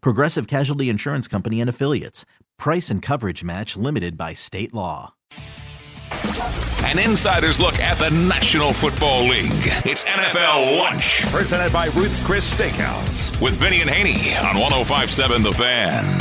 Progressive 0.00 0.46
Casualty 0.46 0.88
Insurance 0.88 1.28
Company 1.28 1.60
and 1.60 1.70
Affiliates. 1.70 2.24
Price 2.58 2.90
and 2.90 3.02
coverage 3.02 3.44
match 3.44 3.76
limited 3.76 4.16
by 4.16 4.34
state 4.34 4.72
law. 4.74 5.14
An 6.84 6.98
insider's 6.98 7.60
look 7.60 7.78
at 7.80 7.98
the 7.98 8.10
National 8.10 8.72
Football 8.72 9.24
League. 9.24 9.50
It's 9.84 10.04
NFL 10.04 10.78
Lunch. 10.78 11.22
Presented 11.32 11.72
by 11.72 11.86
Ruth's 11.86 12.22
Chris 12.22 12.54
Steakhouse. 12.54 13.40
With 13.40 13.54
Vinny 13.54 13.80
and 13.80 13.90
Haney 13.90 14.36
on 14.36 14.58
1057 14.60 15.42
The 15.42 15.52
Fan. 15.52 16.20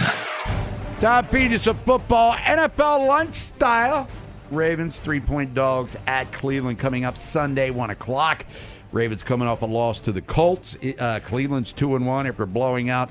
Tom 1.00 1.28
Peters 1.28 1.68
of 1.68 1.78
football, 1.81 2.34
NFL 2.34 3.06
lunch 3.08 3.36
style. 3.36 4.08
Ravens 4.50 5.00
three 5.00 5.20
point 5.20 5.53
dogs 5.53 5.97
at 6.08 6.31
Cleveland 6.31 6.80
coming 6.80 7.03
up 7.03 7.18
Sunday, 7.18 7.70
1 7.70 7.90
o'clock. 7.90 8.45
Ravens 8.92 9.22
coming 9.22 9.47
off 9.47 9.62
a 9.62 9.66
loss 9.66 10.00
to 10.00 10.12
the 10.12 10.22
Colts. 10.22 10.78
Uh, 10.97 11.20
Cleveland's 11.23 11.73
2 11.73 11.95
and 11.97 12.08
1 12.08 12.28
after 12.28 12.45
blowing 12.45 12.90
out 12.90 13.09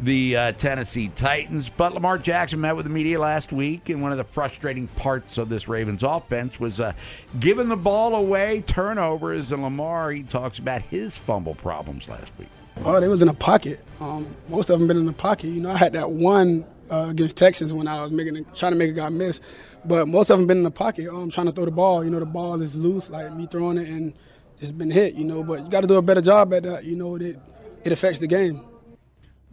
the 0.00 0.36
uh, 0.36 0.52
Tennessee 0.52 1.08
Titans. 1.08 1.68
But 1.68 1.94
Lamar 1.94 2.18
Jackson 2.18 2.60
met 2.60 2.76
with 2.76 2.84
the 2.84 2.90
media 2.90 3.18
last 3.20 3.52
week, 3.52 3.88
and 3.88 4.02
one 4.02 4.12
of 4.12 4.18
the 4.18 4.24
frustrating 4.24 4.88
parts 4.88 5.38
of 5.38 5.48
this 5.48 5.68
Ravens 5.68 6.02
offense 6.02 6.58
was 6.58 6.80
uh, 6.80 6.92
giving 7.38 7.68
the 7.68 7.76
ball 7.76 8.14
away, 8.14 8.62
turnovers. 8.66 9.52
And 9.52 9.62
Lamar, 9.62 10.10
he 10.10 10.22
talks 10.22 10.58
about 10.58 10.82
his 10.82 11.16
fumble 11.18 11.54
problems 11.54 12.08
last 12.08 12.30
week. 12.38 12.48
Oh, 12.84 13.00
they 13.00 13.08
was 13.08 13.22
in 13.22 13.28
the 13.28 13.34
pocket. 13.34 13.80
Um, 14.00 14.26
most 14.48 14.68
of 14.68 14.78
them 14.78 14.88
been 14.88 14.96
in 14.96 15.06
the 15.06 15.12
pocket. 15.12 15.48
You 15.48 15.60
know, 15.60 15.70
I 15.70 15.76
had 15.76 15.92
that 15.92 16.10
one 16.10 16.64
uh, 16.90 17.06
against 17.10 17.36
Texas 17.36 17.72
when 17.72 17.86
I 17.86 18.02
was 18.02 18.10
making 18.10 18.44
trying 18.54 18.72
to 18.72 18.78
make 18.78 18.90
a 18.90 18.94
guy 18.94 19.08
miss, 19.08 19.40
but 19.84 20.08
most 20.08 20.30
of 20.30 20.38
them 20.38 20.46
been 20.48 20.58
in 20.58 20.64
the 20.64 20.70
pocket. 20.72 21.08
Um, 21.08 21.30
trying 21.30 21.46
to 21.46 21.52
throw 21.52 21.64
the 21.64 21.70
ball. 21.70 22.04
You 22.04 22.10
know, 22.10 22.18
the 22.18 22.26
ball 22.26 22.60
is 22.60 22.74
loose, 22.74 23.10
like 23.10 23.32
me 23.32 23.46
throwing 23.46 23.78
it, 23.78 23.88
and 23.88 24.12
it's 24.60 24.72
been 24.72 24.90
hit. 24.90 25.14
You 25.14 25.24
know, 25.24 25.44
but 25.44 25.62
you 25.62 25.70
got 25.70 25.82
to 25.82 25.86
do 25.86 25.94
a 25.94 26.02
better 26.02 26.20
job 26.20 26.52
at 26.52 26.64
that. 26.64 26.84
You 26.84 26.96
know, 26.96 27.14
it 27.14 27.38
it 27.84 27.92
affects 27.92 28.18
the 28.18 28.26
game 28.26 28.60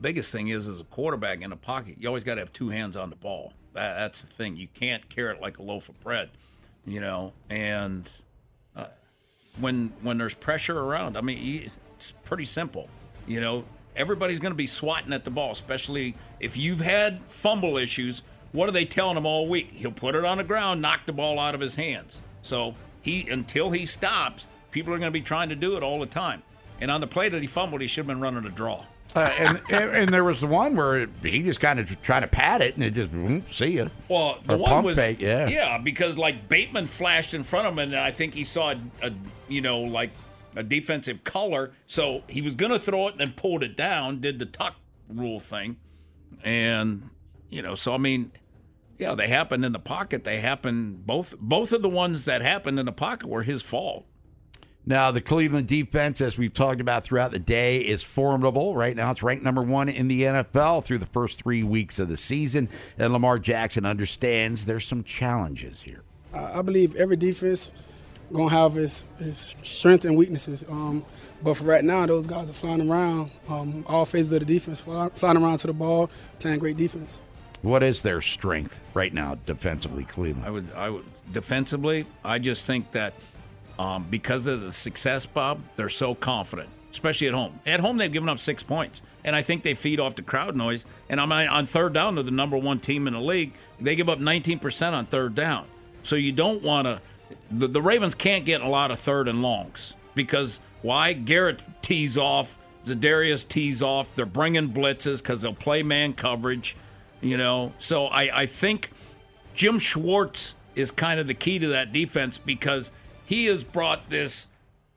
biggest 0.02 0.32
thing 0.32 0.50
is 0.50 0.68
as 0.68 0.82
a 0.82 0.86
quarterback 0.86 1.42
in 1.42 1.52
a 1.52 1.56
pocket, 1.56 1.96
you 2.00 2.08
always 2.08 2.24
got 2.24 2.36
to 2.36 2.42
have 2.42 2.52
two 2.52 2.70
hands 2.70 2.96
on 2.96 3.10
the 3.10 3.16
ball. 3.16 3.54
That, 3.74 3.96
that's 3.96 4.22
the 4.22 4.28
thing. 4.28 4.58
You 4.58 4.68
can't 4.68 5.08
carry 5.10 5.36
it 5.36 5.42
like 5.42 5.60
a 5.60 5.64
loaf 5.64 5.90
of 5.90 6.00
bread, 6.02 6.30
you 6.86 7.00
know. 7.00 7.34
And 7.50 8.10
uh, 8.76 8.86
when 9.60 9.94
when 10.02 10.18
there's 10.18 10.34
pressure 10.34 10.78
around, 10.78 11.18
I 11.18 11.22
mean, 11.22 11.70
it's 11.96 12.12
pretty 12.26 12.46
simple. 12.46 12.90
You 13.28 13.40
know, 13.40 13.64
everybody's 13.96 14.40
going 14.40 14.52
to 14.52 14.58
be 14.58 14.68
swatting 14.68 15.14
at 15.14 15.24
the 15.24 15.32
ball, 15.32 15.52
especially 15.52 16.16
if 16.40 16.58
you've 16.58 16.82
had 16.82 17.22
fumble 17.28 17.78
issues. 17.78 18.24
What 18.52 18.68
are 18.68 18.74
they 18.74 18.86
telling 18.86 19.16
him 19.16 19.26
all 19.26 19.48
week? 19.48 19.72
He'll 19.72 19.92
put 19.92 20.16
it 20.16 20.26
on 20.26 20.38
the 20.38 20.44
ground, 20.44 20.82
knock 20.82 21.06
the 21.06 21.14
ball 21.14 21.40
out 21.40 21.56
of 21.56 21.62
his 21.62 21.76
hands. 21.76 22.20
So 22.42 22.76
he 23.02 23.30
until 23.30 23.72
he 23.72 23.86
stops, 23.86 24.48
people 24.72 24.94
are 24.94 24.98
going 24.98 25.08
to 25.08 25.18
be 25.18 25.22
trying 25.22 25.50
to 25.50 25.56
do 25.56 25.78
it 25.78 25.84
all 25.84 26.00
the 26.00 26.06
time. 26.06 26.44
And 26.82 26.90
on 26.90 27.00
the 27.00 27.08
play 27.08 27.30
that 27.30 27.42
he 27.42 27.48
fumbled, 27.48 27.82
he 27.82 27.88
should 27.88 28.02
have 28.02 28.08
been 28.08 28.20
running 28.20 28.46
a 28.46 28.50
draw. 28.50 28.86
Uh, 29.16 29.20
and, 29.38 29.62
and 29.70 30.14
there 30.14 30.24
was 30.24 30.40
the 30.40 30.48
one 30.48 30.76
where 30.76 31.08
he 31.22 31.44
just 31.44 31.60
kind 31.60 31.80
of 31.80 32.02
trying 32.02 32.22
to 32.22 32.28
pat 32.28 32.62
it 32.62 32.76
and 32.76 32.84
it 32.84 32.94
just 32.94 33.12
mm, 33.12 33.42
see 33.54 33.72
you. 33.72 33.90
Well, 34.08 34.40
the 34.46 34.56
or 34.56 34.58
one 34.58 34.84
was 34.84 34.98
fake, 34.98 35.20
yeah, 35.20 35.48
yeah, 35.50 35.78
because 35.78 36.18
like 36.18 36.48
Bateman 36.48 36.88
flashed 36.88 37.34
in 37.34 37.44
front 37.44 37.68
of 37.68 37.74
him, 37.74 37.80
and 37.80 37.96
I 37.96 38.12
think 38.12 38.34
he 38.34 38.44
saw 38.46 38.72
a, 38.72 38.78
a 39.02 39.12
you 39.50 39.62
know 39.62 39.82
like 39.82 40.12
a 40.56 40.64
defensive 40.64 41.24
color, 41.24 41.72
so 41.88 42.24
he 42.28 42.42
was 42.42 42.56
going 42.56 42.72
to 42.72 42.80
throw 42.80 43.08
it 43.08 43.12
and 43.12 43.20
then 43.20 43.34
pulled 43.34 43.64
it 43.64 43.76
down, 43.76 44.22
did 44.22 44.40
the 44.40 44.46
tuck 44.46 44.76
rule 45.10 45.40
thing, 45.40 45.78
and 46.44 47.10
you 47.50 47.62
know, 47.62 47.76
so 47.76 47.94
I 47.94 47.98
mean, 47.98 48.32
yeah, 48.98 49.14
they 49.14 49.28
happened 49.28 49.66
in 49.66 49.74
the 49.74 49.80
pocket. 49.80 50.24
They 50.24 50.40
happened 50.40 51.06
both 51.06 51.36
both 51.38 51.74
of 51.74 51.82
the 51.82 51.90
ones 51.90 52.26
that 52.26 52.42
happened 52.42 52.80
in 52.80 52.86
the 52.86 52.92
pocket 52.92 53.28
were 53.28 53.44
his 53.44 53.62
fault. 53.62 54.06
Now, 54.86 55.12
the 55.12 55.22
Cleveland 55.22 55.68
defense, 55.68 56.22
as 56.22 56.38
we've 56.38 56.54
talked 56.54 56.82
about 56.82 57.04
throughout 57.04 57.32
the 57.32 57.40
day, 57.40 57.78
is 57.78 58.02
formidable. 58.02 58.76
Right 58.76 58.96
now, 58.96 59.12
it's 59.12 59.22
ranked 59.22 59.44
number 59.44 59.62
one 59.62 59.88
in 59.90 60.08
the 60.08 60.24
NFL 60.24 60.84
through 60.84 60.98
the 60.98 61.06
first 61.06 61.42
three 61.42 61.62
weeks 61.62 62.00
of 62.00 62.10
the 62.10 62.18
season. 62.18 62.68
And 62.98 63.14
Lamar 63.14 63.38
Jackson 63.38 63.86
understands 63.86 64.66
there's 64.66 64.86
some 64.86 65.04
challenges 65.04 65.82
here. 65.82 66.02
I 66.34 66.62
believe 66.64 66.96
every 66.96 67.16
defense 67.16 67.72
going 68.34 68.50
to 68.50 68.56
have 68.56 68.78
its, 68.78 69.04
its 69.20 69.56
strengths 69.62 70.06
and 70.06 70.16
weaknesses. 70.18 70.64
Um, 70.68 71.06
but 71.44 71.56
for 71.56 71.66
right 71.66 71.84
now, 71.84 72.06
those 72.08 72.26
guys 72.26 72.50
are 72.50 72.54
flying 72.54 72.90
around, 72.90 73.30
um, 73.50 73.86
all 73.88 74.06
phases 74.06 74.32
of 74.32 74.40
the 74.40 74.46
defense, 74.46 74.80
flying 74.80 75.38
around 75.38 75.60
to 75.60 75.68
the 75.68 75.74
ball, 75.74 76.10
playing 76.40 76.60
great 76.60 76.78
defense. 76.78 77.10
What 77.62 77.84
is 77.84 78.02
their 78.02 78.22
strength 78.22 78.82
right 78.96 79.14
now 79.14 79.38
defensively, 79.46 80.06
Cleveland? 80.06 80.48
I 80.48 80.50
would, 80.50 80.74
I 80.74 80.90
would 80.90 81.06
defensively. 81.32 82.08
I 82.26 82.40
just 82.40 82.66
think 82.66 82.92
that– 82.94 83.14
um, 83.82 84.06
because 84.12 84.46
of 84.46 84.62
the 84.62 84.72
success, 84.72 85.26
Bob, 85.26 85.60
they're 85.76 85.90
so 85.90 86.14
confident, 86.14 86.70
especially 86.92 87.28
at 87.28 87.34
home. 87.34 87.60
At 87.66 87.80
home, 87.80 87.98
they've 87.98 88.12
given 88.12 88.30
up 88.30 88.38
six 88.38 88.62
points, 88.62 89.02
and 89.24 89.36
I 89.36 89.42
think 89.42 89.64
they 89.64 89.74
feed 89.74 90.00
off 90.00 90.16
the 90.16 90.22
crowd 90.22 90.56
noise. 90.56 90.86
And 91.10 91.20
I'm 91.20 91.32
on 91.32 91.66
third 91.66 91.92
down, 91.92 92.14
they're 92.14 92.24
the 92.24 92.30
number 92.30 92.58
one 92.58 92.80
team 92.80 93.08
in 93.08 93.14
the 93.14 93.20
league. 93.20 93.54
They 93.80 93.96
give 93.96 94.08
up 94.08 94.20
19% 94.20 94.94
on 94.94 95.08
third 95.08 95.34
down. 95.34 95.66
So 96.04 96.16
you 96.16 96.32
don't 96.32 96.62
want 96.62 96.86
to. 96.86 97.02
The, 97.50 97.68
the 97.68 97.82
Ravens 97.82 98.14
can't 98.14 98.46
get 98.46 98.62
a 98.62 98.68
lot 98.68 98.92
of 98.92 99.00
third 99.00 99.28
and 99.28 99.42
longs 99.42 99.96
because 100.14 100.60
why? 100.84 101.14
Garrett 101.14 101.64
tees 101.82 102.18
off, 102.18 102.58
Za'Darius 102.86 103.48
tees 103.48 103.82
off. 103.82 104.14
They're 104.14 104.26
bringing 104.28 104.70
blitzes 104.70 105.24
because 105.24 105.42
they'll 105.42 105.54
play 105.54 105.82
man 105.82 106.14
coverage, 106.14 106.76
you 107.20 107.38
know. 107.38 107.74
So 107.80 108.08
I, 108.08 108.42
I 108.42 108.46
think 108.46 108.92
Jim 109.56 109.80
Schwartz 109.80 110.54
is 110.76 110.92
kind 110.92 111.20
of 111.20 111.26
the 111.28 111.34
key 111.34 111.58
to 111.60 111.70
that 111.70 111.92
defense 111.92 112.38
because 112.38 112.92
he 113.32 113.46
has 113.46 113.64
brought 113.64 114.10
this 114.10 114.48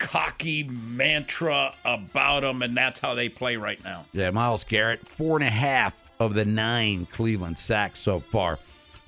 cocky 0.01 0.65
mantra 0.65 1.73
about 1.85 2.43
him, 2.43 2.63
and 2.63 2.77
that's 2.77 2.99
how 2.99 3.15
they 3.15 3.29
play 3.29 3.55
right 3.55 3.83
now. 3.85 4.07
Yeah, 4.13 4.33
Myles 4.33 4.65
Garrett, 4.65 5.07
four 5.07 5.37
and 5.37 5.47
a 5.47 5.51
half 5.51 5.95
of 6.19 6.35
the 6.35 6.45
nine 6.45 7.07
Cleveland 7.07 7.61
sacks 7.61 8.01
so 8.01 8.19
far 8.19 8.59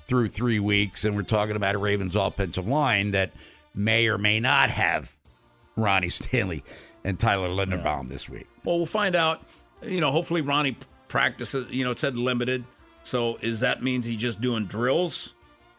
through 0.07 0.29
three 0.29 0.61
weeks, 0.61 1.03
and 1.03 1.13
we're 1.13 1.23
talking 1.23 1.57
about 1.57 1.75
a 1.75 1.77
Ravens 1.77 2.15
offensive 2.15 2.69
line 2.69 3.11
that 3.11 3.31
may 3.75 4.07
or 4.07 4.17
may 4.17 4.39
not 4.39 4.71
have 4.71 5.17
Ronnie 5.75 6.09
Stanley 6.09 6.63
and 7.03 7.19
Tyler 7.19 7.49
Linderbaum 7.49 8.03
yeah. 8.03 8.13
this 8.13 8.29
week. 8.29 8.47
Well, 8.63 8.77
we'll 8.77 8.85
find 8.85 9.13
out. 9.13 9.41
You 9.83 9.99
know, 9.99 10.13
hopefully 10.13 10.39
Ronnie 10.39 10.77
practices. 11.09 11.67
You 11.69 11.83
know, 11.83 11.91
it 11.91 11.99
said 11.99 12.15
limited, 12.15 12.63
so 13.03 13.39
is 13.41 13.59
that 13.59 13.83
means 13.83 14.05
he's 14.05 14.15
just 14.15 14.39
doing 14.39 14.67
drills? 14.67 15.33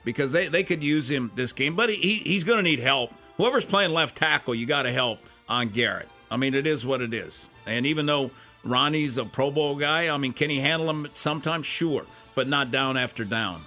Because 0.04 0.32
they, 0.32 0.48
they 0.48 0.64
could 0.64 0.84
use 0.84 1.10
him 1.10 1.32
this 1.34 1.54
game, 1.54 1.74
but 1.74 1.88
he, 1.88 2.16
he's 2.16 2.44
going 2.44 2.58
to 2.58 2.62
need 2.62 2.80
help 2.80 3.10
whoever's 3.38 3.64
playing 3.64 3.92
left 3.92 4.16
tackle, 4.16 4.54
you 4.54 4.66
got 4.66 4.82
to 4.82 4.92
help 4.92 5.20
on 5.48 5.70
Garrett. 5.70 6.08
I 6.30 6.36
mean, 6.36 6.52
it 6.52 6.66
is 6.66 6.84
what 6.84 7.00
it 7.00 7.14
is. 7.14 7.48
And 7.66 7.86
even 7.86 8.04
though 8.04 8.30
Ronnie's 8.64 9.16
a 9.16 9.24
Pro 9.24 9.50
Bowl 9.50 9.76
guy, 9.76 10.12
I 10.14 10.18
mean, 10.18 10.34
can 10.34 10.50
he 10.50 10.60
handle 10.60 10.90
him 10.90 11.08
sometimes? 11.14 11.64
Sure, 11.64 12.04
but 12.34 12.46
not 12.46 12.70
down 12.70 12.98
after 12.98 13.24
down. 13.24 13.62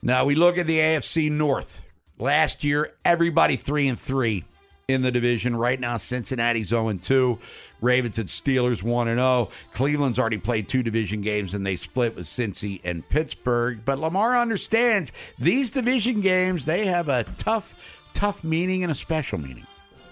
Now 0.00 0.24
we 0.24 0.34
look 0.34 0.56
at 0.56 0.66
the 0.66 0.78
AFC 0.78 1.30
North. 1.30 1.82
Last 2.18 2.64
year, 2.64 2.94
everybody 3.04 3.56
three 3.56 3.88
and 3.88 4.00
three 4.00 4.44
in 4.88 5.02
the 5.02 5.10
division. 5.10 5.56
Right 5.56 5.78
now, 5.78 5.96
Cincinnati's 5.96 6.68
0 6.68 6.88
and 6.88 7.02
2. 7.02 7.38
Ravens 7.80 8.18
and 8.18 8.28
Steelers 8.28 8.82
1 8.82 9.08
and 9.08 9.18
0. 9.18 9.50
Cleveland's 9.74 10.18
already 10.18 10.38
played 10.38 10.68
two 10.68 10.82
division 10.82 11.20
games 11.20 11.52
and 11.54 11.66
they 11.66 11.76
split 11.76 12.16
with 12.16 12.26
Cincy 12.26 12.80
and 12.84 13.06
Pittsburgh. 13.08 13.80
But 13.84 13.98
Lamar 13.98 14.36
understands 14.38 15.12
these 15.38 15.70
division 15.70 16.20
games, 16.20 16.64
they 16.64 16.86
have 16.86 17.08
a 17.08 17.24
tough 17.36 17.74
tough 18.16 18.42
meaning 18.42 18.82
and 18.82 18.90
a 18.90 18.94
special 18.94 19.38
meaning? 19.38 19.66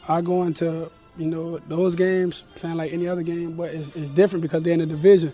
I 0.07 0.21
go 0.21 0.43
into 0.43 0.91
you 1.17 1.27
know 1.27 1.59
those 1.69 1.97
games 1.97 2.45
playing 2.55 2.77
like 2.77 2.93
any 2.93 3.09
other 3.09 3.23
game, 3.23 3.57
but 3.57 3.75
it's, 3.75 3.89
it's 3.97 4.11
different 4.11 4.43
because 4.43 4.63
they're 4.63 4.75
in 4.75 4.83
a 4.83 4.87
division. 4.87 5.33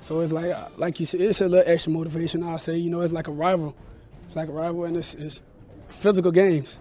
So 0.00 0.20
it's 0.20 0.32
like, 0.32 0.50
uh, 0.50 0.68
like 0.76 0.98
you 0.98 1.06
said, 1.06 1.20
it's 1.20 1.40
a 1.40 1.48
little 1.48 1.70
extra 1.70 1.92
motivation. 1.92 2.42
I 2.42 2.56
say, 2.56 2.76
you 2.76 2.90
know, 2.90 3.02
it's 3.02 3.12
like 3.12 3.28
a 3.28 3.32
rival. 3.32 3.74
It's 4.24 4.34
like 4.34 4.48
a 4.48 4.52
rival, 4.52 4.84
and 4.84 4.96
it's, 4.96 5.14
it's 5.14 5.42
physical 5.90 6.32
games. 6.32 6.80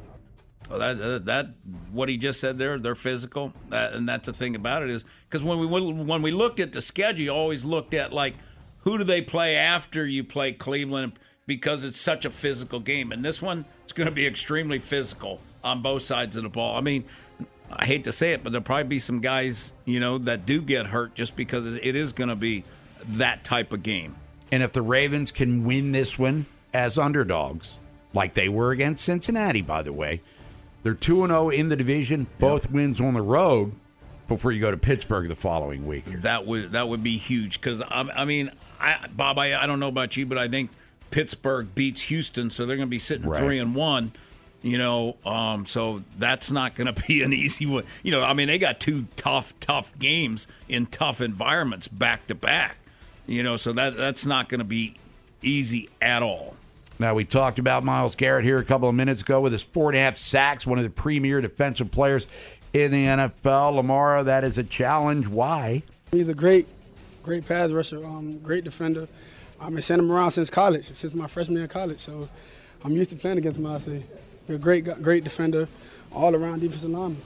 Well, 0.69 0.79
that, 0.79 1.01
uh, 1.01 1.19
that 1.19 1.47
what 1.91 2.09
he 2.09 2.17
just 2.17 2.39
said 2.39 2.57
there, 2.57 2.79
they're 2.79 2.95
physical, 2.95 3.53
that, 3.69 3.93
and 3.93 4.07
that's 4.07 4.25
the 4.25 4.33
thing 4.33 4.55
about 4.55 4.83
it 4.83 4.89
is 4.89 5.03
because 5.29 5.43
when 5.43 5.59
we 5.59 5.65
when 5.65 6.21
we 6.21 6.31
looked 6.31 6.59
at 6.59 6.71
the 6.71 6.81
schedule, 6.81 7.21
you 7.21 7.31
always 7.31 7.65
looked 7.65 7.93
at 7.93 8.13
like 8.13 8.35
who 8.79 8.97
do 8.97 9.03
they 9.03 9.21
play 9.21 9.55
after 9.55 10.05
you 10.05 10.23
play 10.23 10.53
Cleveland 10.53 11.13
because 11.51 11.83
it's 11.83 12.00
such 12.00 12.24
a 12.24 12.30
physical 12.30 12.80
game, 12.80 13.12
and 13.12 13.25
this 13.25 13.42
one 13.42 13.65
it's 13.83 13.92
going 13.92 14.06
to 14.06 14.12
be 14.12 14.25
extremely 14.25 14.80
physical 14.80 15.42
on 15.65 15.81
both 15.81 16.01
sides 16.01 16.38
of 16.38 16.44
the 16.44 16.50
ball. 16.50 16.77
I 16.77 16.81
mean, 16.81 17.03
I 17.69 17.83
hate 17.86 18.06
to 18.06 18.13
say 18.13 18.31
it, 18.31 18.42
but 18.42 18.53
there'll 18.53 18.63
probably 18.63 18.86
be 18.86 19.00
some 19.00 19.19
guys 19.19 19.74
you 19.83 20.00
know 20.00 20.18
that 20.19 20.45
do 20.45 20.62
get 20.62 20.86
hurt 20.86 21.13
just 21.13 21.36
because 21.36 21.65
it 21.65 21.94
is 21.94 22.13
going 22.13 22.30
to 22.30 22.38
be 22.38 22.63
that 23.06 23.44
type 23.44 23.74
of 23.74 23.83
game. 23.83 24.15
And 24.50 24.63
if 24.63 24.71
the 24.71 24.81
Ravens 24.81 25.30
can 25.30 25.65
win 25.65 25.92
this 25.92 26.18
one 26.18 26.45
as 26.74 26.98
underdogs, 26.98 27.77
like 28.13 28.33
they 28.33 28.48
were 28.48 28.71
against 28.71 29.03
Cincinnati, 29.03 29.62
by 29.62 29.81
the 29.81 29.92
way 29.92 30.21
they're 30.83 30.94
2 30.94 31.27
0 31.27 31.50
in 31.50 31.68
the 31.68 31.75
division, 31.75 32.27
both 32.39 32.63
yep. 32.63 32.71
wins 32.71 33.01
on 33.01 33.13
the 33.13 33.21
road 33.21 33.74
before 34.30 34.53
you 34.53 34.62
go 34.62 34.71
to 34.71 34.77
Pittsburgh 34.77 35.27
the 35.27 35.36
following 35.36 35.86
week. 35.86 36.06
That 36.21 36.45
would 36.48 36.71
that 36.71 36.88
would 36.88 37.03
be 37.03 37.18
huge 37.18 37.59
because 37.59 37.81
I, 37.81 38.09
I, 38.15 38.24
mean, 38.24 38.51
I, 38.80 39.06
Bob, 39.13 39.38
I, 39.38 39.62
I 39.62 39.68
don't 39.68 39.81
know 39.81 39.89
about 39.89 40.15
you, 40.15 40.25
but 40.25 40.38
I 40.38 40.48
think 40.48 40.71
Pittsburgh 41.11 41.73
beats 41.75 42.01
Houston, 42.03 42.49
so 42.49 42.65
they're 42.65 42.77
going 42.77 42.87
to 42.87 42.91
be 42.91 42.99
sitting 42.99 43.27
right. 43.27 43.41
three 43.41 43.59
and 43.59 43.75
one. 43.75 44.13
You 44.63 44.77
know, 44.77 45.17
um, 45.25 45.65
so 45.65 46.03
that's 46.17 46.51
not 46.51 46.75
going 46.75 46.93
to 46.93 47.03
be 47.07 47.23
an 47.23 47.33
easy 47.33 47.65
one. 47.65 47.83
You 48.03 48.11
know, 48.11 48.23
I 48.23 48.33
mean, 48.33 48.47
they 48.47 48.57
got 48.57 48.79
two 48.79 49.05
tough, 49.15 49.53
tough 49.59 49.97
games 49.99 50.47
in 50.67 50.87
tough 50.87 51.21
environments 51.21 51.87
back 51.87 52.27
to 52.27 52.35
back. 52.35 52.77
You 53.27 53.43
know, 53.43 53.57
so 53.57 53.73
that 53.73 53.95
that's 53.95 54.25
not 54.25 54.49
going 54.49 54.59
to 54.59 54.65
be 54.65 54.95
easy 55.41 55.89
at 56.01 56.23
all. 56.23 56.55
Now, 56.99 57.15
we 57.15 57.25
talked 57.25 57.57
about 57.57 57.83
Myles 57.83 58.13
Garrett 58.13 58.45
here 58.45 58.59
a 58.59 58.63
couple 58.63 58.87
of 58.87 58.93
minutes 58.93 59.21
ago 59.21 59.41
with 59.41 59.53
his 59.53 59.63
four 59.63 59.89
and 59.89 59.97
a 59.97 60.01
half 60.01 60.17
sacks, 60.17 60.67
one 60.67 60.77
of 60.77 60.83
the 60.83 60.89
premier 60.91 61.41
defensive 61.41 61.89
players 61.89 62.27
in 62.73 62.91
the 62.91 63.05
NFL. 63.05 63.75
Lamar, 63.75 64.23
that 64.23 64.43
is 64.43 64.59
a 64.59 64.63
challenge. 64.63 65.27
Why? 65.27 65.81
He's 66.11 66.29
a 66.29 66.35
great, 66.35 66.67
great 67.23 67.47
pass 67.47 67.71
rusher, 67.71 68.05
um, 68.05 68.37
great 68.39 68.63
defender. 68.63 69.07
I've 69.61 69.73
been 69.73 69.83
sending 69.83 70.07
him 70.07 70.11
around 70.11 70.31
since 70.31 70.49
college, 70.49 70.91
since 70.95 71.13
my 71.13 71.27
freshman 71.27 71.55
year 71.55 71.65
of 71.65 71.69
college. 71.69 71.99
So 71.99 72.27
I'm 72.83 72.93
used 72.93 73.11
to 73.11 73.15
playing 73.15 73.37
against 73.37 73.59
say, 73.85 74.03
he's 74.47 74.55
a 74.55 74.59
great, 74.59 75.01
great 75.03 75.23
defender, 75.23 75.67
all 76.11 76.35
around 76.35 76.61
defensive 76.61 76.89
lineman. 76.89 77.21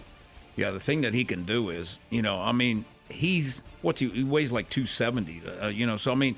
Yeah, 0.57 0.71
the 0.71 0.79
thing 0.79 1.01
that 1.01 1.13
he 1.13 1.23
can 1.23 1.45
do 1.45 1.69
is, 1.69 1.99
you 2.09 2.21
know, 2.21 2.41
I 2.41 2.51
mean, 2.51 2.83
he's 3.09 3.61
what's 3.81 4.01
he, 4.01 4.09
he 4.09 4.23
weighs 4.23 4.51
like 4.51 4.69
270, 4.69 5.41
uh, 5.61 5.67
you 5.67 5.85
know, 5.85 5.95
so 5.95 6.11
I 6.11 6.15
mean, 6.15 6.35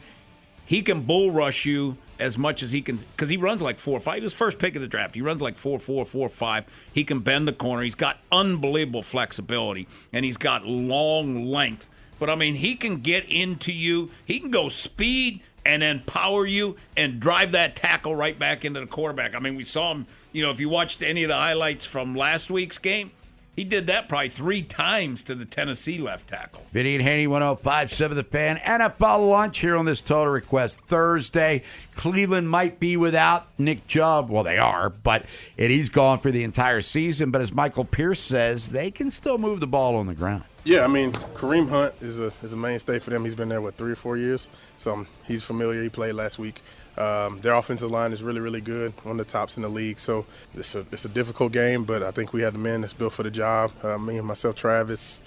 he 0.65 0.81
can 0.81 1.01
bull 1.01 1.31
rush 1.31 1.65
you 1.65 1.97
as 2.19 2.38
much 2.38 2.61
as 2.61 2.71
he 2.71 2.81
can 2.81 2.97
because 2.97 3.29
he 3.29 3.38
runs 3.38 3.61
like 3.61 3.79
four 3.79 3.97
or 3.97 4.01
five. 4.01 4.17
He 4.17 4.23
was 4.23 4.33
first 4.33 4.59
pick 4.59 4.75
of 4.75 4.81
the 4.81 4.88
draft. 4.88 5.15
He 5.15 5.21
runs 5.21 5.41
like 5.41 5.57
four, 5.57 5.79
four, 5.79 6.05
four, 6.05 6.29
five. 6.29 6.65
He 6.93 7.03
can 7.03 7.19
bend 7.19 7.47
the 7.47 7.53
corner. 7.53 7.83
He's 7.83 7.95
got 7.95 8.19
unbelievable 8.31 9.01
flexibility 9.01 9.88
and 10.13 10.25
he's 10.25 10.38
got 10.38 10.65
long 10.65 11.45
length. 11.45 11.89
But 12.19 12.29
I 12.29 12.35
mean, 12.35 12.55
he 12.55 12.75
can 12.75 12.97
get 12.97 13.29
into 13.29 13.71
you. 13.71 14.11
He 14.25 14.39
can 14.39 14.51
go 14.51 14.69
speed 14.69 15.41
and 15.67 15.81
then 15.81 15.99
power 16.05 16.45
you 16.45 16.77
and 16.95 17.19
drive 17.19 17.51
that 17.51 17.75
tackle 17.75 18.15
right 18.15 18.39
back 18.39 18.63
into 18.63 18.79
the 18.79 18.87
quarterback. 18.87 19.35
I 19.35 19.39
mean, 19.39 19.55
we 19.55 19.65
saw 19.65 19.91
him. 19.91 20.07
You 20.31 20.41
know, 20.41 20.49
if 20.49 20.61
you 20.61 20.69
watched 20.69 21.01
any 21.01 21.23
of 21.23 21.27
the 21.27 21.35
highlights 21.35 21.85
from 21.85 22.15
last 22.15 22.49
week's 22.49 22.77
game, 22.77 23.11
he 23.57 23.63
did 23.63 23.88
that 23.88 24.07
probably 24.07 24.30
three 24.30 24.62
times 24.62 25.24
to 25.24 25.33
the 25.33 25.44
Tennessee 25.44 25.98
left 25.98 26.30
tackle. 26.30 26.63
Vinny 26.71 26.94
and 26.94 27.04
Haney 27.04 27.25
1057 27.25 28.15
The 28.15 28.24
Fan. 28.24 28.57
NFL 28.57 29.27
lunch 29.31 29.57
here 29.57 29.75
on 29.75 29.86
this 29.86 30.00
Total 30.00 30.31
Request 30.31 30.80
Thursday. 30.81 31.63
Cleveland 31.95 32.51
might 32.51 32.80
be 32.80 32.95
without 32.95 33.48
Nick 33.57 33.88
Chubb. 33.88 34.30
Well, 34.30 34.44
they 34.44 34.59
are, 34.59 34.92
but 34.92 35.25
it, 35.57 35.71
he's 35.71 35.89
gone 35.89 36.19
for 36.19 36.30
the 36.31 36.44
entire 36.44 36.81
season. 36.81 37.31
But 37.31 37.42
as 37.42 37.51
Michael 37.51 37.83
Pierce 37.83 38.21
says, 38.21 38.69
they 38.69 38.92
can 38.92 39.09
still 39.09 39.39
move 39.39 39.60
the 39.60 39.65
ball 39.65 39.95
on 39.95 40.06
the 40.06 40.13
ground. 40.13 40.44
Yeah, 40.63 40.83
I 40.83 40.88
mean, 40.88 41.13
Kareem 41.13 41.69
Hunt 41.69 41.95
is 42.00 42.19
a 42.19 42.31
is 42.44 42.53
a 42.53 42.57
mainstay 42.57 43.00
for 43.00 43.10
them. 43.10 43.24
He's 43.24 43.33
been 43.33 43.50
there 43.50 43.62
what 43.62 43.75
three 43.75 43.94
or 43.94 43.95
four 43.95 44.18
years, 44.18 44.48
so 44.75 44.94
um, 44.94 45.07
he's 45.25 45.42
familiar. 45.42 45.81
He 45.81 45.89
played 45.89 46.13
last 46.13 46.38
week. 46.38 46.62
Um, 46.97 47.41
their 47.41 47.53
offensive 47.53 47.91
line 47.91 48.11
is 48.11 48.23
really, 48.23 48.39
really 48.39 48.61
good, 48.61 48.94
one 49.03 49.19
of 49.19 49.25
the 49.25 49.31
tops 49.31 49.55
in 49.55 49.63
the 49.63 49.69
league. 49.69 49.99
So 49.99 50.25
it's 50.55 50.73
a 50.73 50.85
it's 50.91 51.05
a 51.05 51.09
difficult 51.09 51.51
game, 51.51 51.83
but 51.83 52.01
I 52.01 52.11
think 52.11 52.33
we 52.33 52.41
have 52.41 52.53
the 52.53 52.59
men 52.59 52.81
that's 52.81 52.94
built 52.94 53.13
for 53.13 53.23
the 53.23 53.31
job. 53.31 53.71
Uh, 53.83 53.97
me 53.97 54.17
and 54.17 54.25
myself, 54.25 54.55
Travis, 54.55 55.21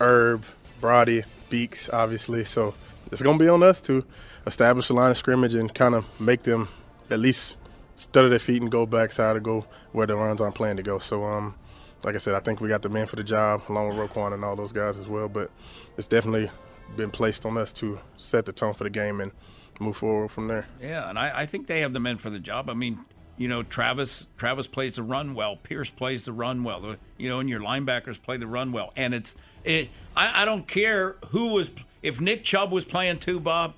Herb, 0.00 0.44
Brody, 0.80 1.24
Beeks, 1.48 1.88
obviously. 1.88 2.44
So 2.44 2.74
it's 3.10 3.22
going 3.22 3.38
to 3.38 3.44
be 3.44 3.48
on 3.48 3.62
us 3.62 3.80
to 3.82 4.04
establish 4.46 4.88
the 4.88 4.94
line 4.94 5.10
of 5.10 5.16
scrimmage 5.16 5.54
and 5.54 5.74
kind 5.74 5.94
of 5.94 6.04
make 6.20 6.42
them 6.42 6.68
at 7.10 7.18
least 7.18 7.56
stutter 7.96 8.28
their 8.28 8.38
feet 8.38 8.60
and 8.60 8.70
go 8.70 8.84
backside 8.84 9.36
or 9.36 9.40
go 9.40 9.66
where 9.92 10.06
the 10.06 10.16
runs 10.16 10.40
aren't 10.40 10.54
planned 10.54 10.76
to 10.76 10.82
go. 10.82 10.98
So, 10.98 11.24
um, 11.24 11.54
like 12.02 12.14
I 12.14 12.18
said, 12.18 12.34
I 12.34 12.40
think 12.40 12.60
we 12.60 12.68
got 12.68 12.82
the 12.82 12.90
men 12.90 13.06
for 13.06 13.16
the 13.16 13.24
job, 13.24 13.62
along 13.70 13.88
with 13.88 13.96
Roquan 13.96 14.34
and 14.34 14.44
all 14.44 14.56
those 14.56 14.72
guys 14.72 14.98
as 14.98 15.08
well. 15.08 15.28
But 15.28 15.50
it's 15.96 16.06
definitely 16.06 16.50
been 16.96 17.10
placed 17.10 17.46
on 17.46 17.56
us 17.56 17.72
to 17.72 17.98
set 18.18 18.44
the 18.44 18.52
tone 18.52 18.74
for 18.74 18.84
the 18.84 18.90
game 18.90 19.22
and– 19.22 19.32
move 19.80 19.96
forward 19.96 20.30
from 20.30 20.48
there. 20.48 20.66
Yeah, 20.80 21.08
and 21.08 21.18
I, 21.18 21.40
I 21.40 21.46
think 21.46 21.66
they 21.66 21.80
have 21.80 21.92
the 21.92 22.00
men 22.00 22.18
for 22.18 22.30
the 22.30 22.38
job. 22.38 22.70
I 22.70 22.74
mean, 22.74 23.04
you 23.36 23.48
know, 23.48 23.62
Travis 23.62 24.28
Travis 24.36 24.66
plays 24.66 24.96
the 24.96 25.02
run 25.02 25.34
well. 25.34 25.56
Pierce 25.56 25.90
plays 25.90 26.24
the 26.24 26.32
run 26.32 26.62
well. 26.64 26.96
You 27.16 27.28
know, 27.28 27.40
and 27.40 27.48
your 27.48 27.60
linebackers 27.60 28.20
play 28.20 28.36
the 28.36 28.46
run 28.46 28.72
well. 28.72 28.92
And 28.96 29.14
it's 29.14 29.34
it. 29.64 29.90
I, 30.16 30.42
I 30.42 30.44
don't 30.44 30.66
care 30.66 31.16
who 31.30 31.48
was. 31.48 31.70
If 32.02 32.20
Nick 32.20 32.44
Chubb 32.44 32.70
was 32.70 32.84
playing 32.84 33.18
too, 33.18 33.40
Bob, 33.40 33.74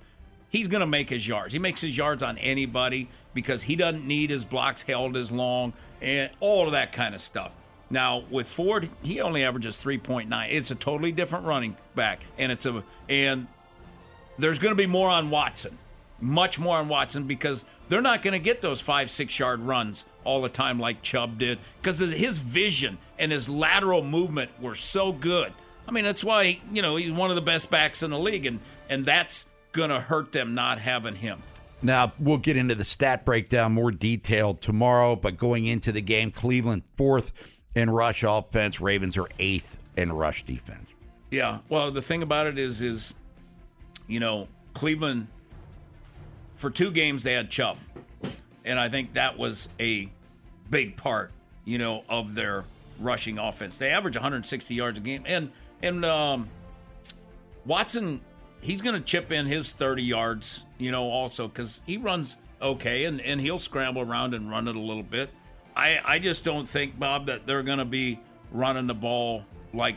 he's 0.49 0.69
going 0.69 0.81
to 0.81 0.87
make 0.87 1.09
his 1.09 1.27
yards. 1.27 1.53
He 1.53 1.59
makes 1.59 1.81
his 1.81 1.97
yards 1.97 2.23
on 2.23 2.39
anybody 2.39 3.09
because 3.35 3.63
he 3.63 3.77
doesn't 3.77 4.07
need 4.07 4.31
his 4.31 4.45
blocks 4.45 4.83
held 4.83 5.17
as 5.17 5.31
long 5.31 5.73
and 6.01 6.31
all 6.41 6.67
of 6.67 6.73
that 6.73 6.93
kind 6.93 7.15
of 7.15 7.21
stuff. 7.21 7.53
Now 7.89 8.25
with 8.31 8.47
Ford, 8.47 8.91
he 9.03 9.21
only 9.21 9.45
averages 9.45 9.77
3.9. 9.77 10.49
It's 10.51 10.71
a 10.71 10.75
totally 10.75 11.13
different 11.13 11.45
running 11.47 11.77
back, 11.95 12.25
and 12.37 12.51
it's 12.51 12.67
a 12.67 12.83
and 13.09 13.47
there's 14.39 14.59
going 14.59 14.73
to 14.73 14.77
be 14.77 14.87
more 14.87 15.09
on 15.09 15.31
Watson 15.31 15.79
much 16.21 16.59
more 16.59 16.79
on 16.79 16.89
Watson 16.89 17.25
because 17.25 17.65
they're 17.89 18.01
not 18.03 18.23
going 18.23 18.33
to 18.33 18.39
get 18.39 18.61
those 18.61 18.81
five, 18.81 19.11
six 19.11 19.39
yard 19.39 19.61
runs 19.61 20.05
all 20.25 20.43
the 20.43 20.49
time 20.49 20.81
like 20.81 21.03
Chubb 21.03 21.39
did 21.39 21.59
because 21.81 21.99
his 21.99 22.39
vision 22.39 22.99
and 23.19 23.31
his 23.31 23.49
lateral 23.49 24.03
movement 24.03 24.51
were 24.61 24.75
so 24.75 25.13
good. 25.13 25.53
I 25.89 25.93
mean, 25.93 26.05
that's 26.05 26.25
why, 26.25 26.61
you 26.73 26.83
know, 26.83 26.97
he's 26.97 27.13
one 27.13 27.31
of 27.31 27.37
the 27.37 27.43
best 27.43 27.71
backs 27.71 28.03
in 28.03 28.11
the 28.11 28.19
league, 28.19 28.45
and, 28.45 28.59
and 28.89 29.05
that's 29.05 29.47
going 29.71 29.91
to 29.91 30.01
hurt 30.01 30.33
them 30.33 30.55
not 30.55 30.81
having 30.81 31.15
him. 31.15 31.43
Now, 31.83 32.13
we'll 32.19 32.39
get 32.39 32.57
into 32.57 32.75
the 32.75 32.85
stat 32.85 33.25
breakdown 33.25 33.73
more 33.73 33.93
detailed 33.93 34.63
tomorrow, 34.63 35.15
but 35.15 35.37
going 35.37 35.67
into 35.67 35.93
the 35.93 36.01
game, 36.01 36.33
Cleveland 36.33 36.83
fourth 36.97 37.33
in 37.75 37.91
rush 37.91 38.25
offense, 38.25 38.81
Ravens 38.81 39.17
are 39.17 39.29
eighth 39.39 39.77
in 39.97 40.13
rush 40.13 40.45
defense. 40.45 40.89
Yeah. 41.31 41.59
Well, 41.69 41.91
the 41.93 42.03
thing 42.03 42.23
about 42.23 42.47
it 42.47 42.59
is, 42.59 42.81
is, 42.81 43.15
you 44.09 44.19
know, 44.19 44.49
Cleveland 44.75 45.29
for 46.57 46.71
two 46.71 46.91
games 46.91 47.23
they 47.23 47.35
had 47.35 47.51
Chubb, 47.51 47.79
and 48.65 48.79
I 48.79 48.89
think 48.89 49.15
that 49.15 49.39
was 49.39 49.69
a 49.79 50.11
big 50.71 50.97
part, 50.97 51.31
you 51.65 51.79
know, 51.79 52.03
of 52.09 52.35
their 52.35 52.65
rushing 52.99 53.39
offense. 53.39 53.79
They 53.79 53.91
average 53.91 54.17
160 54.17 54.75
yards 54.75 54.99
a 54.99 55.01
game, 55.01 55.23
and 55.27 55.51
and 55.83 56.05
um, 56.05 56.49
Watson, 57.65 58.21
he's 58.61 58.81
going 58.81 58.95
to 58.95 59.01
chip 59.01 59.31
in 59.31 59.47
his 59.47 59.73
30 59.73 60.03
yards, 60.03 60.65
you 60.79 60.91
know, 60.91 61.05
also 61.05 61.49
because 61.49 61.81
he 61.87 61.97
runs 61.97 62.37
okay, 62.61 63.05
and 63.05 63.21
and 63.21 63.41
he'll 63.41 63.59
scramble 63.59 64.03
around 64.03 64.35
and 64.35 64.51
run 64.51 64.69
it 64.69 64.77
a 64.77 64.81
little 64.81 65.03
bit. 65.03 65.31
I 65.77 66.01
I 66.05 66.19
just 66.19 66.45
don't 66.45 66.69
think 66.69 66.99
Bob 66.99 67.27
that 67.27 67.47
they're 67.47 67.63
going 67.63 67.79
to 67.79 67.85
be 67.85 68.19
running 68.53 68.87
the 68.87 68.95
ball 68.95 69.45
like 69.75 69.97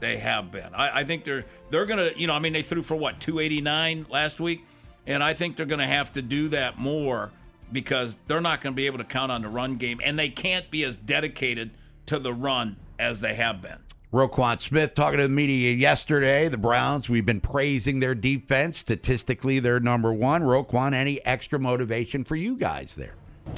they 0.00 0.16
have 0.16 0.50
been. 0.50 0.74
I, 0.74 1.00
I 1.00 1.04
think 1.04 1.24
they're 1.24 1.44
they're 1.70 1.86
going 1.86 1.98
to, 1.98 2.18
you 2.18 2.26
know, 2.26 2.34
I 2.34 2.38
mean, 2.40 2.52
they 2.52 2.62
threw 2.62 2.82
for 2.82 2.96
what 2.96 3.20
289 3.20 4.06
last 4.10 4.40
week. 4.40 4.64
And 5.06 5.22
I 5.22 5.34
think 5.34 5.56
they're 5.56 5.66
going 5.66 5.80
to 5.80 5.86
have 5.86 6.12
to 6.12 6.22
do 6.22 6.48
that 6.48 6.78
more 6.78 7.32
because 7.72 8.16
they're 8.26 8.40
not 8.40 8.60
going 8.60 8.74
to 8.74 8.76
be 8.76 8.86
able 8.86 8.98
to 8.98 9.04
count 9.04 9.32
on 9.32 9.42
the 9.42 9.48
run 9.48 9.76
game, 9.76 10.00
and 10.04 10.18
they 10.18 10.28
can't 10.28 10.70
be 10.70 10.84
as 10.84 10.96
dedicated 10.96 11.70
to 12.06 12.18
the 12.18 12.32
run 12.32 12.76
as 12.98 13.20
they 13.20 13.34
have 13.34 13.62
been. 13.62 13.78
Roquan 14.12 14.60
Smith 14.60 14.94
talking 14.94 15.18
to 15.18 15.22
the 15.22 15.28
media 15.28 15.72
yesterday. 15.72 16.48
The 16.48 16.58
Browns, 16.58 17.08
we've 17.08 17.24
been 17.24 17.40
praising 17.40 18.00
their 18.00 18.14
defense. 18.14 18.78
Statistically, 18.78 19.60
they're 19.60 19.78
number 19.78 20.12
one. 20.12 20.42
Roquan, 20.42 20.94
any 20.94 21.24
extra 21.24 21.60
motivation 21.60 22.24
for 22.24 22.34
you 22.34 22.56
guys 22.56 22.96
there? 22.96 23.14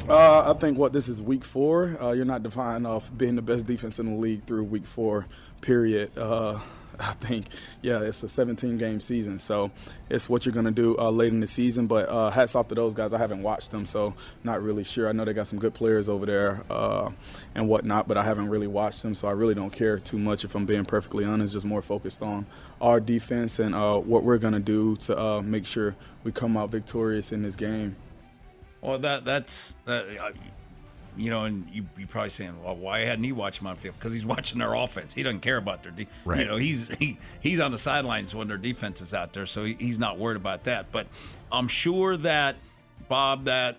Uh, 0.09 0.55
I 0.55 0.59
think 0.59 0.77
what 0.77 0.93
this 0.93 1.09
is 1.09 1.23
week 1.23 1.45
four. 1.45 1.97
Uh, 2.01 2.13
you're 2.13 2.27
not 2.27 2.43
defined 2.43 2.87
off 2.87 3.11
being 3.17 3.35
the 3.35 3.43
best 3.43 3.67
defense 3.67 3.99
in 3.99 4.07
the 4.07 4.21
league 4.21 4.47
through 4.47 4.65
week 4.65 4.87
four, 4.87 5.27
period. 5.63 6.17
Uh, 6.19 6.59
I 7.01 7.15
think, 7.15 7.47
yeah, 7.81 8.01
it's 8.01 8.23
a 8.23 8.29
17 8.29 8.79
game 8.79 9.01
season. 9.01 9.39
So 9.39 9.71
it's 10.11 10.29
what 10.29 10.45
you're 10.45 10.53
going 10.53 10.67
to 10.67 10.71
do 10.71 10.97
uh, 10.99 11.11
late 11.11 11.33
in 11.33 11.41
the 11.41 11.47
season. 11.47 11.87
But 11.87 12.09
uh, 12.09 12.31
hats 12.31 12.55
off 12.55 12.69
to 12.69 12.75
those 12.75 12.95
guys. 12.95 13.13
I 13.13 13.19
haven't 13.19 13.43
watched 13.43 13.71
them, 13.71 13.87
so 13.87 14.15
not 14.45 14.63
really 14.63 14.85
sure. 14.85 15.09
I 15.09 15.13
know 15.13 15.25
they 15.25 15.33
got 15.33 15.47
some 15.47 15.59
good 15.59 15.75
players 15.75 16.09
over 16.09 16.27
there 16.27 16.63
uh, 16.71 17.11
and 17.55 17.69
whatnot, 17.69 18.09
but 18.09 18.17
I 18.17 18.25
haven't 18.25 18.49
really 18.49 18.67
watched 18.67 19.03
them, 19.03 19.15
so 19.15 19.29
I 19.29 19.33
really 19.33 19.55
don't 19.55 19.73
care 19.73 19.99
too 19.99 20.19
much 20.19 20.45
if 20.45 20.55
I'm 20.55 20.67
being 20.67 20.85
perfectly 20.85 21.25
honest. 21.25 21.55
Just 21.55 21.67
more 21.67 21.83
focused 21.83 22.23
on 22.23 22.47
our 22.81 23.01
defense 23.01 23.59
and 23.59 23.75
uh, 23.75 23.99
what 23.99 24.25
we're 24.25 24.39
going 24.39 24.55
to 24.55 24.61
do 24.61 24.97
to 24.97 25.19
uh, 25.19 25.43
make 25.43 25.67
sure 25.67 25.97
we 26.25 26.33
come 26.33 26.57
out 26.57 26.71
victorious 26.71 27.33
in 27.33 27.43
this 27.43 27.57
game. 27.57 27.97
Well, 28.81 28.99
that 28.99 29.25
that's 29.25 29.75
uh, 29.87 30.03
you 31.16 31.31
know, 31.31 31.45
and 31.45 31.69
you 31.71 31.85
you 31.99 32.07
probably 32.07 32.31
saying, 32.31 32.62
well, 32.64 32.75
why 32.76 33.00
hadn't 33.00 33.25
he 33.25 33.33
watched 33.33 33.61
field? 33.61 33.95
Because 33.99 34.12
he's 34.12 34.25
watching 34.25 34.59
their 34.59 34.75
offense. 34.75 35.12
He 35.12 35.23
doesn't 35.23 35.40
care 35.40 35.57
about 35.59 35.83
their, 35.83 35.92
de- 35.92 36.07
Right. 36.25 36.40
you 36.40 36.45
know, 36.47 36.57
he's 36.57 36.88
he, 36.95 37.19
he's 37.40 37.61
on 37.61 37.71
the 37.73 37.78
sidelines 37.78 38.35
when 38.35 38.49
their 38.49 38.57
defense 38.57 39.00
is 39.00 39.12
out 39.12 39.33
there, 39.33 39.47
so 39.47 39.64
he, 39.64 39.75
he's 39.78 39.99
not 39.99 40.19
worried 40.19 40.37
about 40.37 40.64
that. 40.64 40.90
But 40.92 41.07
I'm 41.50 41.69
sure 41.69 42.16
that 42.19 42.57
Bob, 43.09 43.45
that 43.45 43.76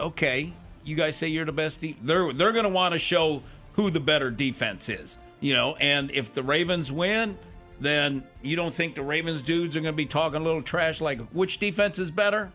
okay, 0.00 0.52
you 0.84 0.94
guys 0.96 1.16
say 1.16 1.28
you're 1.28 1.44
the 1.44 1.52
best. 1.52 1.80
De- 1.80 1.96
they're 2.02 2.32
they're 2.32 2.52
going 2.52 2.64
to 2.64 2.70
want 2.70 2.92
to 2.92 2.98
show 2.98 3.42
who 3.74 3.90
the 3.90 4.00
better 4.00 4.30
defense 4.30 4.88
is, 4.88 5.18
you 5.40 5.54
know. 5.54 5.74
And 5.76 6.10
if 6.12 6.32
the 6.32 6.42
Ravens 6.42 6.92
win, 6.92 7.36
then 7.80 8.22
you 8.42 8.54
don't 8.56 8.72
think 8.72 8.94
the 8.94 9.02
Ravens 9.02 9.42
dudes 9.42 9.76
are 9.76 9.80
going 9.80 9.92
to 9.92 9.96
be 9.96 10.06
talking 10.06 10.40
a 10.40 10.44
little 10.44 10.62
trash 10.62 11.00
like 11.00 11.20
which 11.30 11.58
defense 11.58 11.98
is 11.98 12.10
better? 12.10 12.52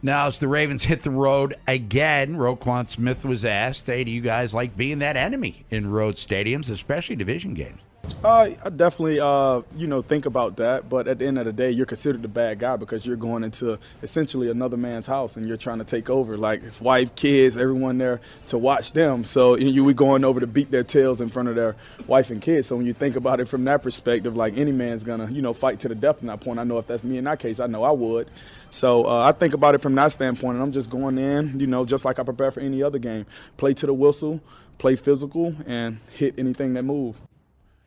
Now, 0.00 0.28
as 0.28 0.38
the 0.38 0.46
Ravens 0.48 0.84
hit 0.84 1.02
the 1.02 1.10
road 1.10 1.56
again, 1.66 2.36
Roquan 2.36 2.88
Smith 2.88 3.24
was 3.24 3.44
asked, 3.44 3.86
"Hey, 3.86 4.04
do 4.04 4.10
you 4.10 4.20
guys 4.20 4.54
like 4.54 4.76
being 4.76 5.00
that 5.00 5.16
enemy 5.16 5.64
in 5.70 5.90
road 5.90 6.14
stadiums, 6.16 6.70
especially 6.70 7.16
division 7.16 7.54
games?" 7.54 7.80
Uh, 8.24 8.50
I 8.64 8.70
definitely, 8.70 9.20
uh, 9.20 9.62
you 9.76 9.86
know, 9.86 10.02
think 10.02 10.26
about 10.26 10.56
that. 10.56 10.88
But 10.88 11.06
at 11.06 11.18
the 11.18 11.26
end 11.26 11.38
of 11.38 11.44
the 11.44 11.52
day, 11.52 11.70
you're 11.70 11.86
considered 11.86 12.22
the 12.22 12.28
bad 12.28 12.58
guy 12.58 12.74
because 12.76 13.06
you're 13.06 13.16
going 13.16 13.44
into 13.44 13.78
essentially 14.02 14.50
another 14.50 14.76
man's 14.76 15.06
house 15.06 15.36
and 15.36 15.46
you're 15.46 15.56
trying 15.56 15.78
to 15.78 15.84
take 15.84 16.10
over, 16.10 16.36
like 16.36 16.62
his 16.62 16.80
wife, 16.80 17.14
kids, 17.14 17.56
everyone 17.56 17.98
there 17.98 18.20
to 18.48 18.58
watch 18.58 18.92
them. 18.92 19.22
So 19.24 19.56
you 19.56 19.84
we 19.84 19.94
going 19.94 20.24
over 20.24 20.40
to 20.40 20.48
beat 20.48 20.70
their 20.72 20.82
tails 20.82 21.20
in 21.20 21.28
front 21.28 21.48
of 21.48 21.54
their 21.54 21.76
wife 22.08 22.30
and 22.30 22.42
kids. 22.42 22.66
So 22.66 22.76
when 22.76 22.86
you 22.86 22.92
think 22.92 23.14
about 23.14 23.38
it 23.38 23.46
from 23.46 23.64
that 23.64 23.82
perspective, 23.82 24.34
like 24.34 24.56
any 24.56 24.72
man's 24.72 25.04
gonna, 25.04 25.30
you 25.30 25.42
know, 25.42 25.54
fight 25.54 25.78
to 25.80 25.88
the 25.88 25.94
death. 25.94 26.20
in 26.20 26.26
that 26.26 26.40
point, 26.40 26.58
I 26.58 26.64
know 26.64 26.78
if 26.78 26.88
that's 26.88 27.04
me 27.04 27.18
in 27.18 27.24
that 27.24 27.38
case, 27.38 27.60
I 27.60 27.68
know 27.68 27.84
I 27.84 27.92
would. 27.92 28.28
So 28.70 29.06
uh, 29.06 29.28
I 29.28 29.32
think 29.32 29.54
about 29.54 29.76
it 29.76 29.78
from 29.80 29.94
that 29.94 30.08
standpoint, 30.08 30.54
and 30.54 30.62
I'm 30.62 30.72
just 30.72 30.90
going 30.90 31.18
in, 31.18 31.60
you 31.60 31.68
know, 31.68 31.84
just 31.84 32.04
like 32.04 32.18
I 32.18 32.24
prepare 32.24 32.50
for 32.50 32.60
any 32.60 32.82
other 32.82 32.98
game. 32.98 33.26
Play 33.56 33.74
to 33.74 33.86
the 33.86 33.94
whistle, 33.94 34.40
play 34.78 34.96
physical, 34.96 35.54
and 35.66 36.00
hit 36.10 36.34
anything 36.36 36.74
that 36.74 36.82
moves. 36.82 37.18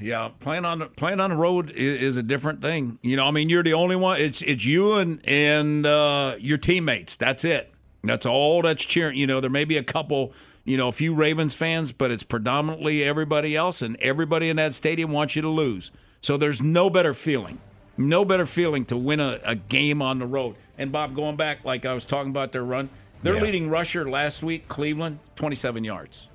Yeah, 0.02 0.30
playing 0.40 0.66
on 0.66 0.80
the 0.80 0.86
playing 0.88 1.20
on 1.20 1.30
the 1.30 1.36
road 1.36 1.70
is, 1.72 2.02
is 2.02 2.18
a 2.18 2.24
different 2.24 2.62
thing. 2.62 2.98
You 3.02 3.16
know, 3.16 3.26
I 3.26 3.32
mean, 3.32 3.50
you're 3.50 3.64
the 3.64 3.74
only 3.74 3.96
one. 3.96 4.20
It's 4.20 4.42
it's 4.42 4.66
you 4.66 4.94
and 4.96 5.20
and 5.28 5.86
uh, 5.86 6.36
your 6.40 6.58
teammates. 6.58 7.16
That's 7.16 7.44
it. 7.46 7.72
That's 8.04 8.26
all 8.26 8.62
that's 8.64 8.84
cheering. 8.84 9.18
You 9.18 9.28
know, 9.28 9.40
there 9.40 9.50
may 9.52 9.64
be 9.66 9.78
a 9.78 9.84
couple, 9.84 10.34
you 10.66 10.76
know, 10.76 10.88
a 10.88 10.92
few 10.92 11.14
Ravens 11.14 11.54
fans, 11.54 11.92
but 11.92 12.10
it's 12.10 12.24
predominantly 12.24 13.04
everybody 13.04 13.56
else, 13.56 13.82
and 13.84 13.96
everybody 13.98 14.50
in 14.50 14.56
that 14.58 14.74
stadium 14.74 15.12
wants 15.12 15.36
you 15.36 15.42
to 15.44 15.50
lose. 15.50 15.92
So 16.20 16.36
there's 16.38 16.62
no 16.62 16.90
better 16.90 17.14
feeling, 17.14 17.60
no 17.98 18.26
better 18.26 18.46
feeling 18.48 18.86
to 18.86 18.98
win 18.98 19.20
a, 19.20 19.40
a 19.44 19.56
game 19.56 20.02
on 20.02 20.18
the 20.20 20.26
road. 20.26 20.56
And 20.78 20.92
Bob, 20.92 21.16
going 21.16 21.36
back, 21.36 21.64
like 21.64 21.86
I 21.86 21.94
was 21.94 22.06
talking 22.06 22.32
about 22.32 22.52
their 22.52 22.64
run, 22.64 22.90
their 23.22 23.36
Yeah. 23.36 23.42
leading 23.44 23.70
rusher 23.70 24.10
last 24.10 24.42
week, 24.42 24.68
Cleveland, 24.68 25.20
27 25.36 25.84
yards. 25.84 26.28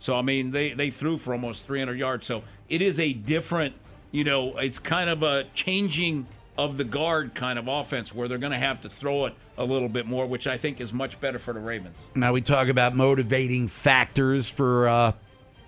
So 0.00 0.16
I 0.16 0.22
mean, 0.22 0.50
they 0.50 0.72
they 0.72 0.90
threw 0.90 1.18
for 1.18 1.32
almost 1.32 1.64
300 1.68 1.96
yards. 1.96 2.26
So 2.26 2.42
it 2.72 2.80
is 2.80 2.98
a 2.98 3.12
different, 3.12 3.74
you 4.12 4.24
know, 4.24 4.56
it's 4.56 4.78
kind 4.78 5.10
of 5.10 5.22
a 5.22 5.44
changing 5.52 6.26
of 6.56 6.78
the 6.78 6.84
guard 6.84 7.34
kind 7.34 7.58
of 7.58 7.68
offense 7.68 8.14
where 8.14 8.28
they're 8.28 8.38
going 8.38 8.52
to 8.52 8.58
have 8.58 8.80
to 8.80 8.88
throw 8.88 9.26
it 9.26 9.34
a 9.58 9.64
little 9.64 9.90
bit 9.90 10.06
more, 10.06 10.26
which 10.26 10.46
I 10.46 10.56
think 10.56 10.80
is 10.80 10.90
much 10.90 11.20
better 11.20 11.38
for 11.38 11.52
the 11.52 11.60
Ravens. 11.60 11.94
Now 12.14 12.32
we 12.32 12.40
talk 12.40 12.68
about 12.68 12.96
motivating 12.96 13.68
factors 13.68 14.48
for 14.48 14.88
uh, 14.88 15.12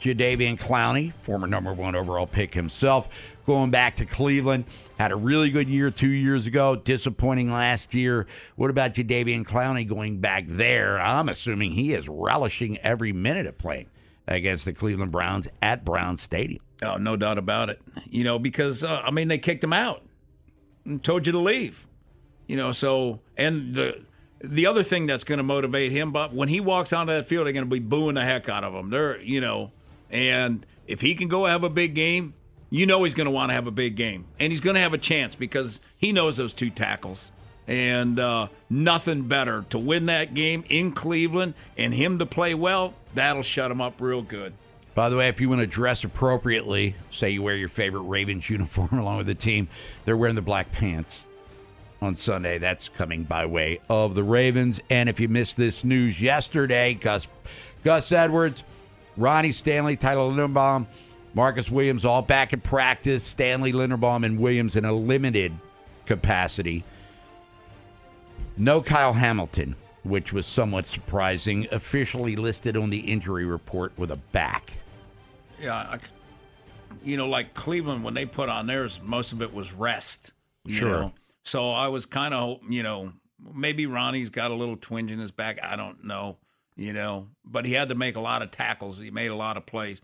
Jadeveon 0.00 0.58
Clowney, 0.58 1.12
former 1.20 1.46
number 1.46 1.74
one 1.74 1.94
overall 1.94 2.26
pick 2.26 2.54
himself, 2.54 3.06
going 3.44 3.70
back 3.70 3.96
to 3.96 4.06
Cleveland. 4.06 4.64
Had 4.98 5.12
a 5.12 5.16
really 5.16 5.50
good 5.50 5.68
year 5.68 5.90
two 5.90 6.08
years 6.08 6.46
ago, 6.46 6.74
disappointing 6.74 7.52
last 7.52 7.92
year. 7.92 8.26
What 8.56 8.70
about 8.70 8.94
Jadeveon 8.94 9.44
Clowney 9.44 9.86
going 9.86 10.20
back 10.20 10.44
there? 10.48 10.98
I'm 10.98 11.28
assuming 11.28 11.72
he 11.72 11.92
is 11.92 12.08
relishing 12.08 12.78
every 12.78 13.12
minute 13.12 13.44
of 13.44 13.58
playing 13.58 13.90
against 14.26 14.64
the 14.64 14.72
Cleveland 14.72 15.12
Browns 15.12 15.48
at 15.60 15.84
Brown 15.84 16.16
Stadium. 16.16 16.62
Oh, 16.84 16.96
no 16.98 17.16
doubt 17.16 17.38
about 17.38 17.70
it. 17.70 17.80
You 18.08 18.24
know, 18.24 18.38
because 18.38 18.84
uh, 18.84 19.02
I 19.04 19.10
mean, 19.10 19.28
they 19.28 19.38
kicked 19.38 19.64
him 19.64 19.72
out 19.72 20.02
and 20.84 21.02
told 21.02 21.26
you 21.26 21.32
to 21.32 21.38
leave. 21.38 21.86
You 22.46 22.56
know, 22.56 22.72
so 22.72 23.20
and 23.36 23.74
the 23.74 24.04
the 24.40 24.66
other 24.66 24.82
thing 24.82 25.06
that's 25.06 25.24
going 25.24 25.38
to 25.38 25.44
motivate 25.44 25.92
him, 25.92 26.12
but 26.12 26.34
when 26.34 26.48
he 26.48 26.60
walks 26.60 26.92
onto 26.92 27.12
that 27.12 27.28
field, 27.28 27.46
they're 27.46 27.52
going 27.52 27.64
to 27.64 27.70
be 27.70 27.78
booing 27.78 28.16
the 28.16 28.24
heck 28.24 28.48
out 28.48 28.62
of 28.62 28.74
him. 28.74 28.90
They're, 28.90 29.18
you 29.20 29.40
know, 29.40 29.72
and 30.10 30.66
if 30.86 31.00
he 31.00 31.14
can 31.14 31.28
go 31.28 31.46
have 31.46 31.64
a 31.64 31.70
big 31.70 31.94
game, 31.94 32.34
you 32.70 32.86
know 32.86 33.04
he's 33.04 33.14
going 33.14 33.26
to 33.26 33.30
want 33.30 33.50
to 33.50 33.54
have 33.54 33.66
a 33.66 33.70
big 33.72 33.96
game, 33.96 34.26
and 34.38 34.52
he's 34.52 34.60
going 34.60 34.74
to 34.74 34.80
have 34.80 34.92
a 34.92 34.98
chance 34.98 35.34
because 35.34 35.80
he 35.96 36.12
knows 36.12 36.36
those 36.36 36.52
two 36.52 36.70
tackles. 36.70 37.32
And 37.66 38.20
uh, 38.20 38.48
nothing 38.68 39.22
better 39.22 39.64
to 39.70 39.78
win 39.78 40.06
that 40.06 40.34
game 40.34 40.64
in 40.68 40.92
Cleveland 40.92 41.54
and 41.78 41.94
him 41.94 42.18
to 42.18 42.26
play 42.26 42.52
well. 42.52 42.92
That'll 43.14 43.42
shut 43.42 43.70
him 43.70 43.80
up 43.80 44.02
real 44.02 44.20
good. 44.20 44.52
By 44.94 45.08
the 45.08 45.16
way, 45.16 45.28
if 45.28 45.40
you 45.40 45.48
want 45.48 45.60
to 45.60 45.66
dress 45.66 46.04
appropriately, 46.04 46.94
say 47.10 47.30
you 47.30 47.42
wear 47.42 47.56
your 47.56 47.68
favorite 47.68 48.02
Ravens 48.02 48.48
uniform 48.50 48.98
along 48.98 49.18
with 49.18 49.26
the 49.26 49.34
team, 49.34 49.68
they're 50.04 50.16
wearing 50.16 50.36
the 50.36 50.42
black 50.42 50.70
pants 50.72 51.20
on 52.00 52.16
Sunday. 52.16 52.58
That's 52.58 52.88
coming 52.88 53.24
by 53.24 53.46
way 53.46 53.80
of 53.88 54.14
the 54.14 54.22
Ravens. 54.22 54.80
And 54.90 55.08
if 55.08 55.18
you 55.18 55.28
missed 55.28 55.56
this 55.56 55.82
news 55.82 56.20
yesterday, 56.20 56.94
Gus 56.94 57.26
Gus 57.82 58.12
Edwards, 58.12 58.62
Ronnie 59.16 59.52
Stanley, 59.52 59.96
Tyler 59.96 60.30
Linderbaum, 60.30 60.86
Marcus 61.34 61.68
Williams 61.68 62.04
all 62.04 62.22
back 62.22 62.52
in 62.52 62.60
practice. 62.60 63.24
Stanley, 63.24 63.72
Linderbaum, 63.72 64.24
and 64.24 64.38
Williams 64.38 64.76
in 64.76 64.84
a 64.84 64.92
limited 64.92 65.52
capacity. 66.06 66.84
No 68.56 68.80
Kyle 68.80 69.14
Hamilton, 69.14 69.74
which 70.04 70.32
was 70.32 70.46
somewhat 70.46 70.86
surprising, 70.86 71.66
officially 71.72 72.36
listed 72.36 72.76
on 72.76 72.90
the 72.90 73.00
injury 73.00 73.44
report 73.44 73.92
with 73.98 74.12
a 74.12 74.16
back. 74.16 74.74
Yeah, 75.60 75.74
I, 75.74 75.98
you 77.02 77.16
know, 77.16 77.28
like 77.28 77.54
Cleveland 77.54 78.04
when 78.04 78.14
they 78.14 78.26
put 78.26 78.48
on 78.48 78.66
theirs, 78.66 79.00
most 79.02 79.32
of 79.32 79.42
it 79.42 79.52
was 79.52 79.72
rest. 79.72 80.32
You 80.64 80.74
Sure. 80.74 80.98
Know? 81.00 81.12
So 81.44 81.72
I 81.72 81.88
was 81.88 82.06
kind 82.06 82.32
of, 82.32 82.60
you 82.68 82.82
know, 82.82 83.12
maybe 83.54 83.86
Ronnie's 83.86 84.30
got 84.30 84.50
a 84.50 84.54
little 84.54 84.76
twinge 84.76 85.10
in 85.10 85.18
his 85.18 85.30
back. 85.30 85.58
I 85.62 85.76
don't 85.76 86.04
know, 86.04 86.38
you 86.76 86.92
know, 86.92 87.28
but 87.44 87.66
he 87.66 87.74
had 87.74 87.90
to 87.90 87.94
make 87.94 88.16
a 88.16 88.20
lot 88.20 88.42
of 88.42 88.50
tackles. 88.50 88.98
He 88.98 89.10
made 89.10 89.30
a 89.30 89.36
lot 89.36 89.56
of 89.56 89.66
plays. 89.66 90.00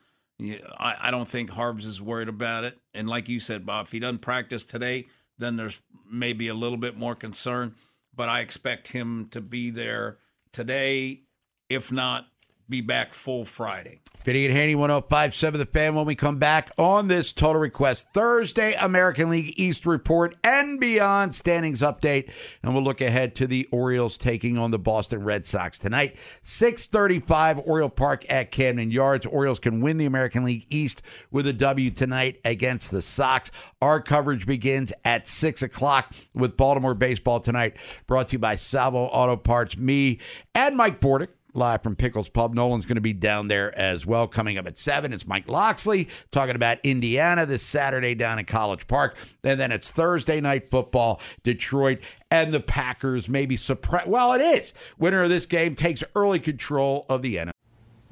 I, 0.79 0.97
I 1.01 1.11
don't 1.11 1.29
think 1.29 1.51
Harbs 1.51 1.87
is 1.87 2.01
worried 2.01 2.29
about 2.29 2.65
it. 2.65 2.79
And 2.95 3.09
like 3.09 3.29
you 3.29 3.41
said, 3.41 3.67
Bob, 3.67 3.87
if 3.87 3.93
he 3.93 3.99
doesn't 3.99 4.19
practice 4.21 4.65
today, 4.65 5.07
then 5.39 5.57
there's 5.57 5.81
maybe 6.11 6.49
a 6.49 6.55
little 6.55 6.79
bit 6.79 6.97
more 6.97 7.15
concern. 7.15 7.75
But 8.15 8.29
I 8.29 8.41
expect 8.41 8.89
him 8.89 9.29
to 9.31 9.41
be 9.41 9.71
there 9.71 10.19
today, 10.53 11.23
if 11.69 11.91
not, 11.93 12.27
be 12.71 12.81
back 12.81 13.13
full 13.13 13.45
Friday. 13.45 14.01
Vinny 14.23 14.45
and 14.45 14.55
Haney 14.55 14.75
1057 14.75 15.59
The 15.59 15.65
Fan 15.65 15.95
when 15.95 16.05
we 16.05 16.15
come 16.15 16.39
back 16.39 16.71
on 16.77 17.09
this 17.09 17.33
Total 17.33 17.61
Request 17.61 18.09
Thursday 18.13 18.75
American 18.75 19.31
League 19.31 19.55
East 19.59 19.87
report 19.87 20.37
and 20.45 20.79
beyond 20.79 21.35
standings 21.35 21.81
update. 21.81 22.31
And 22.63 22.75
we'll 22.75 22.85
look 22.85 23.01
ahead 23.01 23.35
to 23.37 23.47
the 23.47 23.67
Orioles 23.73 24.19
taking 24.19 24.59
on 24.59 24.73
the 24.73 24.79
Boston 24.79 25.25
Red 25.25 25.47
Sox 25.47 25.79
tonight. 25.79 26.17
635 26.43 27.61
Oriole 27.61 27.89
Park 27.89 28.27
at 28.31 28.51
Camden 28.51 28.91
Yards. 28.91 29.25
Orioles 29.25 29.59
can 29.59 29.81
win 29.81 29.97
the 29.97 30.05
American 30.05 30.45
League 30.45 30.67
East 30.69 31.01
with 31.31 31.47
a 31.47 31.55
W 31.55 31.91
tonight 31.91 32.41
against 32.45 32.91
the 32.91 33.01
Sox. 33.01 33.51
Our 33.81 34.03
coverage 34.03 34.45
begins 34.45 34.93
at 35.03 35.27
6 35.27 35.63
o'clock 35.63 36.13
with 36.35 36.59
Baltimore 36.59 36.95
Baseball 36.95 37.41
tonight, 37.41 37.79
brought 38.07 38.29
to 38.29 38.33
you 38.33 38.39
by 38.39 38.57
Salvo 38.57 39.07
Auto 39.07 39.37
Parts. 39.37 39.79
Me 39.79 40.19
and 40.55 40.77
Mike 40.77 41.01
Bordick 41.01 41.29
live 41.55 41.83
from 41.83 41.97
Pickles 41.97 42.29
Pub. 42.29 42.55
Nolan's 42.55 42.85
going 42.85 42.97
to 42.97 43.01
be 43.01 43.13
down 43.13 43.49
there 43.49 43.77
as 43.79 44.07
well. 44.07 44.27
Coming 44.27 44.59
up 44.59 44.67
at 44.67 44.79
7, 44.79 45.13
it's 45.13 45.27
Mike 45.27 45.49
Locksley 45.49 46.09
talking 46.31 46.57
about 46.57 46.79
Indiana 46.83 47.47
this 47.47 47.63
Saturday 47.63 48.15
down 48.15 48.39
in 48.39 48.45
College 48.45 48.87
Park. 48.87 49.17
And 49.43 49.59
then 49.59 49.73
it's 49.73 49.91
Thursday 49.91 50.41
night 50.41 50.71
football, 50.71 51.21
Detroit 51.43 51.99
and 52.31 52.53
the 52.53 52.61
Packers 52.61 53.29
maybe 53.29 53.57
surprise. 53.57 54.07
Well, 54.07 54.33
it 54.33 54.41
is. 54.41 54.73
Winner 54.99 55.23
of 55.25 55.31
this 55.31 55.47
game 55.47 55.75
takes 55.75 56.05
early 56.15 56.39
control 56.39 57.07
of 57.09 57.23
the 57.23 57.37
NFL. 57.37 57.51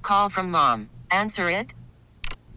Call 0.02 0.28
from 0.28 0.50
mom. 0.50 0.90
Answer 1.10 1.50
it. 1.50 1.74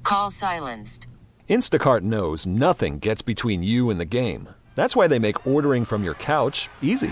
Call 0.03 0.31
silenced. 0.31 1.07
Instacart 1.49 2.01
knows 2.01 2.45
nothing 2.45 2.99
gets 2.99 3.21
between 3.21 3.61
you 3.61 3.89
and 3.89 3.99
the 3.99 4.05
game. 4.05 4.49
That's 4.75 4.95
why 4.95 5.07
they 5.07 5.19
make 5.19 5.45
ordering 5.45 5.85
from 5.85 6.03
your 6.03 6.13
couch 6.13 6.69
easy. 6.81 7.11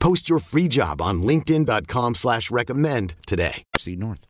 Post 0.00 0.28
your 0.28 0.40
free 0.40 0.66
job 0.66 1.00
on 1.00 1.22
linkedin.com 1.22 2.14
slash 2.16 2.50
recommend 2.50 3.14
today. 3.26 3.62
See 3.76 3.96
North. 3.96 4.26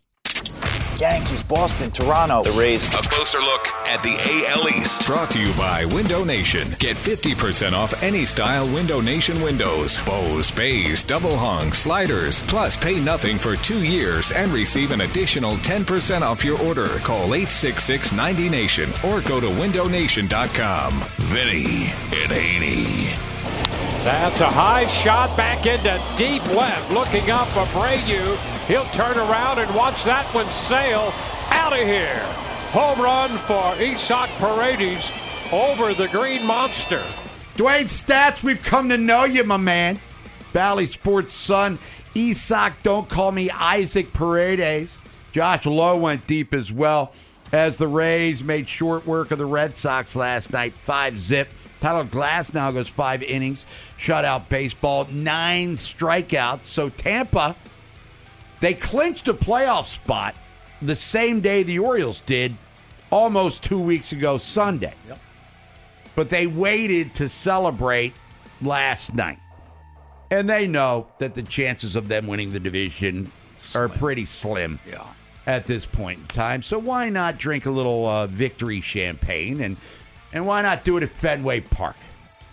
Yankees, 1.01 1.43
Boston, 1.43 1.91
Toronto. 1.91 2.43
The 2.43 2.51
Rays. 2.51 2.85
A 2.93 2.99
closer 2.99 3.39
look 3.39 3.69
at 3.87 4.03
the 4.03 4.17
AL 4.51 4.69
East. 4.69 5.07
Brought 5.07 5.31
to 5.31 5.41
you 5.41 5.51
by 5.55 5.87
Window 5.87 6.25
Nation. 6.25 6.69
Get 6.79 6.97
50% 6.97 7.73
off 7.73 8.03
any 8.03 8.27
style 8.27 8.67
Window 8.67 9.01
Nation 9.01 9.41
windows. 9.41 9.97
Bows, 10.05 10.51
bays, 10.51 11.03
double 11.03 11.39
hung, 11.39 11.73
sliders. 11.73 12.43
Plus, 12.43 12.77
pay 12.77 13.01
nothing 13.01 13.39
for 13.39 13.57
two 13.57 13.83
years 13.83 14.31
and 14.33 14.53
receive 14.53 14.93
an 14.93 15.01
additional 15.01 15.55
10% 15.57 16.21
off 16.21 16.45
your 16.45 16.61
order. 16.61 16.89
Call 16.99 17.35
866 17.35 18.13
90 18.13 18.49
Nation 18.51 18.91
or 19.03 19.23
go 19.23 19.41
to 19.41 19.47
windownation.com. 19.47 21.01
Vinny 21.17 21.95
and 22.23 22.31
Haney. 22.31 23.30
That's 24.05 24.41
a 24.41 24.49
high 24.49 24.87
shot 24.87 25.37
back 25.37 25.67
into 25.67 26.03
deep 26.17 26.43
left. 26.55 26.91
Looking 26.91 27.31
up 27.31 27.49
Abreu. 27.49 28.37
He'll 28.67 28.87
turn 28.87 29.19
around 29.19 29.59
and 29.59 29.75
watch 29.75 30.05
that 30.05 30.33
one 30.35 30.51
sail 30.51 31.13
out 31.51 31.75
of 31.75 31.87
here. 31.87 32.19
Home 32.73 32.99
run 32.99 33.37
for 33.41 33.63
Isaac 33.83 34.31
Paredes 34.39 35.11
over 35.53 35.93
the 35.93 36.09
Green 36.09 36.47
Monster. 36.47 37.05
Dwayne 37.57 37.91
Staats, 37.91 38.43
we've 38.43 38.63
come 38.63 38.89
to 38.89 38.97
know 38.97 39.25
you, 39.25 39.45
my 39.45 39.59
man. 39.59 39.99
Valley 40.55 40.87
Sports 40.87 41.35
son, 41.35 41.79
Isaac, 42.17 42.73
don't 42.83 43.09
call 43.09 43.33
me 43.33 43.51
Isaac 43.51 44.15
Paredes. 44.15 44.99
Josh 45.33 45.67
Lowe 45.67 45.99
went 45.99 46.27
deep 46.27 46.55
as 46.55 46.73
well 46.73 47.13
as 47.53 47.77
the 47.77 47.89
Rays 47.89 48.43
made 48.43 48.67
short 48.67 49.07
work 49.07 49.31
of 49.31 49.37
the 49.37 49.45
Red 49.45 49.77
Sox 49.77 50.17
last 50.17 50.53
night, 50.53 50.73
five 50.73 51.19
zip. 51.19 51.49
Tyler 51.81 52.05
Glasnow 52.05 52.73
goes 52.75 52.89
five 52.89 53.23
innings, 53.23 53.65
shutout 53.99 54.49
baseball, 54.49 55.07
nine 55.11 55.75
strikeouts. 55.75 56.65
So 56.65 56.91
Tampa, 56.91 57.57
they 58.61 58.75
clinched 58.75 59.29
a 59.29 59.35
playoff 59.35 59.87
spot 59.87 60.35
the 60.83 60.97
same 60.97 61.41
day 61.41 61.63
the 61.63 61.79
Orioles 61.79 62.21
did, 62.21 62.55
almost 63.11 63.63
two 63.65 63.79
weeks 63.81 64.13
ago 64.13 64.39
Sunday. 64.39 64.95
Yep. 65.09 65.19
But 66.15 66.29
they 66.29 66.47
waited 66.47 67.15
to 67.17 67.29
celebrate 67.29 68.13
last 68.61 69.15
night. 69.15 69.39
And 70.31 70.49
they 70.49 70.67
know 70.69 71.09
that 71.19 71.35
the 71.35 71.43
chances 71.43 71.97
of 71.97 72.09
them 72.09 72.27
winning 72.27 72.53
the 72.53 72.61
division 72.61 73.33
are 73.75 73.89
pretty 73.89 74.25
slim 74.27 74.79
Yeah. 74.89 75.03
at 75.47 75.67
this 75.67 75.87
point 75.87 76.21
in 76.21 76.27
time. 76.27 76.63
So 76.63 76.79
why 76.79 77.09
not 77.09 77.37
drink 77.39 77.67
a 77.67 77.71
little 77.71 78.07
uh, 78.07 78.27
victory 78.27 78.81
champagne 78.81 79.61
and 79.61 79.77
and 80.33 80.47
why 80.47 80.63
not 80.63 80.85
do 80.85 80.97
it 80.97 81.03
at 81.03 81.11
Fenway 81.11 81.61
Park? 81.61 81.97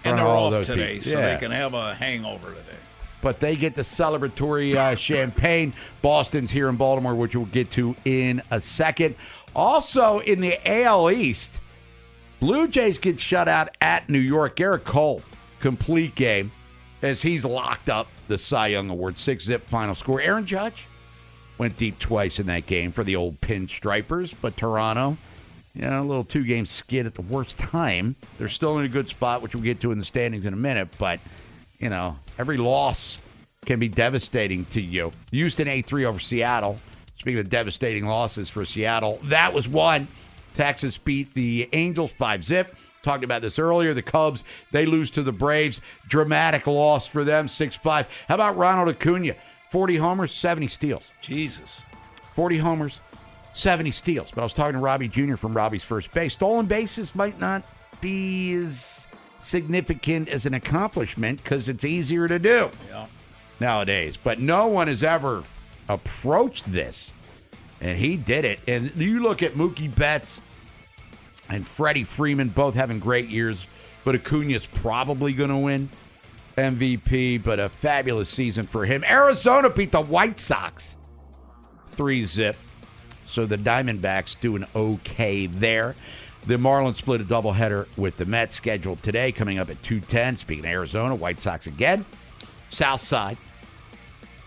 And 0.04 0.18
they're 0.18 0.26
all 0.26 0.46
off 0.46 0.52
those 0.52 0.68
today, 0.68 0.96
people? 1.00 1.12
so 1.12 1.20
Yeah. 1.20 1.34
they 1.34 1.40
can 1.40 1.52
have 1.52 1.74
a 1.74 1.94
hangover 1.96 2.50
today. 2.50 2.62
But 3.22 3.40
they 3.40 3.56
get 3.56 3.76
the 3.76 3.82
celebratory 3.82 4.76
uh, 4.76 4.96
champagne. 4.96 5.74
Boston's 6.02 6.52
here 6.52 6.70
in 6.70 6.76
Baltimore, 6.76 7.16
which 7.16 7.36
we'll 7.36 7.46
get 7.46 7.72
to 7.72 7.96
in 8.06 8.42
a 8.52 8.62
second. 8.62 9.16
Also 9.56 10.20
in 10.20 10.40
the 10.40 10.56
AL 10.66 11.10
East, 11.12 11.60
Blue 12.40 12.68
Jays 12.68 13.00
get 13.00 13.20
shut 13.20 13.48
out 13.48 13.70
at 13.82 14.08
New 14.08 14.20
York. 14.20 14.56
Gerrit 14.56 14.84
Cole, 14.84 15.24
complete 15.60 16.14
game 16.16 16.52
as 17.02 17.24
he's 17.24 17.44
locked 17.44 17.90
up 17.90 18.08
the 18.28 18.38
Cy 18.38 18.68
Young 18.68 18.90
Award. 18.92 19.18
Six 19.18 19.46
zip 19.46 19.68
final 19.68 19.96
score. 19.96 20.22
Aaron 20.22 20.46
Judge 20.46 20.86
went 21.58 21.76
deep 21.76 21.98
twice 21.98 22.38
in 22.40 22.46
that 22.46 22.68
game 22.68 22.92
for 22.92 23.04
the 23.04 23.16
old 23.16 23.42
pinstripers, 23.42 24.36
but 24.42 24.56
Toronto, 24.56 25.18
you 25.78 25.86
know, 25.86 26.02
a 26.02 26.04
little 26.04 26.24
two 26.24 26.44
game 26.44 26.66
skid 26.66 27.06
at 27.06 27.14
the 27.14 27.22
worst 27.22 27.58
time. 27.58 28.16
They're 28.40 28.48
still 28.48 28.80
in 28.80 28.86
a 28.86 28.90
good 28.90 29.08
spot, 29.08 29.44
which 29.44 29.54
we'll 29.54 29.64
get 29.64 29.80
to 29.82 29.92
in 29.92 30.00
the 30.00 30.06
standings 30.06 30.46
in 30.46 30.54
a 30.54 30.58
minute, 30.58 30.90
but, 30.98 31.20
you 31.78 31.90
know, 31.90 32.18
every 32.40 32.58
loss 32.58 33.20
can 33.66 33.80
be 33.80 33.88
devastating 33.88 34.66
to 34.66 34.82
you. 34.82 35.12
Houston 35.32 35.68
A3 35.68 36.06
over 36.06 36.20
Seattle. 36.20 36.78
Speaking 37.20 37.40
of 37.40 37.50
devastating 37.50 38.06
losses 38.06 38.50
for 38.50 38.66
Seattle, 38.66 39.20
that 39.24 39.54
was 39.54 39.68
one. 39.68 40.08
Texas 40.54 40.98
beat 40.98 41.34
the 41.36 41.70
Angels 41.74 42.12
5 42.12 42.44
zip. 42.44 42.76
Talked 43.04 43.24
about 43.24 43.42
this 43.42 43.60
earlier. 43.60 43.94
The 43.94 44.02
Cubs, 44.02 44.44
they 44.72 44.86
lose 44.86 45.12
to 45.12 45.24
the 45.24 45.32
Braves. 45.32 45.80
Dramatic 46.08 46.66
loss 46.66 47.06
for 47.06 47.24
them, 47.24 47.48
6 47.48 47.76
5. 47.76 48.08
How 48.28 48.36
about 48.36 48.58
Ronald 48.58 48.90
Acuna? 48.90 49.36
40 49.70 49.98
homers, 49.98 50.32
70 50.32 50.68
steals. 50.68 51.12
Jesus. 51.22 51.82
40 52.34 52.58
homers, 52.60 53.00
70 53.58 53.92
steals. 53.92 54.30
But 54.34 54.42
I 54.42 54.44
was 54.44 54.54
talking 54.54 54.74
to 54.74 54.80
Robbie 54.80 55.08
Jr. 55.08 55.36
from 55.36 55.54
Robbie's 55.56 55.84
first 55.84 56.14
base. 56.14 56.34
Stolen 56.34 56.66
bases 56.66 57.16
might 57.16 57.40
not 57.40 57.64
be 58.02 58.54
as 58.54 59.08
significant 59.40 60.30
as 60.30 60.46
an 60.46 60.54
accomplishment 60.54 61.44
because 61.44 61.68
it's 61.70 61.84
easier 61.84 62.28
to 62.28 62.40
do 62.40 62.70
Yeah. 62.90 63.06
nowadays. 63.60 64.16
But 64.22 64.40
no 64.40 64.68
one 64.68 64.88
has 64.88 65.04
ever 65.04 65.44
approached 65.90 66.72
this, 66.72 67.14
and 67.82 67.98
he 67.98 68.18
did 68.18 68.46
it. 68.46 68.60
And 68.68 68.92
you 68.96 69.22
look 69.22 69.42
at 69.44 69.56
Mookie 69.56 69.94
Betts 69.94 70.38
and 71.50 71.66
Freddie 71.66 72.04
Freeman 72.04 72.50
both 72.50 72.76
having 72.76 73.00
great 73.00 73.30
years, 73.30 73.66
but 74.04 74.16
Acuna's 74.16 74.66
probably 74.66 75.34
going 75.34 75.50
to 75.50 75.58
win 75.58 75.90
MVP. 76.58 77.38
But 77.44 77.60
a 77.60 77.70
fabulous 77.70 78.30
season 78.30 78.68
for 78.68 78.86
him. 78.86 79.04
Arizona 79.04 79.70
beat 79.70 79.92
the 79.92 80.02
White 80.02 80.40
Sox 80.40 80.98
three 81.92 82.26
zip. 82.26 82.58
So 83.28 83.46
the 83.46 83.58
Diamondbacks 83.58 84.40
doing 84.40 84.66
okay 84.76 85.48
there. 85.48 85.96
The 86.46 86.56
Marlins 86.56 86.96
split 86.96 87.22
a 87.22 87.26
doubleheader 87.26 87.88
with 87.98 88.18
the 88.18 88.26
Mets 88.26 88.56
scheduled 88.56 89.04
today, 89.04 89.32
coming 89.32 89.60
up 89.60 89.70
at 89.70 89.84
210. 89.84 90.38
Speaking 90.38 90.66
of 90.66 90.72
Arizona, 90.72 91.14
White 91.14 91.42
Sox 91.42 91.68
again. 91.68 92.06
South 92.70 93.02
Side. 93.02 93.38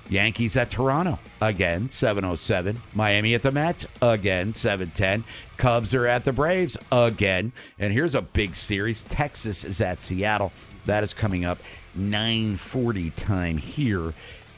Yankees 0.08 0.56
at 0.56 0.70
Toronto 0.70 1.20
again, 1.40 1.88
707. 1.88 2.80
Miami 2.94 3.34
at 3.34 3.42
the 3.42 3.52
Mets 3.52 3.86
again, 4.02 4.52
710. 4.52 5.24
Cubs 5.56 5.94
are 5.94 6.06
at 6.06 6.24
the 6.24 6.32
Braves 6.32 6.76
again. 6.90 7.52
And 7.78 7.92
here's 7.92 8.16
a 8.16 8.22
big 8.22 8.56
series. 8.56 9.04
Texas 9.04 9.64
is 9.64 9.80
at 9.80 10.02
Seattle. 10.02 10.52
That 10.86 11.04
is 11.04 11.14
coming 11.14 11.44
up 11.44 11.58
940 11.94 13.10
time 13.10 13.58
here. 13.58 14.12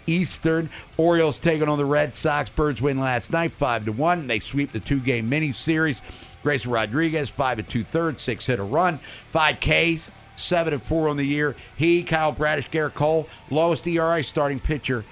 Eastern 0.06 0.70
Orioles 0.96 1.38
taking 1.38 1.68
on 1.68 1.78
the 1.78 1.84
Red 1.84 2.14
Sox. 2.16 2.50
Birds 2.50 2.82
win 2.82 2.98
last 2.98 3.30
night, 3.32 3.52
five 3.52 3.84
to 3.84 3.92
one. 3.92 4.26
They 4.26 4.40
sweep 4.40 4.72
the 4.72 4.80
two-game 4.80 5.28
mini 5.28 5.52
series. 5.52 6.00
Grayson 6.42 6.70
Rodriguez, 6.70 7.30
five 7.30 7.58
and 7.58 7.68
two 7.68 7.84
thirds, 7.84 8.22
six 8.22 8.46
hit 8.46 8.58
a 8.58 8.64
run, 8.64 8.98
five 9.28 9.60
Ks, 9.60 10.10
seven 10.36 10.72
and 10.74 10.82
four 10.82 11.08
on 11.08 11.16
the 11.16 11.26
year. 11.26 11.54
He, 11.76 12.02
Kyle 12.02 12.32
Bradish, 12.32 12.68
Gerrit 12.70 12.94
Cole, 12.94 13.28
lowest 13.50 13.86
ERA 13.86 14.22
starting 14.24 14.58
pitcher 14.58 15.04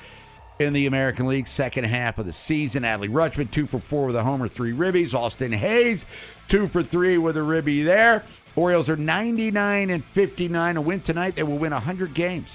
in 0.59 0.72
the 0.72 0.87
American 0.87 1.26
League, 1.26 1.48
second 1.48 1.85
half 1.85 2.18
of 2.18 2.26
the 2.26 2.33
season. 2.33 2.83
Adley 2.83 3.09
Rutschman, 3.09 3.50
two 3.50 3.66
for 3.66 3.81
four 3.81 4.07
with 4.07 4.16
a 4.16 4.22
homer, 4.22 4.48
three 4.48 4.72
ribbies. 4.72 5.14
Austin 5.14 5.53
Hays, 5.53 6.05
two 6.48 6.66
for 6.66 6.83
three 6.83 7.16
with 7.16 7.37
a 7.37 7.42
ribby 7.42 7.83
there. 7.83 8.24
Orioles 8.57 8.88
are 8.88 8.96
99 8.96 9.90
and 9.90 10.05
59. 10.05 10.76
A 10.76 10.81
win 10.81 11.00
tonight, 11.00 11.37
they 11.37 11.42
will 11.44 11.59
win 11.59 11.72
100 11.72 12.12
games 12.14 12.48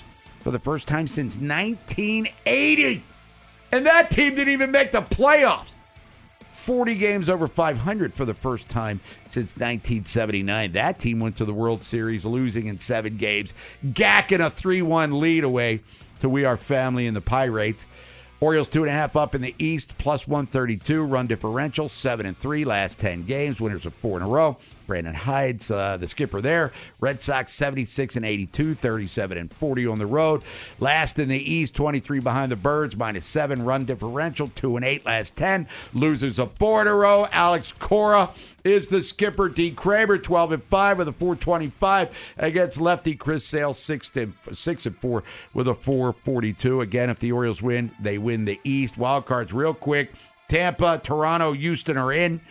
for 0.46 0.52
the 0.52 0.60
first 0.60 0.88
time 0.88 1.08
since 1.08 1.38
1980. 1.38 3.04
And 3.72 3.84
that 3.88 4.12
team 4.12 4.36
didn't 4.36 4.54
even 4.54 4.70
make 4.70 4.92
the 4.92 5.02
playoffs. 5.02 5.70
40 6.52 6.94
games 6.94 7.30
over 7.30 7.48
500 7.48 8.14
for 8.14 8.26
the 8.26 8.36
first 8.36 8.70
time 8.70 9.00
since 9.32 9.56
1979. 9.56 10.74
That 10.74 11.00
team 11.00 11.20
went 11.20 11.38
to 11.38 11.46
the 11.46 11.54
World 11.54 11.82
Series 11.82 12.26
losing 12.26 12.68
in 12.68 12.78
seven 12.78 13.18
games, 13.18 13.56
gacking 13.92 14.40
a 14.40 14.52
3 14.52 14.84
1 14.84 15.20
lead 15.20 15.44
away 15.44 15.82
to 16.20 16.30
We 16.30 16.46
Are 16.46 16.58
Family 16.58 17.08
and 17.08 17.18
the 17.18 17.22
Pirates. 17.22 17.88
Orioles 18.40 18.70
two 18.70 18.84
and 18.84 18.92
a 18.92 18.94
half 18.94 19.16
up 19.16 19.34
in 19.34 19.42
the 19.42 19.56
East, 19.58 19.98
plus 19.98 20.28
132. 20.28 21.04
Run 21.04 21.26
differential, 21.26 21.90
seven 21.90 22.28
and 22.28 22.38
three 22.38 22.66
last 22.66 23.00
10 23.00 23.24
games. 23.24 23.60
Winners 23.60 23.88
of 23.88 23.96
four 23.96 24.18
in 24.18 24.24
a 24.24 24.28
row. 24.28 24.58
Brandon 24.86 25.14
Hyde's 25.14 25.72
uh, 25.72 25.98
the 25.98 26.08
skipper 26.08 26.42
there. 26.42 26.72
Red 27.00 27.22
Sox 27.22 27.54
76 27.54 28.16
and 28.16 28.26
82, 28.26 28.76
37 28.76 29.38
and 29.38 29.54
40 29.54 29.88
on 29.88 30.00
the 30.00 30.06
road. 30.06 30.44
Last 30.80 31.20
in 31.20 31.30
the 31.30 31.40
East, 31.40 31.76
23 31.76 32.20
behind 32.20 32.52
the 32.52 32.56
Birds, 32.56 32.96
minus 32.96 33.26
seven. 33.26 33.64
Run 33.64 33.86
differential, 33.86 34.50
two 34.56 34.76
and 34.76 34.86
eight 34.86 35.06
last 35.06 35.36
10. 35.36 35.68
Losers 35.94 36.40
of 36.40 36.54
four 36.54 36.82
in 36.82 36.88
a 36.88 36.94
row. 36.94 37.28
Alex 37.32 37.74
Cora 37.78 38.32
is 38.64 38.88
the 38.88 39.02
skipper. 39.02 39.50
D. 39.50 39.72
Kremer 39.72 40.18
12 40.18 40.52
and 40.52 40.64
5 40.64 40.98
with 40.98 41.08
a 41.08 41.14
425 41.14 42.16
against 42.38 42.82
lefty 42.82 43.16
Chris 43.16 43.46
Sale 43.46 43.74
6 43.74 44.10
to 44.12 44.34
6 44.52 44.86
and 44.86 44.98
4 44.98 45.24
with 45.54 45.68
a 45.68 45.76
442. 45.76 46.82
Again, 46.82 47.10
if 47.10 47.20
the 47.20 47.32
Orioles 47.32 47.62
win, 47.62 47.92
they 48.00 48.18
win 48.18 48.46
the 48.46 48.60
East. 48.64 48.98
Wild 48.98 49.26
cards 49.26 49.54
real 49.54 49.74
quick. 49.74 50.14
Tampa, 50.48 51.00
Toronto, 51.04 51.54
Houston 51.54 51.98
are 51.98 52.12
in. 52.12 52.42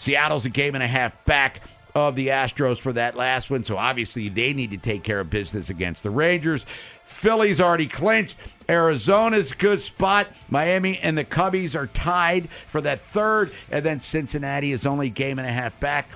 Seattle's 0.00 0.46
a 0.46 0.48
game 0.48 0.74
and 0.74 0.82
a 0.82 0.86
half 0.88 1.12
back 1.26 1.60
of 1.94 2.16
the 2.16 2.28
Astros 2.28 2.78
for 2.78 2.92
that 2.94 3.16
last 3.16 3.50
one, 3.50 3.64
so 3.64 3.76
obviously 3.76 4.30
they 4.30 4.54
need 4.54 4.70
to 4.70 4.78
take 4.78 5.02
care 5.02 5.20
of 5.20 5.28
business 5.28 5.68
against 5.68 6.02
the 6.02 6.08
Rangers. 6.10 6.64
Philly's 7.04 7.60
already 7.60 7.86
clinched. 7.86 8.36
Arizona's 8.68 9.52
a 9.52 9.56
good 9.56 9.82
spot. 9.82 10.28
Miami 10.48 10.98
and 10.98 11.18
the 11.18 11.24
Cubbies 11.24 11.74
are 11.74 11.88
tied 11.88 12.48
for 12.68 12.80
that 12.80 13.00
third, 13.00 13.52
and 13.70 13.84
then 13.84 14.00
Cincinnati 14.00 14.72
is 14.72 14.86
only 14.86 15.10
game 15.10 15.38
and 15.38 15.46
a 15.46 15.52
half 15.52 15.78
back. 15.80 16.08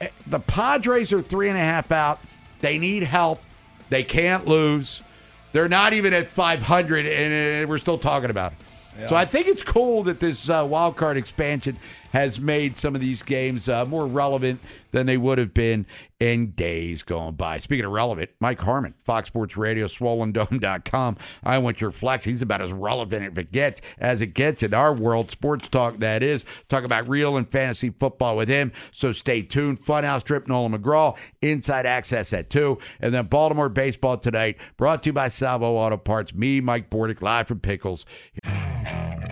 Eh, 0.00 0.08
The 0.26 0.38
Padres 0.40 1.12
are 1.12 1.22
three 1.22 1.48
and 1.48 1.56
a 1.58 1.62
half 1.62 1.90
out. 1.90 2.20
They 2.60 2.78
need 2.78 3.02
help. 3.02 3.42
They 3.90 4.04
can't 4.04 4.46
lose. 4.46 5.00
They're 5.52 5.68
not 5.68 5.92
even 5.92 6.12
at 6.12 6.28
500, 6.28 7.06
and 7.06 7.64
uh, 7.64 7.68
we're 7.68 7.78
still 7.78 7.98
talking 7.98 8.30
about 8.30 8.52
it. 8.52 9.08
So 9.08 9.16
I 9.16 9.24
think 9.24 9.48
it's 9.48 9.62
cool 9.64 10.04
that 10.04 10.20
this 10.20 10.48
uh, 10.48 10.64
wild 10.68 10.96
card 10.96 11.16
expansion 11.16 11.78
has 12.14 12.38
made 12.38 12.78
some 12.78 12.94
of 12.94 13.00
these 13.00 13.24
games 13.24 13.68
uh, 13.68 13.84
more 13.84 14.06
relevant 14.06 14.60
than 14.92 15.04
they 15.04 15.16
would 15.16 15.36
have 15.36 15.52
been 15.52 15.84
in 16.20 16.52
days 16.52 17.02
gone 17.02 17.34
by. 17.34 17.58
Speaking 17.58 17.84
of 17.84 17.90
relevant, 17.90 18.30
Mike 18.38 18.60
Harmon, 18.60 18.94
Fox 19.04 19.26
Sports 19.26 19.56
Radio, 19.56 19.88
SwollenDome.com. 19.88 21.16
I 21.42 21.58
want 21.58 21.80
your 21.80 21.90
flex. 21.90 22.24
He's 22.24 22.40
about 22.40 22.62
as 22.62 22.72
relevant 22.72 23.32
as 23.32 23.36
it 23.36 23.50
gets, 23.50 23.80
as 23.98 24.20
it 24.20 24.28
gets 24.28 24.62
in 24.62 24.72
our 24.72 24.94
world, 24.94 25.32
sports 25.32 25.66
talk 25.66 25.98
that 25.98 26.22
is. 26.22 26.44
Talk 26.68 26.84
about 26.84 27.08
real 27.08 27.36
and 27.36 27.50
fantasy 27.50 27.90
football 27.90 28.36
with 28.36 28.48
him. 28.48 28.70
So 28.92 29.10
stay 29.10 29.42
tuned. 29.42 29.84
Funhouse 29.84 30.22
Trip, 30.22 30.46
Nolan 30.46 30.78
McGraw, 30.78 31.16
Inside 31.42 31.84
Access 31.84 32.32
at 32.32 32.48
2. 32.48 32.78
And 33.00 33.12
then 33.12 33.26
Baltimore 33.26 33.68
Baseball 33.68 34.18
tonight, 34.18 34.56
brought 34.76 35.02
to 35.02 35.08
you 35.08 35.12
by 35.14 35.26
Salvo 35.26 35.74
Auto 35.74 35.96
Parts. 35.96 36.32
Me, 36.32 36.60
Mike 36.60 36.90
Bordick, 36.90 37.22
live 37.22 37.48
from 37.48 37.58
Pickles. 37.58 38.06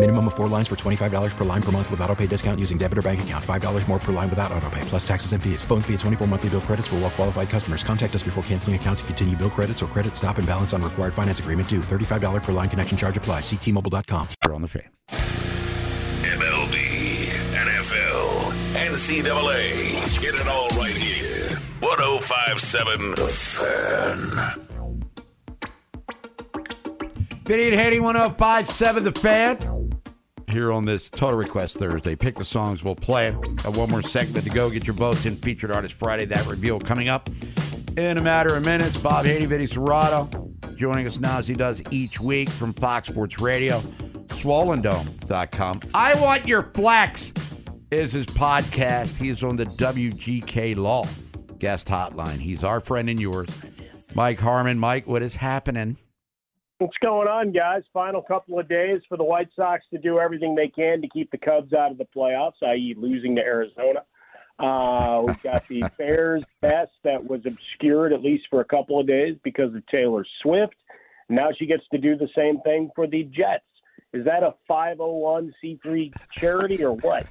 Minimum 0.00 0.28
of 0.28 0.34
four 0.34 0.48
lines 0.48 0.66
for 0.66 0.76
$25 0.76 1.36
per 1.36 1.44
line 1.44 1.60
per 1.60 1.70
month 1.72 1.90
with 1.90 2.00
auto 2.00 2.14
pay 2.14 2.26
discount 2.26 2.58
using 2.58 2.78
debit 2.78 2.96
or 2.96 3.02
bank 3.02 3.22
account. 3.22 3.44
$5 3.44 3.86
more 3.86 3.98
per 3.98 4.14
line 4.14 4.30
without 4.30 4.50
auto 4.50 4.70
pay, 4.70 4.80
plus 4.86 5.06
taxes 5.06 5.34
and 5.34 5.42
fees. 5.42 5.62
Phone 5.62 5.82
fee 5.82 5.92
at 5.92 6.00
24 6.00 6.26
monthly 6.26 6.48
bill 6.48 6.62
credits 6.62 6.88
for 6.88 6.96
well 6.96 7.10
qualified 7.10 7.50
customers. 7.50 7.82
Contact 7.84 8.14
us 8.14 8.22
before 8.22 8.42
canceling 8.44 8.76
account 8.76 9.00
to 9.00 9.04
continue 9.04 9.36
bill 9.36 9.50
credits 9.50 9.82
or 9.82 9.86
credit 9.88 10.16
stop 10.16 10.38
and 10.38 10.46
balance 10.46 10.72
on 10.72 10.80
required 10.80 11.12
finance 11.12 11.40
agreement 11.40 11.68
due. 11.68 11.80
$35 11.80 12.42
per 12.42 12.52
line 12.52 12.70
connection 12.70 12.96
charge 12.96 13.18
applies. 13.18 13.42
Ctmobile.com. 13.42 14.28
on 14.50 14.62
the 14.62 14.68
fan. 14.68 14.88
MLB, 16.22 17.26
NFL, 17.52 18.54
NCAA. 18.72 20.18
Get 20.18 20.34
it 20.34 20.48
all 20.48 20.68
right 20.78 20.96
here. 20.96 21.58
1057 21.80 23.16
The 23.16 23.28
Fan. 23.28 24.30
Vinny 27.44 27.64
and 27.64 27.74
Haney 27.74 28.00
1057 28.00 29.04
The 29.04 29.12
Fan. 29.12 29.79
Here 30.50 30.72
on 30.72 30.84
this 30.84 31.08
Total 31.08 31.38
Request 31.38 31.78
Thursday. 31.78 32.16
Pick 32.16 32.36
the 32.36 32.44
songs, 32.44 32.82
we'll 32.82 32.96
play. 32.96 33.30
Got 33.30 33.76
one 33.76 33.88
more 33.88 34.02
segment 34.02 34.44
to 34.44 34.50
go. 34.50 34.68
Get 34.70 34.86
your 34.86 34.94
votes 34.94 35.24
in 35.26 35.36
Featured 35.36 35.70
Artist 35.70 35.94
Friday. 35.94 36.24
That 36.24 36.46
reveal 36.46 36.80
coming 36.80 37.08
up 37.08 37.30
in 37.96 38.18
a 38.18 38.22
matter 38.22 38.56
of 38.56 38.64
minutes. 38.64 38.96
Bob 38.96 39.24
Haney, 39.26 39.46
Vinny 39.46 39.66
Cerrato 39.66 40.50
joining 40.80 41.06
us 41.06 41.20
now 41.20 41.36
as 41.36 41.46
he 41.46 41.52
does 41.52 41.82
each 41.90 42.18
week 42.18 42.48
from 42.48 42.72
Fox 42.72 43.08
Sports 43.08 43.38
Radio, 43.38 43.80
SwollenDome.com. 44.28 45.80
I 45.92 46.18
Want 46.18 46.48
Your 46.48 46.62
Flex 46.74 47.34
is 47.90 48.12
his 48.12 48.26
podcast. 48.26 49.18
He 49.18 49.28
is 49.28 49.44
on 49.44 49.56
the 49.56 49.66
WGK 49.66 50.76
Law 50.76 51.06
guest 51.58 51.86
hotline. 51.88 52.38
He's 52.38 52.64
our 52.64 52.80
friend 52.80 53.10
and 53.10 53.20
yours. 53.20 53.50
Mike 54.14 54.40
Harmon. 54.40 54.78
Mike, 54.78 55.06
what 55.06 55.22
is 55.22 55.36
happening? 55.36 55.98
What's 56.80 56.96
going 57.02 57.28
on, 57.28 57.52
guys? 57.52 57.82
Final 57.92 58.22
couple 58.22 58.58
of 58.58 58.66
days 58.66 59.02
for 59.06 59.18
the 59.18 59.22
White 59.22 59.50
Sox 59.54 59.84
to 59.92 59.98
do 59.98 60.18
everything 60.18 60.54
they 60.54 60.68
can 60.68 61.02
to 61.02 61.08
keep 61.10 61.30
the 61.30 61.36
Cubs 61.36 61.74
out 61.74 61.90
of 61.90 61.98
the 61.98 62.06
playoffs, 62.16 62.54
i.e., 62.62 62.94
losing 62.96 63.36
to 63.36 63.42
Arizona. 63.42 64.00
Uh, 64.58 65.24
we've 65.26 65.42
got 65.42 65.62
the 65.68 65.84
Bears 65.98 66.42
test 66.64 66.92
that 67.04 67.22
was 67.22 67.42
obscured 67.44 68.14
at 68.14 68.22
least 68.22 68.44
for 68.48 68.62
a 68.62 68.64
couple 68.64 68.98
of 68.98 69.06
days 69.06 69.36
because 69.44 69.74
of 69.74 69.86
Taylor 69.88 70.24
Swift. 70.42 70.74
Now 71.28 71.50
she 71.54 71.66
gets 71.66 71.82
to 71.92 71.98
do 71.98 72.16
the 72.16 72.30
same 72.34 72.62
thing 72.62 72.90
for 72.96 73.06
the 73.06 73.24
Jets. 73.24 73.62
Is 74.14 74.24
that 74.24 74.42
a 74.42 74.54
501c3 74.70 76.12
charity 76.32 76.82
or 76.82 76.94
what? 76.94 77.26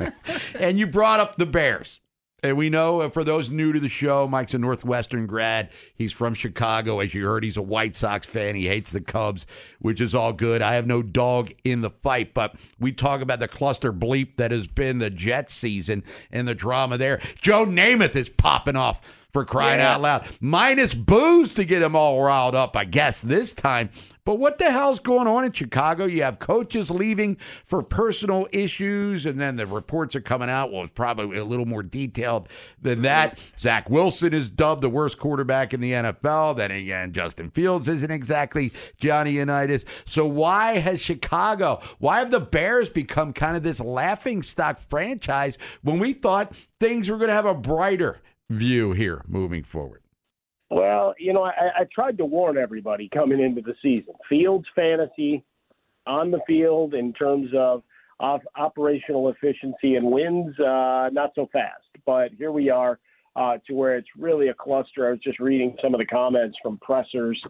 and 0.58 0.78
you 0.78 0.86
brought 0.86 1.20
up 1.20 1.36
the 1.36 1.44
Bears. 1.44 2.00
And 2.42 2.56
we 2.56 2.70
know 2.70 3.00
uh, 3.00 3.10
for 3.10 3.24
those 3.24 3.50
new 3.50 3.72
to 3.72 3.80
the 3.80 3.88
show, 3.88 4.26
Mike's 4.26 4.54
a 4.54 4.58
Northwestern 4.58 5.26
grad. 5.26 5.70
He's 5.94 6.12
from 6.12 6.34
Chicago. 6.34 7.00
As 7.00 7.12
you 7.14 7.26
heard, 7.26 7.44
he's 7.44 7.56
a 7.56 7.62
White 7.62 7.94
Sox 7.94 8.26
fan. 8.26 8.54
He 8.54 8.66
hates 8.66 8.90
the 8.90 9.00
Cubs, 9.00 9.44
which 9.78 10.00
is 10.00 10.14
all 10.14 10.32
good. 10.32 10.62
I 10.62 10.74
have 10.74 10.86
no 10.86 11.02
dog 11.02 11.52
in 11.64 11.80
the 11.82 11.90
fight, 11.90 12.32
but 12.34 12.54
we 12.78 12.92
talk 12.92 13.20
about 13.20 13.40
the 13.40 13.48
cluster 13.48 13.92
bleep 13.92 14.36
that 14.36 14.50
has 14.50 14.66
been 14.66 14.98
the 14.98 15.10
Jets 15.10 15.54
season 15.54 16.02
and 16.30 16.48
the 16.48 16.54
drama 16.54 16.96
there. 16.96 17.20
Joe 17.40 17.66
Namath 17.66 18.16
is 18.16 18.28
popping 18.28 18.76
off 18.76 19.00
for 19.32 19.44
crying 19.44 19.80
Yeah. 19.80 19.94
out 19.94 20.02
loud. 20.02 20.26
Minus 20.40 20.94
booze 20.94 21.52
to 21.54 21.64
get 21.64 21.80
them 21.80 21.94
all 21.96 22.22
riled 22.22 22.54
up, 22.54 22.76
I 22.76 22.84
guess, 22.84 23.20
this 23.20 23.52
time. 23.52 23.90
But 24.26 24.38
what 24.38 24.58
the 24.58 24.70
hell's 24.70 25.00
going 25.00 25.26
on 25.26 25.46
in 25.46 25.52
Chicago? 25.52 26.04
You 26.04 26.22
have 26.22 26.38
coaches 26.38 26.90
leaving 26.90 27.38
for 27.64 27.82
personal 27.82 28.46
issues, 28.52 29.24
and 29.24 29.40
then 29.40 29.56
the 29.56 29.66
reports 29.66 30.14
are 30.14 30.20
coming 30.20 30.50
out. 30.50 30.70
Well, 30.70 30.84
it's 30.84 30.92
probably 30.94 31.38
a 31.38 31.44
little 31.44 31.64
more 31.64 31.82
detailed 31.82 32.46
than 32.80 33.02
that. 33.02 33.38
Zach 33.58 33.88
Wilson 33.88 34.34
is 34.34 34.50
dubbed 34.50 34.82
the 34.82 34.90
worst 34.90 35.18
quarterback 35.18 35.72
in 35.72 35.80
the 35.80 35.92
NFL. 35.94 36.54
Then 36.54 36.70
again, 36.70 37.12
Justin 37.12 37.50
Fields 37.50 37.88
isn't 37.88 38.10
exactly 38.10 38.72
Johnny 38.98 39.32
Unitas. 39.32 39.84
So 40.04 40.26
why 40.26 40.76
has 40.78 41.00
Chicago, 41.00 41.80
why 41.98 42.18
have 42.18 42.30
the 42.30 42.40
Bears 42.40 42.90
become 42.90 43.32
kind 43.32 43.56
of 43.56 43.62
this 43.62 43.80
laughing 43.80 44.42
stock 44.42 44.78
franchise 44.78 45.56
when 45.82 45.98
we 45.98 46.12
thought 46.12 46.52
things 46.78 47.08
were 47.08 47.16
going 47.16 47.28
to 47.28 47.34
have 47.34 47.46
a 47.46 47.54
brighter 47.54 48.20
view 48.50 48.92
here 48.92 49.24
moving 49.26 49.62
forward? 49.62 50.02
Well, 50.68 51.14
you 51.18 51.32
know, 51.32 51.42
I, 51.42 51.80
I 51.80 51.84
tried 51.92 52.18
to 52.18 52.24
warn 52.24 52.58
everybody 52.58 53.08
coming 53.08 53.40
into 53.40 53.62
the 53.62 53.74
season. 53.82 54.14
Fields 54.28 54.66
fantasy 54.74 55.44
on 56.06 56.30
the 56.30 56.40
field 56.46 56.94
in 56.94 57.12
terms 57.12 57.50
of, 57.56 57.82
of 58.20 58.40
operational 58.56 59.30
efficiency 59.30 59.96
and 59.96 60.06
wins, 60.10 60.58
uh, 60.60 61.08
not 61.12 61.32
so 61.34 61.48
fast. 61.52 61.86
But 62.04 62.32
here 62.32 62.52
we 62.52 62.70
are 62.70 62.98
uh, 63.36 63.58
to 63.66 63.74
where 63.74 63.96
it's 63.96 64.08
really 64.18 64.48
a 64.48 64.54
cluster. 64.54 65.08
I 65.08 65.10
was 65.10 65.20
just 65.20 65.38
reading 65.38 65.76
some 65.82 65.94
of 65.94 66.00
the 66.00 66.06
comments 66.06 66.56
from 66.62 66.78
pressers 66.78 67.40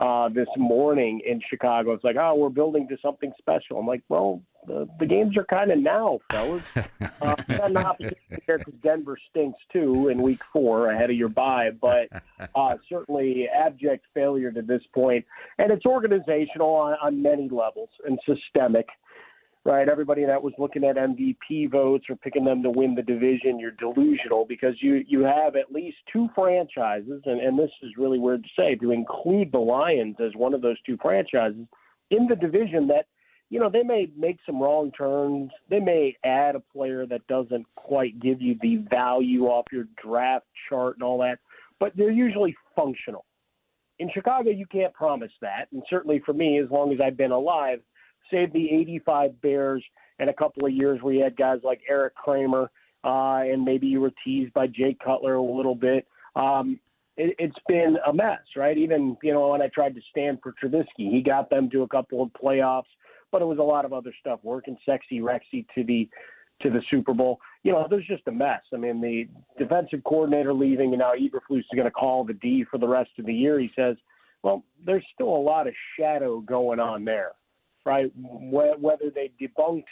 uh, 0.00 0.28
this 0.28 0.48
morning 0.56 1.20
in 1.26 1.40
Chicago. 1.48 1.92
It's 1.92 2.04
like, 2.04 2.16
oh, 2.16 2.34
we're 2.34 2.50
building 2.50 2.86
to 2.88 2.96
something 3.00 3.32
special. 3.38 3.78
I'm 3.78 3.86
like, 3.86 4.02
well, 4.08 4.42
the, 4.66 4.86
the 4.98 5.06
games 5.06 5.36
are 5.36 5.44
kind 5.44 5.70
of 5.70 5.78
now, 5.78 6.20
fellas. 6.30 6.62
Uh, 7.22 7.34
got 7.48 7.70
an 7.70 7.76
opportunity 7.76 8.42
here 8.46 8.56
because 8.56 8.72
Denver 8.82 9.18
stinks 9.28 9.58
too 9.70 10.08
in 10.08 10.22
week 10.22 10.40
four 10.54 10.90
ahead 10.90 11.10
of 11.10 11.16
your 11.16 11.28
bye, 11.28 11.68
but 11.70 12.08
uh, 12.54 12.76
certainly 12.88 13.46
abject 13.46 14.06
failure 14.14 14.50
to 14.50 14.62
this 14.62 14.80
point. 14.94 15.24
And 15.58 15.70
it's 15.70 15.84
organizational 15.84 16.68
on, 16.68 16.96
on 17.02 17.22
many 17.22 17.50
levels 17.50 17.90
and 18.06 18.18
systemic 18.26 18.86
right? 19.64 19.88
Everybody 19.88 20.24
that 20.24 20.42
was 20.42 20.54
looking 20.58 20.84
at 20.84 20.96
MVP 20.96 21.70
votes 21.70 22.06
or 22.08 22.16
picking 22.16 22.44
them 22.44 22.62
to 22.62 22.70
win 22.70 22.94
the 22.94 23.02
division, 23.02 23.58
you're 23.58 23.72
delusional 23.72 24.46
because 24.46 24.74
you 24.80 25.04
you 25.06 25.20
have 25.20 25.56
at 25.56 25.72
least 25.72 25.98
two 26.12 26.28
franchises, 26.34 27.22
and, 27.26 27.40
and 27.40 27.58
this 27.58 27.70
is 27.82 27.90
really 27.96 28.18
weird 28.18 28.42
to 28.42 28.48
say, 28.56 28.74
to 28.76 28.90
include 28.90 29.52
the 29.52 29.58
Lions 29.58 30.16
as 30.18 30.32
one 30.34 30.54
of 30.54 30.62
those 30.62 30.80
two 30.86 30.96
franchises 31.00 31.66
in 32.10 32.26
the 32.26 32.36
division 32.36 32.86
that, 32.88 33.06
you 33.50 33.58
know, 33.58 33.70
they 33.70 33.82
may 33.82 34.08
make 34.16 34.38
some 34.46 34.60
wrong 34.60 34.92
turns. 34.92 35.50
They 35.68 35.80
may 35.80 36.16
add 36.24 36.56
a 36.56 36.60
player 36.60 37.06
that 37.06 37.26
doesn't 37.26 37.66
quite 37.74 38.18
give 38.20 38.40
you 38.40 38.56
the 38.62 38.76
value 38.90 39.46
off 39.46 39.66
your 39.72 39.86
draft 40.02 40.46
chart 40.68 40.96
and 40.96 41.02
all 41.02 41.18
that, 41.18 41.38
but 41.78 41.92
they're 41.96 42.10
usually 42.10 42.56
functional. 42.76 43.24
In 43.98 44.10
Chicago, 44.14 44.50
you 44.50 44.66
can't 44.66 44.94
promise 44.94 45.32
that. 45.42 45.66
And 45.72 45.82
certainly 45.90 46.22
for 46.24 46.32
me, 46.32 46.58
as 46.58 46.70
long 46.70 46.92
as 46.92 47.00
I've 47.00 47.18
been 47.18 47.32
alive, 47.32 47.80
save 48.30 48.52
the 48.52 48.70
85 48.70 49.40
Bears 49.40 49.84
and 50.18 50.28
a 50.30 50.34
couple 50.34 50.66
of 50.66 50.72
years 50.72 51.00
where 51.02 51.14
you 51.14 51.22
had 51.22 51.36
guys 51.36 51.60
like 51.64 51.80
Erik 51.88 52.14
Kramer, 52.14 52.70
uh, 53.04 53.40
and 53.42 53.64
maybe 53.64 53.86
you 53.86 54.00
were 54.00 54.12
teased 54.24 54.52
by 54.52 54.66
Jay 54.66 54.96
Cutler 55.02 55.34
a 55.34 55.42
little 55.42 55.74
bit. 55.74 56.06
Um, 56.36 56.78
it, 57.16 57.34
it's 57.38 57.56
been 57.66 57.96
a 58.06 58.12
mess, 58.12 58.40
right? 58.54 58.76
Even, 58.76 59.16
you 59.22 59.32
know, 59.32 59.48
when 59.48 59.62
I 59.62 59.68
tried 59.68 59.94
to 59.94 60.00
stand 60.10 60.38
for 60.42 60.52
Trubisky, 60.62 61.10
he 61.10 61.22
got 61.22 61.50
them 61.50 61.70
to 61.70 61.82
a 61.82 61.88
couple 61.88 62.22
of 62.22 62.30
playoffs, 62.30 62.84
but 63.32 63.40
it 63.40 63.46
was 63.46 63.58
a 63.58 63.62
lot 63.62 63.84
of 63.84 63.92
other 63.92 64.12
stuff, 64.20 64.40
working 64.42 64.76
sexy 64.84 65.20
Rexy 65.20 65.66
to 65.74 65.84
the 65.84 66.08
to 66.60 66.68
the 66.68 66.82
Super 66.90 67.14
Bowl. 67.14 67.40
You 67.62 67.72
know, 67.72 67.86
there's 67.88 68.06
just 68.06 68.26
a 68.26 68.32
mess. 68.32 68.60
I 68.74 68.76
mean, 68.76 69.00
the 69.00 69.26
defensive 69.58 70.04
coordinator 70.04 70.52
leaving, 70.52 70.90
and 70.90 70.98
now 70.98 71.12
Eberflus 71.12 71.60
is 71.60 71.64
going 71.74 71.86
to 71.86 71.90
call 71.90 72.22
the 72.22 72.34
D 72.34 72.66
for 72.70 72.76
the 72.76 72.86
rest 72.86 73.08
of 73.18 73.24
the 73.24 73.32
year. 73.32 73.58
He 73.58 73.70
says, 73.74 73.96
well, 74.42 74.62
there's 74.84 75.04
still 75.14 75.28
a 75.28 75.40
lot 75.40 75.66
of 75.66 75.74
shadow 75.98 76.40
going 76.40 76.78
on 76.78 77.06
there 77.06 77.32
right? 77.84 78.10
Whether 78.16 79.10
they 79.14 79.32
debunked 79.40 79.84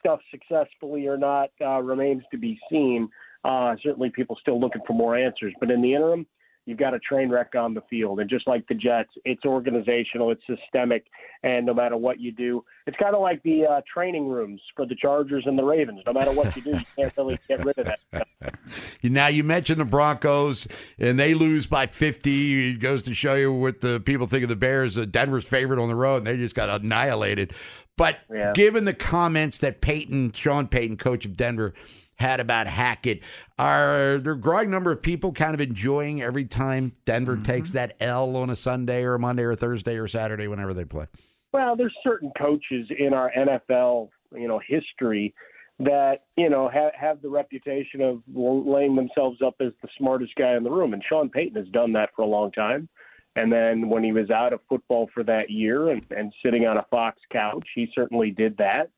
stuff 0.00 0.20
successfully 0.30 1.06
or 1.06 1.16
not 1.16 1.50
uh, 1.60 1.80
remains 1.80 2.22
to 2.30 2.38
be 2.38 2.58
seen. 2.70 3.08
Uh, 3.44 3.76
certainly, 3.82 4.10
people 4.10 4.36
still 4.40 4.60
looking 4.60 4.82
for 4.86 4.92
more 4.92 5.16
answers. 5.16 5.54
But 5.60 5.70
in 5.70 5.80
the 5.80 5.94
interim, 5.94 6.26
you've 6.66 6.78
got 6.78 6.92
a 6.94 6.98
train 6.98 7.30
wreck 7.30 7.54
on 7.54 7.72
the 7.74 7.80
field, 7.88 8.20
and 8.20 8.28
just 8.28 8.46
like 8.46 8.66
the 8.68 8.74
Jets, 8.74 9.10
it's 9.24 9.44
organizational, 9.44 10.30
it's 10.30 10.42
systemic, 10.46 11.06
and 11.42 11.64
no 11.64 11.72
matter 11.72 11.96
what 11.96 12.20
you 12.20 12.32
do, 12.32 12.64
it's 12.86 12.96
kind 12.98 13.14
of 13.14 13.22
like 13.22 13.42
the 13.44 13.64
uh, 13.64 13.80
training 13.92 14.28
rooms 14.28 14.60
for 14.74 14.84
the 14.84 14.94
Chargers 14.94 15.44
and 15.46 15.58
the 15.58 15.62
Ravens. 15.64 16.00
No 16.06 16.12
matter 16.12 16.32
what 16.32 16.54
you 16.56 16.62
do, 16.62 16.70
you 16.70 16.84
can't 16.98 17.12
really 17.16 17.38
get 17.48 17.64
rid 17.64 17.78
of 17.78 17.86
that. 17.86 18.26
Now 19.02 19.28
you 19.28 19.44
mentioned 19.44 19.80
the 19.80 19.84
Broncos, 19.84 20.66
and 20.98 21.18
they 21.18 21.32
lose 21.34 21.66
by 21.66 21.86
fifty. 21.86 22.70
It 22.70 22.80
goes 22.80 23.02
to 23.04 23.14
show 23.14 23.34
you 23.34 23.52
what 23.52 23.80
the 23.80 24.00
people 24.00 24.26
think 24.26 24.42
of 24.42 24.48
the 24.48 24.56
Bears. 24.56 24.98
Uh, 24.98 25.04
Denver's 25.04 25.44
favorite 25.44 25.80
on 25.80 25.88
the 25.88 25.94
road, 25.94 26.18
and 26.18 26.26
they 26.26 26.36
just 26.36 26.54
got 26.54 26.68
annihilated. 26.68 27.52
But 27.96 28.18
Yeah. 28.32 28.52
given 28.54 28.84
the 28.84 28.92
comments 28.94 29.58
that 29.58 29.80
Peyton, 29.80 30.32
Sean 30.32 30.66
Payton, 30.66 30.96
coach 30.98 31.24
of 31.24 31.36
Denver, 31.36 31.72
had 32.16 32.40
about 32.40 32.66
Hackett, 32.66 33.22
are 33.58 34.18
there 34.18 34.32
a 34.32 34.38
growing 34.38 34.70
number 34.70 34.90
of 34.90 35.02
people 35.02 35.32
kind 35.32 35.54
of 35.54 35.60
enjoying 35.60 36.22
every 36.22 36.44
time 36.44 36.92
Denver 37.04 37.34
mm-hmm. 37.34 37.44
takes 37.44 37.72
that 37.72 37.96
L 38.00 38.36
on 38.36 38.50
a 38.50 38.56
Sunday 38.56 39.02
or 39.04 39.14
a 39.14 39.18
Monday 39.18 39.44
or 39.44 39.54
Thursday 39.54 39.96
or 39.96 40.08
Saturday, 40.08 40.48
whenever 40.48 40.74
they 40.74 40.84
play? 40.84 41.06
Well, 41.52 41.76
there's 41.76 41.94
certain 42.02 42.30
coaches 42.38 42.88
in 42.98 43.14
our 43.14 43.30
NFL, 43.36 44.10
you 44.34 44.48
know, 44.48 44.60
history 44.66 45.34
that 45.78 46.24
you 46.36 46.48
know 46.48 46.70
have 46.70 46.92
have 46.94 47.22
the 47.22 47.28
reputation 47.28 48.00
of 48.00 48.22
laying 48.34 48.96
themselves 48.96 49.40
up 49.44 49.56
as 49.60 49.72
the 49.82 49.88
smartest 49.98 50.34
guy 50.36 50.56
in 50.56 50.64
the 50.64 50.70
room, 50.70 50.94
and 50.94 51.02
Sean 51.06 51.28
Payton 51.28 51.56
has 51.56 51.68
done 51.68 51.92
that 51.92 52.10
for 52.16 52.22
a 52.22 52.26
long 52.26 52.50
time. 52.52 52.88
And 53.36 53.52
then 53.52 53.90
when 53.90 54.02
he 54.02 54.12
was 54.12 54.30
out 54.30 54.54
of 54.54 54.60
football 54.66 55.10
for 55.12 55.22
that 55.24 55.50
year 55.50 55.90
and, 55.90 56.04
and 56.10 56.32
sitting 56.42 56.66
on 56.66 56.78
a 56.78 56.86
Fox 56.90 57.20
couch, 57.30 57.68
he 57.74 57.86
certainly 57.94 58.30
did 58.30 58.56
that. 58.56 58.90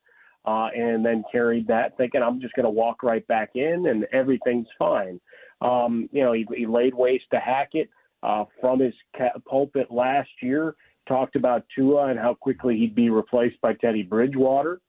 Uh, 0.44 0.68
and 0.74 1.04
then 1.04 1.22
carried 1.30 1.66
that, 1.66 1.96
thinking 1.98 2.22
I'm 2.22 2.40
just 2.40 2.54
going 2.54 2.64
to 2.64 2.70
walk 2.70 3.02
right 3.02 3.26
back 3.26 3.50
in 3.54 3.86
and 3.88 4.06
everything's 4.12 4.68
fine. 4.78 5.20
Um, 5.60 6.08
you 6.10 6.22
know, 6.22 6.32
he, 6.32 6.46
he 6.56 6.66
laid 6.66 6.94
waste 6.94 7.26
to 7.32 7.38
Hackett 7.38 7.90
uh, 8.22 8.44
from 8.60 8.80
his 8.80 8.94
ca- 9.16 9.38
pulpit 9.46 9.90
last 9.90 10.30
year. 10.40 10.74
Talked 11.06 11.36
about 11.36 11.64
Tua 11.74 12.06
and 12.06 12.18
how 12.18 12.34
quickly 12.34 12.76
he'd 12.76 12.94
be 12.94 13.10
replaced 13.10 13.60
by 13.60 13.74
Teddy 13.74 14.02
Bridgewater. 14.02 14.80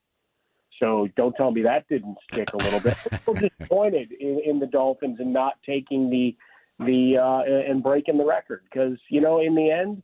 So 0.78 1.08
don't 1.16 1.34
tell 1.34 1.50
me 1.50 1.62
that 1.62 1.86
didn't 1.88 2.16
stick 2.32 2.48
a 2.54 2.56
little 2.56 2.80
bit. 2.80 2.96
I'm 3.28 3.34
disappointed 3.60 4.12
in, 4.18 4.40
in 4.44 4.58
the 4.58 4.66
Dolphins 4.66 5.18
and 5.20 5.32
not 5.32 5.54
taking 5.64 6.10
the 6.10 6.36
the 6.78 7.18
uh, 7.18 7.70
and 7.70 7.82
breaking 7.82 8.16
the 8.16 8.24
record 8.24 8.62
because 8.64 8.96
you 9.10 9.20
know 9.20 9.40
in 9.40 9.54
the 9.54 9.70
end, 9.70 10.02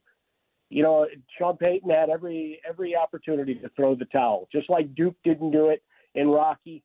you 0.69 0.83
know 0.83 1.07
Sean 1.39 1.57
Payton 1.57 1.91
had 1.91 2.11
every 2.11 2.61
every 2.69 2.97
opportunity 2.97 3.55
to 3.57 3.69
throw 3.77 3.95
the 3.95 4.05
towel, 4.07 4.49
just 4.53 4.69
like 4.69 4.95
Duke 4.95 5.17
didn't 5.25 5.53
do 5.53 5.69
it 5.69 5.83
in 6.15 6.29
Rocky 6.29 6.83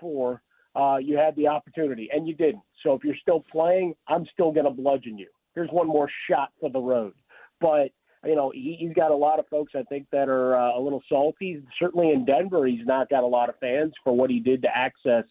Four. 0.00 0.42
Uh, 0.74 0.96
you 0.96 1.18
had 1.18 1.36
the 1.36 1.48
opportunity 1.48 2.08
and 2.12 2.26
you 2.26 2.34
didn't. 2.34 2.62
So 2.82 2.94
if 2.94 3.04
you're 3.04 3.16
still 3.20 3.40
playing, 3.40 3.94
I'm 4.08 4.26
still 4.32 4.52
going 4.52 4.64
to 4.64 4.70
bludgeon 4.70 5.18
you. 5.18 5.28
Here's 5.54 5.68
one 5.70 5.86
more 5.86 6.08
shot 6.30 6.50
for 6.58 6.70
the 6.70 6.80
road. 6.80 7.12
But 7.60 7.90
you 8.24 8.34
know 8.34 8.50
he, 8.54 8.76
he's 8.78 8.94
got 8.94 9.10
a 9.10 9.16
lot 9.16 9.38
of 9.38 9.46
folks 9.48 9.72
I 9.74 9.82
think 9.84 10.06
that 10.12 10.28
are 10.28 10.56
uh, 10.56 10.78
a 10.78 10.80
little 10.80 11.02
salty. 11.08 11.62
Certainly 11.78 12.12
in 12.12 12.24
Denver, 12.24 12.66
he's 12.66 12.86
not 12.86 13.08
got 13.08 13.22
a 13.22 13.26
lot 13.26 13.48
of 13.48 13.58
fans 13.60 13.92
for 14.04 14.14
what 14.14 14.30
he 14.30 14.40
did 14.40 14.62
to 14.62 14.68
access 14.76 15.24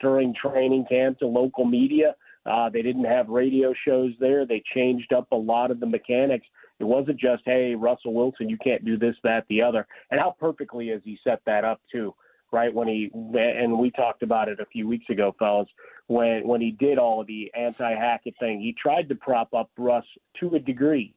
during 0.00 0.34
training 0.34 0.86
camp 0.88 1.18
to 1.18 1.26
local 1.26 1.64
media. 1.64 2.14
Uh, 2.46 2.70
they 2.70 2.82
didn't 2.82 3.04
have 3.04 3.28
radio 3.28 3.74
shows 3.86 4.12
there. 4.20 4.46
They 4.46 4.62
changed 4.74 5.12
up 5.12 5.28
a 5.32 5.36
lot 5.36 5.70
of 5.70 5.80
the 5.80 5.86
mechanics. 5.86 6.46
It 6.80 6.84
wasn't 6.84 7.18
just, 7.18 7.42
hey, 7.44 7.74
Russell 7.74 8.14
Wilson, 8.14 8.48
you 8.48 8.58
can't 8.58 8.84
do 8.84 8.96
this, 8.96 9.16
that, 9.24 9.44
the 9.48 9.62
other. 9.62 9.86
And 10.10 10.20
how 10.20 10.34
perfectly 10.38 10.88
has 10.88 11.00
he 11.04 11.18
set 11.24 11.40
that 11.46 11.64
up 11.64 11.80
too, 11.90 12.14
right? 12.52 12.72
When 12.72 12.88
he 12.88 13.10
and 13.14 13.78
we 13.78 13.90
talked 13.90 14.22
about 14.22 14.48
it 14.48 14.60
a 14.60 14.66
few 14.66 14.86
weeks 14.86 15.08
ago, 15.10 15.34
fellas, 15.38 15.68
when 16.06 16.46
when 16.46 16.60
he 16.60 16.70
did 16.70 16.98
all 16.98 17.20
of 17.20 17.26
the 17.26 17.52
anti-Hackett 17.54 18.34
thing, 18.38 18.60
he 18.60 18.74
tried 18.80 19.08
to 19.08 19.14
prop 19.14 19.52
up 19.54 19.70
Russ 19.76 20.04
to 20.40 20.54
a 20.54 20.58
degree 20.58 21.14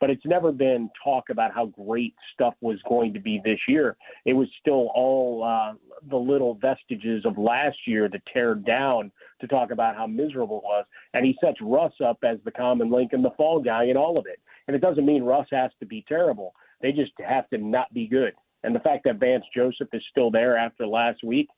but 0.00 0.10
it's 0.10 0.24
never 0.24 0.52
been 0.52 0.90
talk 1.02 1.30
about 1.30 1.52
how 1.52 1.66
great 1.66 2.14
stuff 2.32 2.54
was 2.60 2.78
going 2.88 3.12
to 3.14 3.20
be 3.20 3.40
this 3.44 3.58
year. 3.66 3.96
It 4.24 4.32
was 4.32 4.48
still 4.60 4.90
all 4.94 5.42
uh, 5.42 5.74
the 6.08 6.16
little 6.16 6.54
vestiges 6.54 7.24
of 7.24 7.36
last 7.36 7.78
year 7.86 8.08
to 8.08 8.18
tear 8.32 8.54
down 8.54 9.10
to 9.40 9.46
talk 9.46 9.70
about 9.70 9.96
how 9.96 10.06
miserable 10.06 10.58
it 10.58 10.64
was. 10.64 10.84
And 11.14 11.24
he 11.24 11.36
sets 11.42 11.58
Russ 11.60 11.92
up 12.04 12.18
as 12.22 12.38
the 12.44 12.50
common 12.50 12.90
link 12.90 13.12
and 13.12 13.24
the 13.24 13.32
fall 13.36 13.60
guy 13.60 13.84
in 13.84 13.96
all 13.96 14.18
of 14.18 14.26
it. 14.26 14.40
And 14.68 14.76
it 14.76 14.80
doesn't 14.80 15.04
mean 15.04 15.24
Russ 15.24 15.46
has 15.50 15.70
to 15.80 15.86
be 15.86 16.04
terrible. 16.06 16.54
They 16.80 16.92
just 16.92 17.12
have 17.26 17.48
to 17.50 17.58
not 17.58 17.92
be 17.92 18.06
good. 18.06 18.34
And 18.62 18.74
the 18.74 18.80
fact 18.80 19.04
that 19.04 19.16
Vance 19.16 19.44
Joseph 19.54 19.88
is 19.92 20.02
still 20.10 20.30
there 20.30 20.56
after 20.56 20.86
last 20.86 21.24
week, 21.24 21.48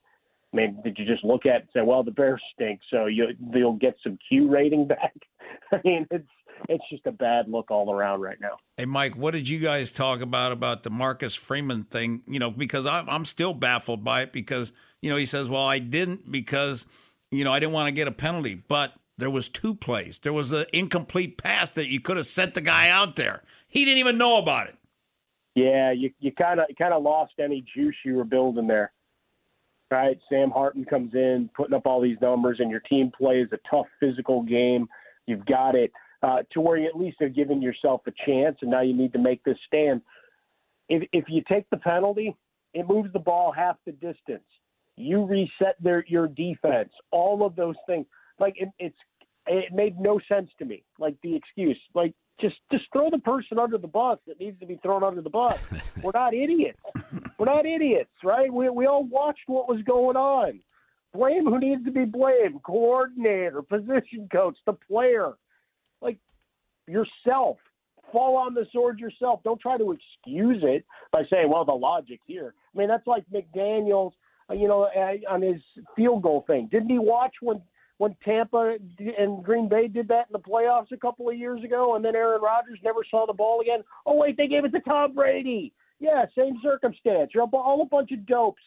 I 0.53 0.57
mean, 0.57 0.81
did 0.83 0.97
you 0.99 1.05
just 1.05 1.25
look 1.25 1.45
at 1.45 1.63
and 1.63 1.69
say, 1.75 1.81
well, 1.83 2.03
the 2.03 2.11
Bears 2.11 2.43
stink, 2.55 2.81
so 2.91 3.07
you, 3.07 3.29
you'll 3.55 3.75
get 3.75 3.97
some 4.03 4.19
Q 4.29 4.49
rating 4.49 4.87
back? 4.87 5.15
I 5.73 5.81
mean, 5.85 6.07
it's 6.11 6.29
it's 6.69 6.85
just 6.91 7.07
a 7.07 7.13
bad 7.13 7.49
look 7.49 7.71
all 7.71 7.93
around 7.93 8.21
right 8.21 8.39
now. 8.41 8.59
Hey, 8.77 8.85
Mike, 8.85 9.17
what 9.17 9.33
did 9.33 9.49
you 9.49 9.61
guys 9.61 9.91
talk 9.91 10.21
about 10.21 10.53
about 10.53 10.83
the 10.83 10.91
Marcus 10.91 11.35
Freeman 11.35 11.85
thing? 11.85 12.23
You 12.27 12.39
know, 12.39 12.51
because 12.51 12.87
I'm, 12.87 13.09
I'm 13.09 13.25
still 13.25 13.55
baffled 13.55 14.05
by 14.05 14.23
it 14.23 14.33
because, 14.33 14.73
you 15.01 15.11
know, 15.11 15.17
he 15.17 15.27
says, 15.27 15.49
well, 15.49 15.65
I 15.65 15.79
didn't 15.79 16.31
because, 16.31 16.85
you 17.31 17.45
know, 17.45 17.53
I 17.53 17.61
didn't 17.61 17.73
want 17.73 17.89
to 17.89 17.93
get 17.93 18.09
a 18.09 18.13
penalty. 18.13 18.55
But 18.55 18.93
There 19.21 19.31
was 19.31 19.49
two 19.49 19.75
plays. 19.75 20.19
There 20.19 20.33
was 20.33 20.53
an 20.53 20.67
incomplete 20.73 21.39
pass 21.39 21.71
that 21.71 21.89
you 21.89 22.01
could 22.01 22.17
have 22.17 22.27
sent 22.27 22.55
the 22.55 22.61
guy 22.61 22.89
out 22.89 23.17
there. 23.17 23.43
He 23.69 23.85
didn't 23.85 23.99
even 23.99 24.19
know 24.19 24.39
about 24.39 24.69
it. 24.69 24.77
Yeah, 25.55 25.93
you 25.93 26.11
you 26.21 26.33
kind 26.33 26.61
of 26.61 26.67
kind 26.79 26.95
of 26.95 27.03
lost 27.03 27.35
any 27.39 27.65
juice 27.75 27.97
you 28.05 28.15
were 28.15 28.25
building 28.25 28.67
there. 28.67 28.93
Right, 29.91 30.19
Sam 30.29 30.51
Hartman 30.51 30.85
comes 30.85 31.15
in, 31.15 31.51
putting 31.57 31.75
up 31.75 31.85
all 31.85 32.01
these 32.01 32.21
numbers, 32.21 32.59
and 32.61 32.71
your 32.71 32.81
team 32.81 33.11
plays 33.17 33.49
a 33.51 33.59
tough 33.69 33.87
physical 33.99 34.43
game. 34.43 34.87
You've 35.27 35.45
got 35.47 35.75
it 35.75 35.91
uh, 36.23 36.43
to 36.53 36.61
where 36.61 36.77
you 36.77 36.87
at 36.87 36.97
least 36.97 37.17
have 37.21 37.35
given 37.35 37.61
yourself 37.61 38.03
a 38.07 38.13
chance, 38.25 38.57
and 38.63 38.71
now 38.71 38.83
you 38.83 38.95
need 38.95 39.13
to 39.15 39.19
make 39.19 39.43
this 39.43 39.59
stand. 39.67 40.03
If 40.89 41.09
if 41.13 41.25
you 41.29 41.43
take 41.49 41.69
the 41.71 41.77
penalty, 41.77 42.37
it 42.73 42.89
moves 42.89 43.13
the 43.13 43.19
ball 43.19 43.53
half 43.53 43.77
the 43.85 43.93
distance. 43.93 44.45
You 44.97 45.25
reset 45.25 45.77
their 45.81 46.05
your 46.07 46.29
defense. 46.29 46.91
All 47.11 47.45
of 47.45 47.57
those 47.57 47.77
things, 47.87 48.07
like 48.39 48.55
it, 48.57 48.69
it's 48.79 48.97
it 49.59 49.73
made 49.73 49.99
no 49.99 50.21
sense 50.29 50.51
to 50.59 50.65
me. 50.65 50.83
Like 50.99 51.17
the 51.23 51.35
excuse, 51.35 51.79
like 51.95 52.15
just 52.41 52.57
just 52.71 52.85
throw 52.93 53.11
the 53.11 53.19
person 53.19 53.59
under 53.59 53.79
the 53.79 53.89
bus 53.89 54.19
that 54.27 54.41
needs 54.41 54.59
to 54.61 54.67
be 54.67 54.79
thrown 54.83 55.03
under 55.03 55.21
the 55.21 55.31
bus. 55.31 55.59
We're 56.03 56.13
not 56.15 56.35
idiots. 56.35 56.79
We're 57.39 57.47
not 57.47 57.67
idiots, 57.67 58.11
right? 58.23 58.53
We 58.53 58.71
we 58.71 58.87
all 58.87 59.05
watched 59.05 59.47
what 59.47 59.69
was 59.69 59.83
going 59.83 60.17
on. 60.17 60.61
Blame 61.13 61.45
who 61.45 61.59
needs 61.59 61.85
to 61.85 61.91
be 61.91 62.05
blamed: 62.05 62.63
coordinator, 62.63 63.63
position 63.63 64.29
coach, 64.31 64.57
the 64.67 64.73
player, 64.73 65.33
like 66.01 66.19
yourself. 66.87 67.59
Fall 68.13 68.37
on 68.37 68.55
the 68.55 68.67
sword 68.73 68.99
yourself. 68.99 69.41
Don't 69.45 69.61
try 69.61 69.79
to 69.79 69.93
excuse 69.93 70.63
it 70.63 70.85
by 71.13 71.23
saying, 71.31 71.49
"Well, 71.49 71.65
the 71.65 71.73
logic's 71.73 72.25
here." 72.27 72.55
I 72.75 72.79
mean, 72.79 72.89
that's 72.89 73.07
like 73.07 73.25
McDaniel's, 73.33 74.15
uh, 74.51 74.55
you 74.55 74.67
know, 74.67 74.83
uh, 74.85 75.33
on 75.33 75.43
his 75.43 75.61
field 75.95 76.23
goal 76.23 76.45
thing. 76.47 76.69
Didn't 76.73 76.91
he 76.91 76.99
watch 76.99 77.35
when 77.41 77.63
when 78.01 78.17
Tampa 78.25 78.79
and 79.19 79.45
Green 79.45 79.69
Bay 79.69 79.87
did 79.87 80.09
that 80.09 80.29
in 80.29 80.33
the 80.33 80.39
playoffs 80.39 80.91
a 80.91 80.97
couple 80.97 81.29
of 81.29 81.37
years 81.37 81.63
ago, 81.63 81.97
and 81.97 82.03
then 82.03 82.17
Aaron 82.17 82.41
Rodgers 82.41 82.79
never 82.83 83.01
saw 83.11 83.27
the 83.27 83.35
ball 83.35 83.61
again. 83.61 83.85
Oh 84.07 84.17
wait, 84.17 84.39
they 84.39 84.49
gave 84.49 84.65
it 84.65 84.71
to 84.71 84.81
Tom 84.81 85.13
Brady. 85.13 85.75
Yeah, 85.99 86.25
same 86.35 86.59
circumstance. 86.63 87.33
You're 87.35 87.45
all 87.45 87.83
a 87.83 87.85
bunch 87.85 88.11
of 88.13 88.25
dopes. 88.25 88.63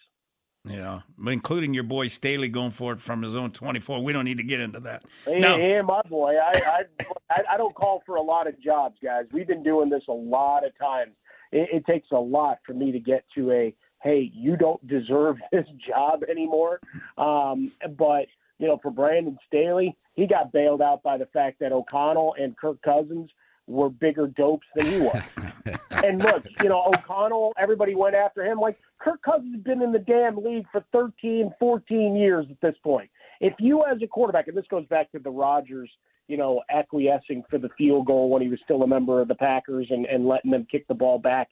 Yeah, 0.65 0.99
including 1.25 1.73
your 1.73 1.83
boy 1.83 2.09
Staley 2.09 2.47
going 2.47 2.69
for 2.69 2.93
it 2.93 2.99
from 2.99 3.23
his 3.23 3.35
own 3.35 3.49
24. 3.49 4.03
We 4.03 4.13
don't 4.13 4.23
need 4.23 4.37
to 4.37 4.43
get 4.43 4.59
into 4.59 4.79
that. 4.81 5.03
Hey, 5.25 5.39
no. 5.39 5.57
hey 5.57 5.81
my 5.81 6.03
boy, 6.07 6.35
I, 6.37 6.83
I 7.31 7.43
I 7.53 7.57
don't 7.57 7.73
call 7.73 8.03
for 8.05 8.17
a 8.17 8.21
lot 8.21 8.45
of 8.45 8.61
jobs, 8.61 8.97
guys. 9.03 9.25
We've 9.31 9.47
been 9.47 9.63
doing 9.63 9.89
this 9.89 10.03
a 10.09 10.13
lot 10.13 10.63
of 10.63 10.77
times. 10.77 11.13
It, 11.51 11.69
it 11.73 11.85
takes 11.87 12.09
a 12.11 12.19
lot 12.19 12.59
for 12.67 12.75
me 12.75 12.91
to 12.91 12.99
get 12.99 13.25
to 13.33 13.51
a 13.51 13.75
hey, 14.03 14.29
you 14.31 14.57
don't 14.57 14.85
deserve 14.85 15.37
this 15.51 15.65
job 15.87 16.21
anymore. 16.29 16.81
Um, 17.17 17.71
but 17.97 18.27
you 18.59 18.67
know, 18.67 18.79
for 18.81 18.91
Brandon 18.91 19.37
Staley, 19.47 19.95
he 20.13 20.27
got 20.27 20.51
bailed 20.51 20.81
out 20.81 21.03
by 21.03 21.17
the 21.17 21.25
fact 21.27 21.59
that 21.59 21.71
O'Connell 21.71 22.35
and 22.39 22.55
Kirk 22.57 22.81
Cousins 22.81 23.29
were 23.67 23.89
bigger 23.89 24.27
dopes 24.27 24.67
than 24.75 24.85
he 24.85 24.99
was. 24.99 25.23
and 25.91 26.21
look, 26.21 26.45
you 26.61 26.69
know, 26.69 26.83
O'Connell, 26.93 27.53
everybody 27.57 27.95
went 27.95 28.15
after 28.15 28.43
him. 28.43 28.59
Like 28.59 28.77
Kirk 28.99 29.21
Cousins 29.21 29.55
has 29.55 29.63
been 29.63 29.81
in 29.81 29.91
the 29.91 29.99
damn 29.99 30.37
league 30.37 30.65
for 30.71 30.83
13, 30.91 31.53
14 31.59 32.15
years 32.15 32.45
at 32.49 32.59
this 32.61 32.75
point. 32.83 33.09
If 33.39 33.53
you 33.59 33.83
as 33.85 34.01
a 34.01 34.07
quarterback, 34.07 34.47
and 34.47 34.57
this 34.57 34.65
goes 34.69 34.85
back 34.87 35.11
to 35.11 35.19
the 35.19 35.29
Rodgers, 35.29 35.89
you 36.27 36.37
know, 36.37 36.61
acquiescing 36.69 37.43
for 37.49 37.57
the 37.57 37.69
field 37.77 38.05
goal 38.05 38.29
when 38.29 38.41
he 38.41 38.47
was 38.47 38.59
still 38.63 38.83
a 38.83 38.87
member 38.87 39.21
of 39.21 39.27
the 39.27 39.35
Packers 39.35 39.87
and, 39.89 40.05
and 40.05 40.27
letting 40.27 40.51
them 40.51 40.65
kick 40.69 40.87
the 40.87 40.93
ball 40.93 41.19
back 41.19 41.49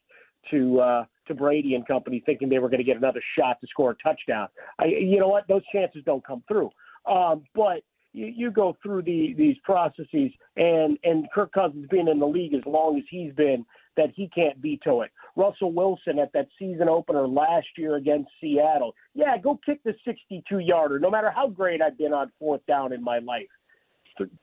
to 0.50 0.80
uh, 0.80 1.04
to 1.28 1.34
Brady 1.34 1.74
and 1.74 1.86
company, 1.86 2.22
thinking 2.24 2.48
they 2.48 2.58
were 2.58 2.68
going 2.68 2.78
to 2.78 2.84
get 2.84 2.96
another 2.96 3.22
shot 3.38 3.60
to 3.60 3.66
score 3.68 3.92
a 3.92 3.94
touchdown. 4.02 4.48
I, 4.78 4.86
you 4.86 5.20
know 5.20 5.28
what? 5.28 5.46
Those 5.48 5.62
chances 5.72 6.02
don't 6.04 6.26
come 6.26 6.42
through. 6.48 6.70
Um, 7.06 7.44
but 7.54 7.82
you, 8.12 8.26
you 8.26 8.50
go 8.50 8.76
through 8.82 9.02
the, 9.02 9.34
these 9.36 9.56
processes, 9.64 10.30
and 10.56 10.98
and 11.02 11.26
Kirk 11.34 11.52
Cousins 11.52 11.86
being 11.90 12.08
in 12.08 12.18
the 12.18 12.26
league 12.26 12.54
as 12.54 12.64
long 12.66 12.98
as 12.98 13.04
he's 13.10 13.32
been, 13.34 13.64
that 13.96 14.10
he 14.14 14.28
can't 14.28 14.58
veto 14.58 15.02
it. 15.02 15.10
Russell 15.36 15.72
Wilson 15.72 16.18
at 16.18 16.32
that 16.32 16.48
season 16.58 16.88
opener 16.88 17.26
last 17.26 17.68
year 17.76 17.96
against 17.96 18.30
Seattle, 18.40 18.94
yeah, 19.14 19.36
go 19.38 19.58
kick 19.64 19.82
the 19.84 19.94
62 20.04 20.58
yarder. 20.58 20.98
No 20.98 21.10
matter 21.10 21.30
how 21.30 21.48
great 21.48 21.80
I've 21.80 21.98
been 21.98 22.12
on 22.12 22.30
fourth 22.38 22.64
down 22.66 22.92
in 22.92 23.02
my 23.02 23.18
life, 23.18 23.48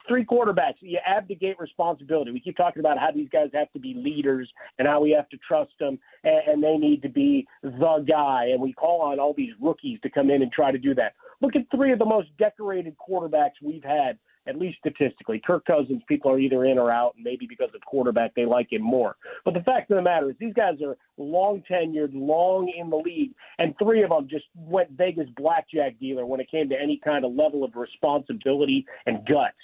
three 0.08 0.26
quarterbacks, 0.26 0.76
you 0.82 1.00
abdicate 1.06 1.60
responsibility. 1.60 2.32
We 2.32 2.40
keep 2.40 2.58
talking 2.58 2.80
about 2.80 2.98
how 2.98 3.12
these 3.12 3.30
guys 3.30 3.50
have 3.54 3.72
to 3.74 3.80
be 3.80 3.94
leaders 3.94 4.52
and 4.78 4.88
how 4.88 5.02
we 5.02 5.12
have 5.12 5.30
to 5.30 5.38
trust 5.48 5.72
them, 5.80 6.00
and, 6.24 6.42
and 6.48 6.64
they 6.64 6.78
need 6.78 7.02
to 7.04 7.10
be 7.10 7.48
the 7.62 8.06
guy. 8.08 8.48
And 8.52 8.62
we 8.62 8.74
call 8.74 9.02
on 9.02 9.20
all 9.20 9.34
these 9.36 9.54
rookies 9.62 10.00
to 10.02 10.10
come 10.10 10.30
in 10.30 10.42
and 10.42 10.52
try 10.52 10.72
to 10.72 10.78
do 10.78 10.96
that. 10.96 11.14
Look 11.42 11.56
at 11.56 11.66
three 11.74 11.92
of 11.92 12.00
the 12.00 12.06
most 12.06 12.30
decorated 12.38 12.96
quarterbacks 12.98 13.62
we've 13.64 13.84
had, 13.84 14.20
at 14.46 14.58
least 14.58 14.80
statistically. 14.80 15.42
Kirk 15.46 15.66
Cousins, 15.66 16.02
people 16.08 16.32
are 16.32 16.40
either 16.40 16.66
in 16.66 16.78
or 16.78 16.92
out, 16.92 17.14
and 17.16 17.24
maybe 17.24 17.46
because 17.48 17.70
of 17.74 17.82
quarterback, 17.86 18.36
they 18.36 18.46
like 18.46 18.72
him 18.72 18.82
more. 18.82 19.16
But 19.46 19.54
the 19.54 19.62
fact 19.62 19.90
of 19.92 19.96
the 19.96 20.02
matter 20.02 20.30
is, 20.30 20.36
these 20.40 20.54
guys 20.54 20.82
are 20.82 20.98
long 21.18 21.64
tenured, 21.70 22.12
long 22.14 22.72
in 22.76 22.90
the 22.90 22.98
league, 22.98 23.32
and 23.58 23.74
three 23.82 24.04
of 24.04 24.10
them 24.10 24.28
just 24.30 24.46
went 24.56 24.92
Vegas 24.92 25.28
blackjack 25.38 25.98
dealer 26.00 26.26
when 26.26 26.42
it 26.42 26.52
came 26.52 26.68
to 26.70 26.76
any 26.76 27.00
kind 27.04 27.24
of 27.24 27.34
level 27.34 27.64
of 27.64 27.76
responsibility 27.76 28.86
and 29.06 29.26
guts. 29.26 29.56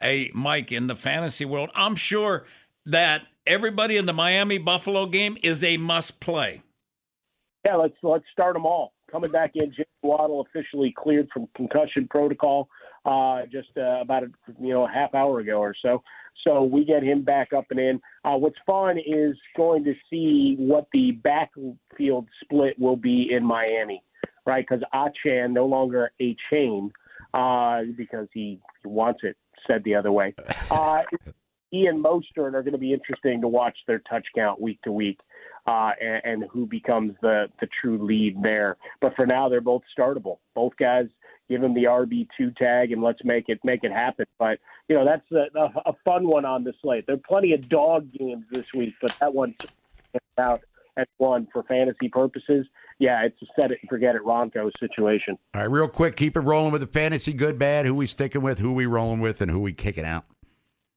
Hey, 0.00 0.30
Mike, 0.34 0.70
in 0.70 0.86
the 0.86 0.96
fantasy 0.96 1.44
world, 1.44 1.70
I'm 1.74 1.96
sure 1.96 2.44
that 2.86 3.22
everybody 3.46 3.96
in 3.96 4.06
the 4.06 4.12
Miami 4.12 4.58
Buffalo 4.58 5.06
game 5.06 5.36
is 5.42 5.64
a 5.64 5.76
must 5.76 6.20
play. 6.20 6.62
Yeah, 7.64 7.76
let's 7.76 7.96
let's 8.02 8.24
start 8.30 8.52
them 8.52 8.66
all 8.66 8.92
coming 9.14 9.30
back 9.30 9.52
in. 9.54 9.72
Jim 9.72 9.86
Waddle 10.02 10.44
officially 10.48 10.92
cleared 10.96 11.28
from 11.32 11.46
concussion 11.54 12.08
protocol 12.08 12.68
uh, 13.04 13.42
just 13.50 13.68
uh, 13.76 14.00
about 14.00 14.24
a 14.24 14.28
you 14.60 14.74
know 14.74 14.86
a 14.86 14.90
half 14.90 15.14
hour 15.14 15.38
ago 15.38 15.58
or 15.58 15.74
so. 15.80 16.02
So 16.44 16.64
we 16.64 16.84
get 16.84 17.02
him 17.04 17.22
back 17.22 17.52
up 17.52 17.66
and 17.70 17.78
in. 17.78 18.00
Uh, 18.24 18.36
what's 18.36 18.58
fun 18.66 18.98
is 18.98 19.36
going 19.56 19.84
to 19.84 19.94
see 20.10 20.56
what 20.58 20.88
the 20.92 21.12
backfield 21.12 22.28
split 22.42 22.76
will 22.78 22.96
be 22.96 23.28
in 23.30 23.44
Miami, 23.44 24.02
right? 24.44 24.66
Because 24.68 24.82
Achane 24.92 25.52
no 25.52 25.66
longer 25.66 26.10
a 26.20 26.36
chain 26.50 26.90
uh, 27.32 27.82
because 27.96 28.26
he, 28.34 28.58
he 28.82 28.88
wants 28.88 29.20
it 29.22 29.36
said 29.66 29.84
the 29.84 29.94
other 29.94 30.12
way. 30.12 30.34
Uh, 30.70 31.02
he 31.70 31.86
and 31.86 32.02
Mostert 32.02 32.54
are 32.54 32.62
going 32.62 32.72
to 32.72 32.78
be 32.78 32.92
interesting 32.92 33.40
to 33.40 33.48
watch 33.48 33.76
their 33.86 33.98
touch 34.10 34.26
count 34.34 34.60
week 34.60 34.80
to 34.82 34.90
week 34.90 35.18
uh, 35.66 35.90
and, 36.00 36.42
and 36.42 36.50
who 36.50 36.66
becomes 36.66 37.14
the, 37.22 37.46
the 37.60 37.68
true 37.80 38.04
lead 38.04 38.42
there. 38.42 38.76
But 39.00 39.14
for 39.16 39.26
now, 39.26 39.48
they're 39.48 39.60
both 39.60 39.82
startable. 39.96 40.38
Both 40.54 40.76
guys 40.78 41.06
give 41.48 41.60
them 41.60 41.74
the 41.74 41.84
RB 41.84 42.26
two 42.36 42.50
tag 42.52 42.92
and 42.92 43.02
let's 43.02 43.18
make 43.24 43.48
it 43.48 43.60
make 43.64 43.84
it 43.84 43.92
happen. 43.92 44.26
But 44.38 44.58
you 44.88 44.96
know 44.96 45.04
that's 45.04 45.30
a, 45.32 45.58
a, 45.58 45.90
a 45.90 45.92
fun 46.04 46.26
one 46.26 46.44
on 46.44 46.64
the 46.64 46.72
slate. 46.82 47.06
There 47.06 47.16
are 47.16 47.20
plenty 47.28 47.52
of 47.52 47.68
dog 47.68 48.10
games 48.12 48.44
this 48.52 48.66
week, 48.74 48.94
but 49.00 49.14
that 49.20 49.34
one's 49.34 49.56
out 50.38 50.60
at 50.96 51.08
one 51.18 51.48
for 51.52 51.62
fantasy 51.64 52.08
purposes. 52.08 52.66
Yeah, 52.98 53.24
it's 53.24 53.40
a 53.42 53.46
set 53.60 53.72
it 53.72 53.78
and 53.82 53.88
forget 53.88 54.14
it 54.14 54.22
Ronco 54.22 54.70
situation. 54.78 55.36
All 55.54 55.62
right, 55.62 55.70
real 55.70 55.88
quick, 55.88 56.16
keep 56.16 56.36
it 56.36 56.40
rolling 56.40 56.72
with 56.72 56.80
the 56.80 56.86
fantasy 56.86 57.32
good 57.32 57.58
bad. 57.58 57.86
Who 57.86 57.94
we 57.94 58.06
sticking 58.06 58.42
with? 58.42 58.58
Who 58.60 58.72
we 58.72 58.86
rolling 58.86 59.20
with? 59.20 59.40
And 59.40 59.50
who 59.50 59.60
we 59.60 59.72
kicking 59.72 60.04
out? 60.04 60.24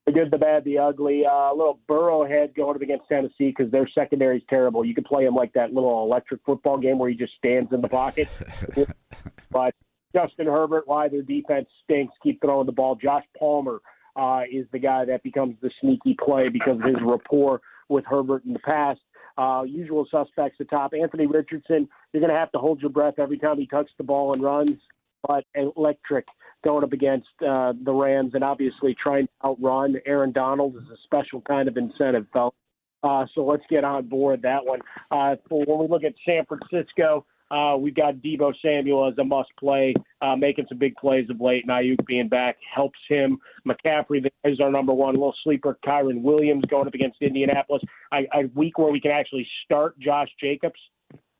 The 0.08 0.12
good, 0.12 0.30
the 0.30 0.38
bad, 0.38 0.64
the 0.64 0.78
ugly. 0.78 1.24
Uh, 1.26 1.52
a 1.52 1.54
little 1.54 1.78
Burrowhead 1.86 2.54
going 2.56 2.76
up 2.76 2.80
against 2.80 3.04
Tennessee 3.08 3.54
because 3.56 3.70
their 3.70 3.86
secondary 3.94 4.38
is 4.38 4.42
terrible. 4.48 4.82
You 4.82 4.94
could 4.94 5.04
play 5.04 5.26
him 5.26 5.34
like 5.34 5.52
that 5.52 5.74
little 5.74 6.02
electric 6.02 6.40
football 6.46 6.78
game 6.78 6.98
where 6.98 7.10
he 7.10 7.14
just 7.14 7.34
stands 7.36 7.72
in 7.72 7.82
the 7.82 7.88
pocket. 7.88 8.26
but 9.50 9.74
Justin 10.14 10.46
Herbert, 10.46 10.84
why 10.86 11.08
their 11.08 11.20
defense 11.20 11.68
stinks, 11.84 12.14
keep 12.22 12.40
throwing 12.40 12.64
the 12.64 12.72
ball. 12.72 12.94
Josh 12.94 13.24
Palmer 13.38 13.80
uh, 14.16 14.42
is 14.50 14.66
the 14.72 14.78
guy 14.78 15.04
that 15.04 15.22
becomes 15.22 15.56
the 15.60 15.70
sneaky 15.82 16.16
play 16.24 16.48
because 16.48 16.78
of 16.78 16.86
his 16.86 16.96
rapport 17.02 17.60
with 17.90 18.06
Herbert 18.06 18.46
in 18.46 18.54
the 18.54 18.60
past. 18.60 19.00
Uh, 19.36 19.62
usual 19.62 20.06
suspects 20.10 20.56
at 20.58 20.70
top. 20.70 20.92
Anthony 20.98 21.26
Richardson, 21.26 21.86
you're 22.12 22.20
going 22.22 22.32
to 22.32 22.38
have 22.38 22.50
to 22.52 22.58
hold 22.58 22.80
your 22.80 22.90
breath 22.90 23.18
every 23.18 23.38
time 23.38 23.58
he 23.58 23.66
touches 23.66 23.92
the 23.98 24.04
ball 24.04 24.32
and 24.32 24.42
runs, 24.42 24.80
but 25.26 25.44
electric 25.54 26.26
going 26.64 26.84
up 26.84 26.92
against 26.92 27.28
uh, 27.46 27.72
the 27.84 27.92
Rams 27.92 28.32
and 28.34 28.42
obviously 28.42 28.94
trying 29.00 29.26
to 29.26 29.48
outrun 29.48 29.96
Aaron 30.06 30.32
Donald 30.32 30.76
is 30.76 30.88
a 30.92 30.96
special 31.04 31.40
kind 31.42 31.68
of 31.68 31.76
incentive. 31.76 32.26
Uh, 32.34 33.26
so 33.34 33.44
let's 33.44 33.62
get 33.70 33.84
on 33.84 34.08
board 34.08 34.42
that 34.42 34.64
one. 34.64 34.80
Uh, 35.10 35.36
for 35.48 35.64
when 35.64 35.78
we 35.78 35.88
look 35.88 36.04
at 36.04 36.14
San 36.26 36.44
Francisco, 36.46 37.24
uh, 37.50 37.76
we've 37.78 37.94
got 37.94 38.16
Deebo 38.16 38.52
Samuel 38.60 39.08
as 39.08 39.16
a 39.18 39.24
must 39.24 39.48
play, 39.58 39.94
uh, 40.20 40.36
making 40.36 40.66
some 40.68 40.78
big 40.78 40.94
plays 40.96 41.30
of 41.30 41.40
late. 41.40 41.66
Aiyuk 41.66 42.04
being 42.06 42.28
back 42.28 42.56
helps 42.74 42.98
him. 43.08 43.38
McCaffrey 43.66 44.26
is 44.44 44.60
our 44.60 44.70
number 44.70 44.92
one 44.92 45.14
little 45.14 45.34
sleeper. 45.44 45.78
Kyren 45.86 46.22
Williams 46.22 46.64
going 46.68 46.86
up 46.86 46.94
against 46.94 47.22
Indianapolis. 47.22 47.82
A, 48.12 48.26
a 48.34 48.46
week 48.54 48.78
where 48.78 48.92
we 48.92 49.00
can 49.00 49.12
actually 49.12 49.48
start 49.64 49.98
Josh 49.98 50.28
Jacobs 50.38 50.80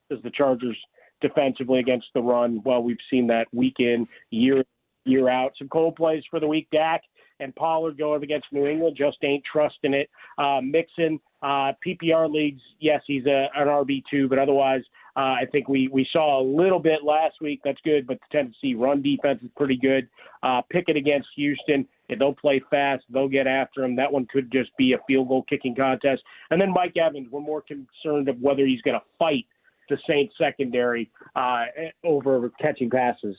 because 0.08 0.22
the 0.22 0.30
Chargers 0.30 0.78
defensively 1.20 1.80
against 1.80 2.06
the 2.14 2.20
run. 2.20 2.62
Well, 2.64 2.82
we've 2.82 2.96
seen 3.10 3.26
that 3.28 3.46
week 3.52 3.76
in, 3.78 4.06
year 4.30 4.64
year 5.04 5.28
out. 5.28 5.52
Some 5.58 5.68
cold 5.68 5.96
plays 5.96 6.22
for 6.30 6.38
the 6.38 6.46
week. 6.46 6.68
Dak 6.70 7.02
and 7.40 7.54
Pollard 7.54 7.96
going 7.96 8.22
against 8.22 8.46
New 8.52 8.66
England. 8.66 8.96
Just 8.98 9.16
ain't 9.22 9.44
trusting 9.50 9.94
it. 9.94 10.10
Uh, 10.36 10.60
Mixon, 10.60 11.18
uh, 11.42 11.72
PPR 11.86 12.30
leagues, 12.30 12.60
yes, 12.80 13.00
he's 13.06 13.24
a, 13.26 13.48
an 13.54 13.68
RB2, 13.68 14.28
but 14.28 14.38
otherwise, 14.38 14.82
Uh, 15.18 15.34
I 15.42 15.46
think 15.50 15.68
we, 15.68 15.88
we 15.88 16.06
saw 16.12 16.40
a 16.40 16.44
little 16.44 16.78
bit 16.78 17.02
last 17.02 17.40
week. 17.40 17.60
That's 17.64 17.80
good, 17.82 18.06
but 18.06 18.18
the 18.20 18.38
Tennessee 18.38 18.74
run 18.74 19.02
defense 19.02 19.42
is 19.42 19.50
pretty 19.56 19.76
good. 19.76 20.08
Uh, 20.44 20.62
Pickett 20.70 20.96
against 20.96 21.26
Houston. 21.34 21.88
If 22.08 22.20
they'll 22.20 22.34
play 22.34 22.62
fast, 22.70 23.02
they'll 23.10 23.28
get 23.28 23.48
after 23.48 23.82
him. 23.82 23.96
That 23.96 24.12
one 24.12 24.26
could 24.32 24.52
just 24.52 24.70
be 24.76 24.92
a 24.92 24.98
field 25.08 25.26
goal 25.26 25.42
kicking 25.48 25.74
contest. 25.74 26.22
And 26.50 26.60
then 26.60 26.72
Mike 26.72 26.96
Evans, 26.96 27.26
we're 27.32 27.40
more 27.40 27.62
concerned 27.62 28.28
of 28.28 28.40
whether 28.40 28.64
he's 28.64 28.80
going 28.82 28.98
to 28.98 29.04
fight 29.18 29.46
the 29.88 29.98
Saints 30.06 30.34
secondary 30.38 31.10
uh, 31.36 31.64
over 32.04 32.50
catching 32.60 32.90
passes. 32.90 33.36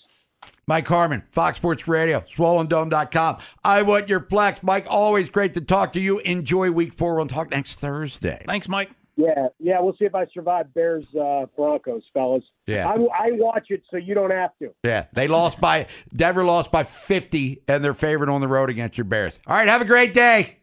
Mike 0.67 0.87
Harmon, 0.87 1.23
Fox 1.31 1.57
Sports 1.57 1.87
Radio, 1.87 2.23
swollendome.com. 2.35 3.37
I 3.63 3.81
want 3.81 4.07
your 4.07 4.21
flex. 4.21 4.61
Mike, 4.61 4.85
always 4.87 5.29
great 5.29 5.53
to 5.55 5.61
talk 5.61 5.93
to 5.93 5.99
you. 5.99 6.19
Enjoy 6.19 6.71
week 6.71 6.93
four. 6.93 7.15
We'll 7.15 7.27
talk 7.27 7.49
next 7.49 7.75
Thursday. 7.75 8.43
Thanks, 8.45 8.69
Mike. 8.69 8.91
Yeah, 9.15 9.47
yeah, 9.59 9.81
we'll 9.81 9.97
see 9.97 10.05
if 10.05 10.15
I 10.15 10.27
survive 10.33 10.73
Bears 10.73 11.03
uh, 11.13 11.47
Broncos, 11.57 12.03
fellas. 12.13 12.43
Yeah. 12.67 12.87
I, 12.87 12.93
I 12.93 13.31
watch 13.31 13.65
it 13.69 13.83
so 13.91 13.97
you 13.97 14.13
don't 14.13 14.31
have 14.31 14.51
to. 14.59 14.73
Yeah, 14.85 15.07
they 15.11 15.27
lost 15.27 15.59
by 15.59 15.87
Denver 16.13 16.45
lost 16.45 16.71
by 16.71 16.83
50 16.83 17.63
and 17.67 17.83
they're 17.83 17.93
favored 17.93 18.29
on 18.29 18.39
the 18.39 18.47
road 18.47 18.69
against 18.69 18.97
your 18.97 19.03
Bears. 19.03 19.37
All 19.45 19.57
right, 19.57 19.67
have 19.67 19.81
a 19.81 19.85
great 19.85 20.13
day. 20.13 20.58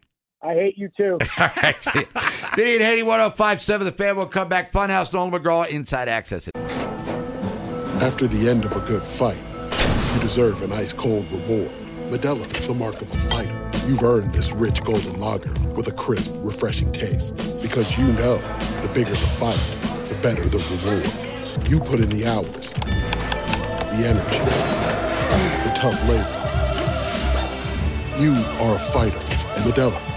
I 0.47 0.53
hate 0.53 0.77
you 0.77 0.89
too. 0.95 1.17
All 1.39 1.49
right, 1.61 1.83
see 1.83 1.99
you. 1.99 2.05
Vinny 2.55 2.75
and 2.75 2.81
Haynie 2.81 3.03
1057 3.03 3.85
the 3.85 3.91
fan 3.91 4.15
will 4.15 4.25
come 4.25 4.47
back. 4.47 4.71
Funhouse 4.71 5.11
Nolan 5.11 5.31
McGraw 5.31 5.67
inside 5.67 6.07
access. 6.07 6.47
After 8.01 8.27
the 8.27 8.47
end 8.47 8.63
of 8.63 8.73
a 8.73 8.79
good 8.79 9.05
fight, 9.05 9.37
you 10.13 10.21
deserve 10.21 10.61
an 10.61 10.71
ice 10.71 10.93
cold 10.93 11.29
reward. 11.33 11.69
Modelo 12.09 12.45
is 12.57 12.65
the 12.65 12.73
mark 12.73 13.01
of 13.01 13.11
a 13.11 13.17
fighter. 13.17 13.69
You've 13.87 14.03
earned 14.03 14.33
this 14.33 14.53
rich 14.53 14.81
golden 14.85 15.19
lager 15.19 15.51
with 15.71 15.89
a 15.89 15.91
crisp, 15.91 16.33
refreshing 16.37 16.93
taste. 16.93 17.35
Because 17.61 17.97
you 17.97 18.07
know 18.13 18.37
the 18.81 18.89
bigger 18.93 19.09
the 19.09 19.17
fight, 19.17 19.59
the 20.07 20.17
better 20.21 20.47
the 20.47 20.59
reward. 20.59 21.69
You 21.69 21.81
put 21.81 21.99
in 21.99 22.09
the 22.09 22.25
hours, 22.25 22.73
the 22.73 24.07
energy, 24.07 24.39
the 25.67 25.73
tough 25.75 26.01
labor. 26.07 26.35
You 28.17 28.33
are 28.63 28.75
a 28.75 28.79
fighter, 28.79 29.17
and 29.17 29.73
Modelo 29.73 30.16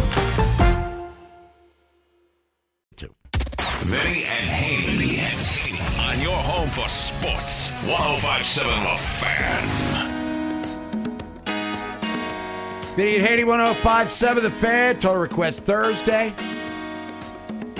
Vinny 3.83 4.23
and 4.25 4.49
Haynie. 4.49 5.21
On 5.99 6.21
your 6.21 6.35
home 6.37 6.69
for 6.69 6.87
sports. 6.87 7.71
1057 7.85 8.83
The 8.83 8.95
Fan. 8.97 9.91
Vinny 12.95 13.15
and 13.17 13.25
Haynie 13.25 13.43
1057 13.43 14.43
the 14.43 14.51
fan. 14.51 14.99
Total 14.99 15.17
request 15.21 15.63
Thursday. 15.63 16.29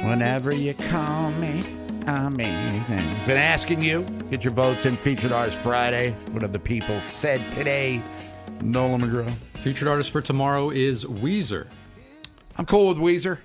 Whenever 0.01 0.53
you 0.55 0.73
call 0.73 1.29
me, 1.31 1.63
I'm 2.07 2.39
anything. 2.39 3.25
Been 3.25 3.37
asking 3.37 3.81
you, 3.81 4.01
get 4.31 4.43
your 4.43 4.53
votes 4.53 4.85
in 4.85 4.95
featured 4.97 5.31
artist 5.31 5.59
Friday. 5.59 6.15
What 6.31 6.41
have 6.41 6.53
the 6.53 6.59
people 6.59 6.99
said 7.01 7.51
today? 7.51 8.01
Nolan 8.63 9.01
McGraw. 9.01 9.31
Featured 9.61 9.87
artist 9.87 10.09
for 10.09 10.21
tomorrow 10.21 10.71
is 10.71 11.05
Weezer. 11.05 11.67
I'm 12.57 12.65
cool 12.65 12.87
with 12.87 12.97
Weezer. 12.97 13.37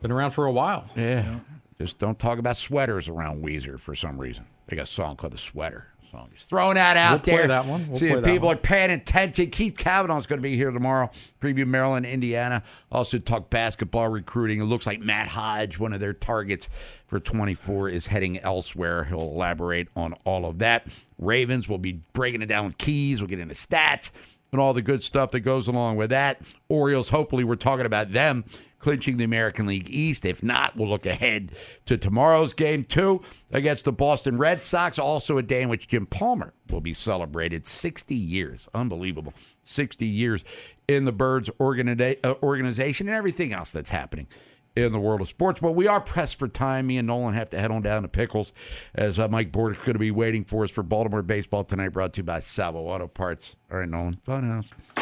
Been 0.00 0.10
around 0.10 0.30
for 0.30 0.46
a 0.46 0.52
while. 0.52 0.88
Yeah. 0.96 1.40
Just 1.82 1.98
don't 1.98 2.18
talk 2.18 2.38
about 2.38 2.56
sweaters 2.56 3.08
around 3.08 3.42
Weezer 3.44 3.78
for 3.78 3.94
some 3.94 4.18
reason. 4.18 4.44
They 4.66 4.76
got 4.76 4.82
a 4.82 4.86
song 4.86 5.16
called 5.16 5.32
The 5.32 5.38
Sweater. 5.38 5.86
Song. 6.10 6.28
Just 6.34 6.48
throwing 6.50 6.74
that 6.74 6.98
out 6.98 7.10
We'll 7.12 7.18
play 7.20 7.36
there. 7.38 7.48
that 7.48 7.64
one. 7.66 7.88
We'll 7.88 7.98
See 7.98 8.08
play 8.08 8.18
if 8.18 8.24
that 8.24 8.30
people 8.30 8.48
one. 8.48 8.56
are 8.56 8.60
paying 8.60 8.90
attention. 8.90 9.48
Keith 9.50 9.76
Kavanaugh's 9.78 10.26
going 10.26 10.38
to 10.38 10.42
be 10.42 10.56
here 10.56 10.70
tomorrow. 10.70 11.10
Preview 11.40 11.66
Maryland, 11.66 12.04
Indiana. 12.04 12.62
Also 12.92 13.18
talk 13.18 13.48
basketball 13.48 14.08
recruiting. 14.08 14.60
It 14.60 14.64
looks 14.64 14.86
like 14.86 15.00
Matt 15.00 15.28
Hodge, 15.28 15.78
one 15.78 15.94
of 15.94 16.00
their 16.00 16.12
targets 16.12 16.68
for 17.06 17.18
24, 17.18 17.88
is 17.88 18.06
heading 18.08 18.38
elsewhere. 18.40 19.04
He'll 19.04 19.20
elaborate 19.22 19.88
on 19.96 20.12
all 20.24 20.44
of 20.44 20.58
that. 20.58 20.86
Ravens 21.18 21.66
will 21.66 21.78
be 21.78 21.92
breaking 22.12 22.42
it 22.42 22.46
down 22.46 22.66
with 22.66 22.76
keys. 22.76 23.20
We'll 23.22 23.28
get 23.28 23.40
into 23.40 23.54
stats 23.54 24.10
and 24.52 24.60
all 24.60 24.74
the 24.74 24.82
good 24.82 25.02
stuff 25.02 25.30
that 25.30 25.40
goes 25.40 25.66
along 25.66 25.96
with 25.96 26.10
that. 26.10 26.42
Orioles, 26.68 27.08
hopefully, 27.08 27.42
we're 27.42 27.56
talking 27.56 27.86
about 27.86 28.12
them 28.12 28.44
clinching 28.82 29.16
the 29.16 29.24
American 29.24 29.66
League 29.66 29.88
East. 29.88 30.26
If 30.26 30.42
not, 30.42 30.76
we'll 30.76 30.88
look 30.88 31.06
ahead 31.06 31.52
to 31.86 31.96
tomorrow's 31.96 32.52
game 32.52 32.84
two 32.84 33.22
against 33.50 33.84
the 33.84 33.92
Boston 33.92 34.36
Red 34.36 34.66
Sox. 34.66 34.98
Also, 34.98 35.38
a 35.38 35.42
day 35.42 35.62
in 35.62 35.68
which 35.68 35.88
Jim 35.88 36.04
Palmer 36.04 36.52
will 36.68 36.80
be 36.80 36.92
celebrated 36.92 37.66
60 37.66 38.14
years. 38.14 38.68
Unbelievable. 38.74 39.32
60 39.62 40.04
years 40.04 40.44
in 40.88 41.04
the 41.04 41.12
Birds 41.12 41.48
organiza- 41.60 42.18
uh, 42.24 42.34
organization 42.42 43.08
and 43.08 43.16
everything 43.16 43.52
else 43.52 43.70
that's 43.70 43.90
happening 43.90 44.26
in 44.74 44.90
the 44.90 44.98
world 44.98 45.20
of 45.20 45.28
sports. 45.28 45.60
But 45.60 45.72
we 45.72 45.86
are 45.86 46.00
pressed 46.00 46.38
for 46.38 46.48
time. 46.48 46.88
Me 46.88 46.98
and 46.98 47.06
Nolan 47.06 47.34
have 47.34 47.50
to 47.50 47.58
head 47.60 47.70
on 47.70 47.82
down 47.82 48.02
to 48.02 48.08
Pickles 48.08 48.52
as 48.94 49.18
uh, 49.18 49.28
Mike 49.28 49.52
Bordick's 49.52 49.78
going 49.78 49.92
to 49.92 49.98
be 49.98 50.10
waiting 50.10 50.44
for 50.44 50.64
us 50.64 50.70
for 50.70 50.82
Baltimore 50.82 51.22
baseball 51.22 51.62
tonight, 51.62 51.90
brought 51.90 52.14
to 52.14 52.18
you 52.20 52.24
by 52.24 52.40
Salvo 52.40 52.80
Auto 52.80 53.06
Parts. 53.06 53.54
All 53.70 53.78
right, 53.78 53.88
Nolan. 53.88 54.16
Fun 54.24 54.48
house. 54.48 55.01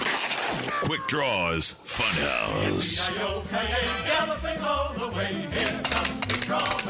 Quick 0.68 1.06
Draws 1.06 1.74
Funhouse. 1.84 3.08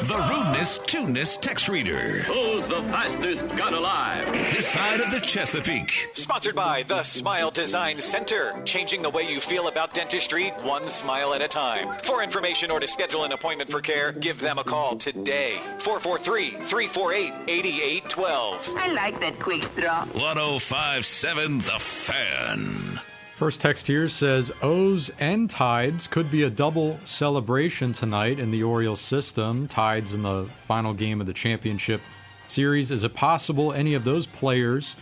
The 0.07 0.29
rudeness, 0.31 0.79
tuneness 0.87 1.37
text 1.37 1.69
reader. 1.69 2.23
Who's 2.23 2.67
the 2.67 2.83
fastest 2.91 3.57
gun 3.57 3.75
alive? 3.75 4.33
This 4.53 4.67
side 4.67 5.01
of 5.01 5.11
the 5.11 5.21
Chesapeake. 5.21 6.09
Sponsored 6.15 6.55
by 6.55 6.83
the 6.85 7.03
Smile 7.03 7.51
Design 7.51 8.01
Center, 8.01 8.61
changing 8.65 9.03
the 9.03 9.11
way 9.11 9.23
you 9.23 9.41
feel 9.41 9.69
about 9.69 9.95
dentistry 9.95 10.49
one 10.63 10.89
smile 10.89 11.35
at 11.35 11.43
a 11.43 11.49
time. 11.49 11.95
For 12.03 12.23
information 12.23 12.71
or 12.71 12.81
to 12.81 12.89
schedule 12.89 13.25
an 13.25 13.33
appointment 13.33 13.71
for 13.71 13.81
care, 13.81 14.13
give 14.13 14.41
them 14.41 14.59
a 14.59 14.65
call 14.65 14.97
today. 14.97 15.61
443 15.79 16.51
348 16.65 17.33
8812. 17.47 18.77
I 18.77 18.93
like 18.93 19.21
that 19.21 19.39
quick 19.39 19.63
draw. 19.77 20.05
1057 20.07 21.59
The 21.59 21.79
Fan. 21.79 23.01
First 23.41 23.63
text 23.63 23.87
here 23.87 24.07
says 24.07 24.53
O's 24.61 25.11
and 25.19 25.49
Tides 25.49 26.07
could 26.07 26.31
be 26.31 26.43
a 26.43 26.51
double 26.51 27.01
celebration 27.05 27.95
tonight 27.95 28.39
in 28.39 28.51
the 28.51 28.63
Orioles 28.63 29.01
system. 29.01 29.67
Tides 29.67 30.13
in 30.13 30.21
the 30.21 30.45
final 30.67 30.93
game 30.93 31.23
of 31.23 31.27
the 31.27 31.33
championship 31.33 32.03
series. 32.49 32.91
Is 32.91 33.03
it 33.03 33.15
possible 33.15 33.73
any 33.73 33.95
of 33.95 34.05
those 34.05 34.27
players 34.27 34.95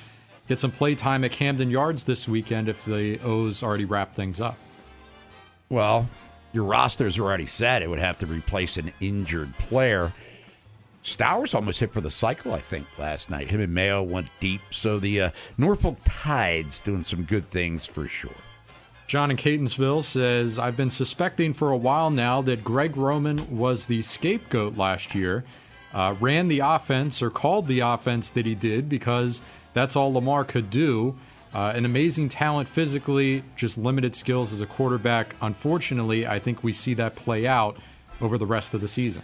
get 0.47 0.61
some 0.61 0.71
play 0.71 0.95
time 0.95 1.25
at 1.25 1.33
Camden 1.33 1.69
Yards 1.69 2.05
this 2.05 2.29
weekend 2.29 2.69
if 2.69 2.85
the 2.85 3.19
O's 3.25 3.61
already 3.61 3.85
wrap 3.85 4.15
things 4.15 4.41
up? 4.41 4.57
Well, 5.69 6.09
your 6.53 6.63
rosters 6.63 7.19
are 7.19 7.25
already 7.25 7.47
set. 7.47 7.83
It 7.83 7.91
would 7.91 7.99
have 7.99 8.19
to 8.19 8.27
replace 8.27 8.77
an 8.77 8.93
injured 9.01 9.53
player. 9.59 10.13
Stowers 11.03 11.55
almost 11.55 11.81
hit 11.81 11.93
for 11.93 12.01
the 12.01 12.11
cycle, 12.11 12.53
I 12.53 12.59
think, 12.59 12.87
last 12.99 13.31
night. 13.31 13.49
Him 13.49 13.61
and 13.61 13.73
Mayo 13.73 14.03
went 14.03 14.29
deep. 14.41 14.61
So 14.71 14.99
the 14.99 15.21
uh, 15.21 15.31
Norfolk 15.57 15.97
Tides 16.05 16.81
doing 16.81 17.05
some 17.05 17.23
good 17.23 17.51
things 17.51 17.87
for 17.87 18.07
sure. 18.09 18.31
John 19.07 19.31
in 19.31 19.39
Catonsville 19.39 20.03
says, 20.03 20.59
I've 20.59 20.77
been 20.77 20.91
suspecting 20.91 21.55
for 21.55 21.71
a 21.71 21.77
while 21.79 22.11
now 22.11 22.43
that 22.43 22.63
Greg 22.63 22.95
Roman 22.95 23.57
was 23.57 23.87
the 23.87 24.03
scapegoat 24.03 24.77
last 24.77 25.15
year. 25.15 25.45
Uh, 25.95 26.15
ran 26.21 26.49
the 26.49 26.59
offense 26.59 27.23
or 27.23 27.31
called 27.31 27.69
the 27.69 27.81
offense 27.81 28.29
that 28.31 28.45
he 28.45 28.55
did 28.55 28.87
because 28.89 29.41
that's 29.73 29.97
all 29.97 30.13
Lamar 30.13 30.45
could 30.45 30.69
do. 30.69 31.17
Uh, 31.55 31.73
an 31.75 31.87
amazing 31.87 32.29
talent 32.29 32.69
physically, 32.69 33.43
just 33.57 33.79
limited 33.79 34.15
skills 34.15 34.53
as 34.53 34.61
a 34.61 34.67
quarterback. 34.67 35.35
Unfortunately, 35.41 36.27
I 36.27 36.39
think 36.39 36.63
we 36.63 36.75
see 36.75 36.93
that 36.95 37.17
play 37.17 37.47
out 37.47 37.79
over 38.21 38.37
the 38.37 38.45
rest 38.45 38.75
of 38.75 38.83
the 38.83 38.89
season. 38.89 39.23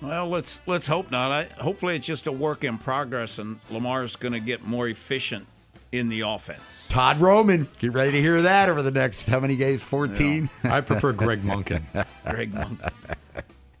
Well, 0.00 0.28
let's 0.28 0.60
let's 0.66 0.86
hope 0.86 1.10
not. 1.10 1.30
I, 1.30 1.44
hopefully, 1.62 1.96
it's 1.96 2.06
just 2.06 2.26
a 2.26 2.32
work 2.32 2.64
in 2.64 2.78
progress, 2.78 3.38
and 3.38 3.60
Lamar's 3.70 4.16
going 4.16 4.32
to 4.32 4.40
get 4.40 4.64
more 4.64 4.88
efficient 4.88 5.46
in 5.92 6.08
the 6.08 6.20
offense. 6.20 6.60
Todd 6.88 7.20
Roman, 7.20 7.68
get 7.78 7.92
ready 7.92 8.12
to 8.12 8.20
hear 8.20 8.42
that 8.42 8.68
over 8.68 8.82
the 8.82 8.90
next 8.90 9.26
how 9.26 9.40
many 9.40 9.56
games? 9.56 9.82
Fourteen. 9.82 10.48
I 10.64 10.80
prefer 10.80 11.12
Greg 11.12 11.42
Munkin. 11.42 11.82
Greg 12.28 12.52
Munkin. 12.52 12.92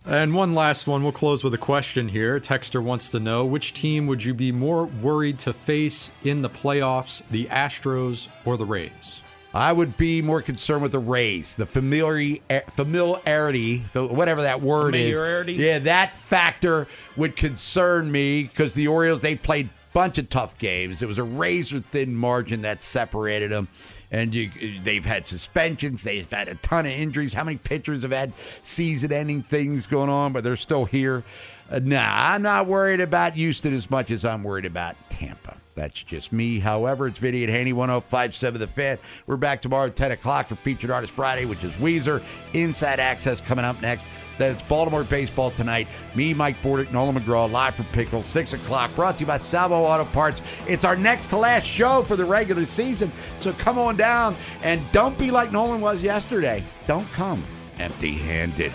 And 0.04 0.34
one 0.34 0.54
last 0.54 0.86
one. 0.86 1.02
We'll 1.02 1.12
close 1.12 1.44
with 1.44 1.54
a 1.54 1.58
question 1.58 2.08
here. 2.08 2.40
Texter 2.40 2.82
wants 2.82 3.10
to 3.10 3.20
know 3.20 3.44
which 3.44 3.74
team 3.74 4.06
would 4.06 4.24
you 4.24 4.34
be 4.34 4.50
more 4.50 4.84
worried 4.86 5.38
to 5.40 5.52
face 5.52 6.10
in 6.24 6.42
the 6.42 6.50
playoffs, 6.50 7.22
the 7.30 7.46
Astros 7.46 8.28
or 8.44 8.56
the 8.56 8.66
Rays? 8.66 9.20
I 9.52 9.72
would 9.72 9.96
be 9.96 10.22
more 10.22 10.42
concerned 10.42 10.82
with 10.82 10.92
the 10.92 11.00
race, 11.00 11.54
the 11.54 11.66
familiarity, 11.66 12.42
familiarity, 12.70 13.78
whatever 13.94 14.42
that 14.42 14.62
word 14.62 14.92
Familiarity? 14.92 15.54
is. 15.54 15.60
Yeah, 15.60 15.78
that 15.80 16.16
factor 16.16 16.86
would 17.16 17.34
concern 17.34 18.12
me 18.12 18.44
because 18.44 18.74
the 18.74 18.86
Orioles 18.86 19.20
they 19.20 19.34
played 19.34 19.66
a 19.66 19.92
bunch 19.92 20.18
of 20.18 20.28
tough 20.28 20.56
games. 20.58 21.02
It 21.02 21.06
was 21.08 21.18
a 21.18 21.24
razor 21.24 21.80
thin 21.80 22.14
margin 22.14 22.62
that 22.62 22.80
separated 22.80 23.50
them, 23.50 23.66
and 24.12 24.32
you, 24.32 24.52
they've 24.84 25.04
had 25.04 25.26
suspensions. 25.26 26.04
They've 26.04 26.30
had 26.30 26.46
a 26.48 26.54
ton 26.56 26.86
of 26.86 26.92
injuries. 26.92 27.32
How 27.32 27.42
many 27.42 27.56
pitchers 27.56 28.02
have 28.02 28.12
had 28.12 28.32
season-ending 28.62 29.42
things 29.42 29.86
going 29.86 30.10
on, 30.10 30.32
but 30.32 30.44
they're 30.44 30.56
still 30.56 30.84
here? 30.84 31.24
Uh, 31.68 31.80
nah, 31.82 32.06
I'm 32.08 32.42
not 32.42 32.68
worried 32.68 33.00
about 33.00 33.32
Houston 33.34 33.74
as 33.74 33.90
much 33.90 34.12
as 34.12 34.24
I'm 34.24 34.44
worried 34.44 34.64
about 34.64 34.94
Tampa. 35.10 35.56
That's 35.80 36.02
just 36.02 36.30
me. 36.30 36.58
However, 36.58 37.06
it's 37.06 37.18
Vinny 37.18 37.42
at 37.42 37.48
Haynie 37.48 37.72
1057 37.72 38.60
The 38.60 38.66
Fan. 38.66 38.98
We're 39.26 39.38
back 39.38 39.62
tomorrow 39.62 39.86
at 39.86 39.96
10 39.96 40.10
o'clock 40.10 40.48
for 40.48 40.56
Featured 40.56 40.90
Artist 40.90 41.14
Friday, 41.14 41.46
which 41.46 41.64
is 41.64 41.72
Weezer. 41.72 42.22
Inside 42.52 43.00
Access 43.00 43.40
coming 43.40 43.64
up 43.64 43.80
next. 43.80 44.06
Then 44.36 44.52
it's 44.52 44.62
Baltimore 44.64 45.04
Baseball 45.04 45.50
tonight. 45.50 45.88
Me, 46.14 46.34
Mike 46.34 46.60
Bordick, 46.60 46.92
Nolan 46.92 47.18
McGraw, 47.18 47.50
live 47.50 47.76
from 47.76 47.86
Pickle, 47.92 48.22
6 48.22 48.52
o'clock. 48.52 48.94
Brought 48.94 49.16
to 49.16 49.20
you 49.20 49.26
by 49.26 49.38
Salvo 49.38 49.82
Auto 49.82 50.04
Parts. 50.04 50.42
It's 50.68 50.84
our 50.84 50.96
next 50.96 51.28
to 51.28 51.38
last 51.38 51.64
show 51.64 52.02
for 52.02 52.14
the 52.14 52.26
regular 52.26 52.66
season. 52.66 53.10
So 53.38 53.54
come 53.54 53.78
on 53.78 53.96
down 53.96 54.36
and 54.62 54.82
don't 54.92 55.16
be 55.16 55.30
like 55.30 55.50
Nolan 55.50 55.80
was 55.80 56.02
yesterday. 56.02 56.62
Don't 56.86 57.10
come 57.12 57.42
empty 57.78 58.12
handed. 58.12 58.74